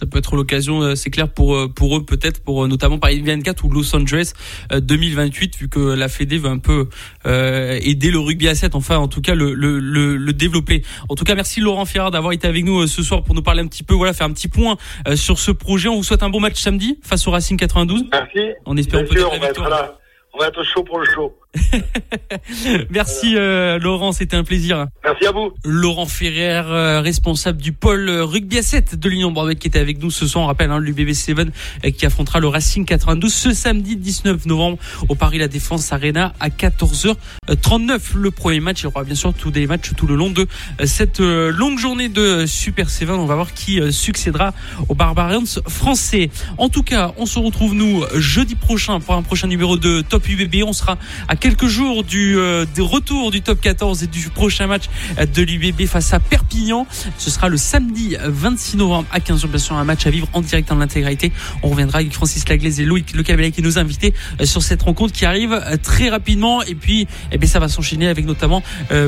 ça 0.00 0.06
peut 0.06 0.16
être 0.16 0.34
l'occasion, 0.34 0.80
euh, 0.80 0.94
c'est 0.94 1.10
clair 1.10 1.28
pour 1.28 1.54
euh, 1.54 1.68
pour 1.68 1.94
eux 1.94 2.06
peut-être 2.06 2.42
pour 2.42 2.66
notamment 2.66 2.98
Paris 2.98 3.20
24 3.20 3.64
ou 3.64 3.70
Los 3.70 3.94
Angeles 3.94 4.32
2028 4.72 5.58
vu 5.58 5.68
que 5.68 5.78
la 5.78 6.08
Fédé 6.08 6.38
veut 6.38 6.48
un 6.48 6.58
peu 6.58 6.88
euh, 7.26 7.78
aider 7.82 8.10
le 8.10 8.18
rugby 8.18 8.48
à 8.48 8.54
7 8.54 8.74
enfin 8.74 8.96
en 8.96 9.08
tout 9.08 9.20
cas 9.20 9.34
le, 9.34 9.52
le, 9.52 9.78
le, 9.78 10.16
le 10.16 10.32
développer. 10.32 10.82
En 11.10 11.16
tout 11.16 11.24
cas 11.24 11.34
merci 11.34 11.60
Laurent 11.60 11.84
Ferrard 11.84 12.12
d'avoir 12.12 12.32
été 12.32 12.48
avec 12.48 12.64
nous 12.64 12.86
ce 12.86 13.02
soir 13.02 13.22
pour 13.22 13.34
nous 13.34 13.42
parler 13.42 13.60
un 13.60 13.66
petit 13.66 13.82
peu 13.82 13.92
voilà 13.92 14.14
faire 14.14 14.26
un 14.26 14.32
petit 14.32 14.48
point 14.48 14.78
sur 15.16 15.38
ce 15.38 15.50
projet. 15.50 15.90
On 15.90 15.96
vous 15.96 16.02
souhaite 16.04 16.22
un 16.22 16.30
bon 16.30 16.40
match 16.40 16.58
samedi 16.58 16.98
face 17.02 17.26
au 17.26 17.30
Racing 17.30 17.58
92. 17.58 18.04
Merci. 18.10 18.38
On 18.64 18.76
espère 18.78 19.04
peut-être 19.04 19.30
la 19.30 19.38
victoire 19.48 20.00
on 20.32 20.38
va 20.38 20.46
être 20.46 20.62
chaud 20.62 20.84
pour 20.84 20.98
le 20.98 21.06
show. 21.06 21.34
Merci 22.90 23.34
euh, 23.36 23.78
Laurent, 23.78 24.12
c'était 24.12 24.36
un 24.36 24.44
plaisir. 24.44 24.86
Merci 25.04 25.26
à 25.26 25.32
vous. 25.32 25.52
Laurent 25.64 26.06
Ferrer, 26.06 26.62
euh, 26.66 27.00
responsable 27.00 27.60
du 27.60 27.72
pôle 27.72 28.08
rugby 28.08 28.58
à 28.58 28.62
7 28.62 28.94
de 28.94 29.08
l'Union 29.08 29.32
Bordeaux 29.32 29.54
qui 29.54 29.66
était 29.66 29.80
avec 29.80 30.00
nous 30.00 30.10
ce 30.10 30.26
soir. 30.26 30.44
On 30.44 30.46
rappelle 30.46 30.70
hein, 30.70 30.78
l'UBB 30.78 31.12
7 31.12 31.38
euh, 31.38 31.90
qui 31.90 32.06
affrontera 32.06 32.38
le 32.38 32.46
Racing 32.46 32.84
92 32.84 33.32
ce 33.32 33.52
samedi 33.52 33.96
19 33.96 34.46
novembre 34.46 34.78
au 35.08 35.14
Paris 35.16 35.38
La 35.38 35.48
Défense 35.48 35.92
Arena 35.92 36.34
à 36.38 36.50
14h39. 36.50 38.14
Le 38.14 38.30
premier 38.30 38.60
match, 38.60 38.82
il 38.82 38.84
y 38.84 38.86
aura 38.86 39.02
bien 39.02 39.16
sûr 39.16 39.34
tous 39.34 39.50
des 39.50 39.66
matchs 39.66 39.90
tout 39.96 40.06
le 40.06 40.14
long 40.14 40.30
de 40.30 40.46
cette 40.84 41.20
longue 41.20 41.78
journée 41.78 42.08
de 42.08 42.46
Super 42.46 42.90
7. 42.90 43.10
On 43.10 43.26
va 43.26 43.34
voir 43.34 43.54
qui 43.54 43.80
succédera 43.92 44.52
aux 44.88 44.94
Barbarians 44.94 45.44
français. 45.66 46.30
En 46.58 46.68
tout 46.68 46.82
cas, 46.82 47.12
on 47.16 47.26
se 47.26 47.38
retrouve 47.38 47.74
nous 47.74 48.04
jeudi 48.16 48.54
prochain 48.54 49.00
pour 49.00 49.14
un 49.14 49.22
prochain 49.22 49.48
numéro 49.48 49.76
de 49.76 50.02
Top 50.02 50.28
UBB. 50.28 50.62
On 50.64 50.72
sera 50.72 50.96
à 51.28 51.36
quelques 51.40 51.66
jours 51.66 52.04
du, 52.04 52.36
euh, 52.36 52.66
retour 52.78 53.30
du 53.30 53.40
top 53.40 53.60
14 53.60 54.02
et 54.02 54.06
du 54.06 54.28
prochain 54.28 54.66
match 54.66 54.84
de 55.18 55.42
l'UBB 55.42 55.86
face 55.86 56.12
à 56.12 56.20
Perpignan. 56.20 56.86
Ce 57.18 57.30
sera 57.30 57.48
le 57.48 57.56
samedi 57.56 58.16
26 58.22 58.76
novembre 58.76 59.08
à 59.10 59.18
15h, 59.18 59.48
bien 59.48 59.58
sûr, 59.58 59.76
un 59.76 59.84
match 59.84 60.06
à 60.06 60.10
vivre 60.10 60.28
en 60.34 60.42
direct 60.42 60.70
en 60.70 60.80
intégrité. 60.80 61.32
On 61.62 61.70
reviendra 61.70 61.98
avec 61.98 62.12
Francis 62.12 62.46
Laglaise 62.48 62.78
et 62.80 62.84
Loïc 62.84 63.14
Le 63.14 63.22
Cabalet 63.22 63.50
qui 63.50 63.62
nous 63.62 63.78
invités 63.78 64.14
euh, 64.40 64.44
sur 64.44 64.62
cette 64.62 64.82
rencontre 64.82 65.12
qui 65.12 65.24
arrive 65.24 65.52
euh, 65.52 65.76
très 65.82 66.10
rapidement. 66.10 66.62
Et 66.62 66.74
puis, 66.74 67.06
eh 67.32 67.38
bien, 67.38 67.48
ça 67.48 67.58
va 67.58 67.68
s'enchaîner 67.68 68.06
avec 68.08 68.26
notamment 68.26 68.62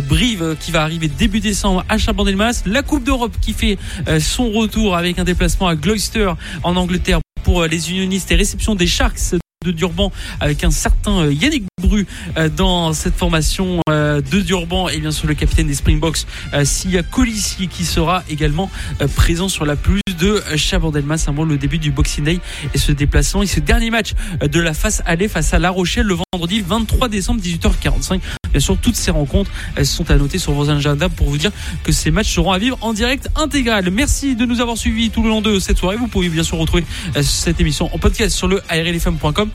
Brive 0.08 0.56
qui 0.58 0.70
va 0.70 0.82
arriver 0.82 1.08
début 1.08 1.40
décembre 1.40 1.84
à 1.88 1.98
Chabandelmas. 1.98 2.62
La 2.66 2.82
Coupe 2.82 3.04
d'Europe 3.04 3.36
qui 3.40 3.52
fait 3.52 3.78
son 4.20 4.50
retour 4.50 4.96
avec 4.96 5.18
un 5.18 5.24
déplacement 5.24 5.68
à 5.68 5.76
Gloucester 5.76 6.32
en 6.62 6.76
Angleterre 6.76 7.20
pour 7.44 7.64
les 7.66 7.90
unionistes 7.90 8.30
et 8.32 8.36
réception 8.36 8.74
des 8.74 8.86
Sharks 8.86 9.34
de 9.62 9.72
Durban 9.72 10.12
avec 10.40 10.64
un 10.64 10.70
certain 10.70 11.20
euh, 11.20 11.32
Yannick 11.32 11.64
Bru 11.80 12.06
euh, 12.36 12.48
dans 12.48 12.92
cette 12.92 13.14
formation 13.14 13.80
euh, 13.88 14.20
de 14.20 14.40
Durban. 14.40 14.88
Et 14.88 14.98
bien 14.98 15.10
sûr 15.10 15.28
le 15.28 15.34
capitaine 15.34 15.66
des 15.66 15.74
Springboks 15.74 16.26
Sia 16.64 17.02
Colissi 17.02 17.68
qui 17.68 17.84
sera 17.84 18.22
également 18.28 18.70
présent 19.16 19.48
sur 19.48 19.64
la 19.64 19.76
pelouse 19.76 20.00
de 20.18 20.42
Chabandelmas 20.56 21.24
avant 21.28 21.44
le 21.44 21.56
début 21.56 21.78
du 21.78 21.90
Boxing 21.90 22.24
Day 22.24 22.40
et 22.74 22.78
ce 22.78 22.92
déplacement 22.92 23.42
et 23.42 23.46
ce 23.46 23.60
dernier 23.60 23.90
match 23.90 24.12
de 24.40 24.60
la 24.60 24.74
face 24.74 25.02
aller 25.06 25.28
face 25.28 25.54
à 25.54 25.58
La 25.58 25.70
Rochelle 25.70 26.06
le 26.06 26.16
vendredi 26.32 26.60
23 26.60 27.08
décembre 27.08 27.40
18h45 27.40 28.20
Bien 28.52 28.60
sûr, 28.60 28.76
toutes 28.80 28.96
ces 28.96 29.10
rencontres, 29.10 29.50
elles 29.76 29.86
sont 29.86 30.10
à 30.10 30.16
noter 30.16 30.38
sur 30.38 30.52
vos 30.52 30.70
agendas 30.70 31.08
pour 31.08 31.28
vous 31.28 31.38
dire 31.38 31.50
que 31.82 31.92
ces 31.92 32.10
matchs 32.10 32.34
seront 32.34 32.52
à 32.52 32.58
vivre 32.58 32.78
en 32.80 32.92
direct 32.92 33.28
intégral. 33.36 33.90
Merci 33.90 34.36
de 34.36 34.44
nous 34.44 34.60
avoir 34.60 34.76
suivis 34.76 35.10
tout 35.10 35.22
le 35.22 35.28
long 35.28 35.40
de 35.40 35.58
cette 35.58 35.78
soirée. 35.78 35.96
Vous 35.96 36.08
pouvez 36.08 36.28
bien 36.28 36.42
sûr 36.42 36.58
retrouver 36.58 36.84
cette 37.22 37.60
émission 37.60 37.92
en 37.94 37.98
podcast 37.98 38.34
sur 38.34 38.48
le 38.48 38.62
arlfm.com. 38.68 39.50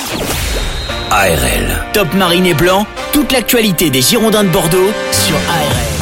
ARL. 1.11 1.85
Top 1.93 2.13
Marine 2.13 2.45
et 2.45 2.53
Blanc, 2.53 2.85
toute 3.13 3.31
l'actualité 3.31 3.89
des 3.89 4.01
Girondins 4.01 4.43
de 4.43 4.49
Bordeaux 4.49 4.91
sur 5.11 5.35
ARL. 5.35 5.96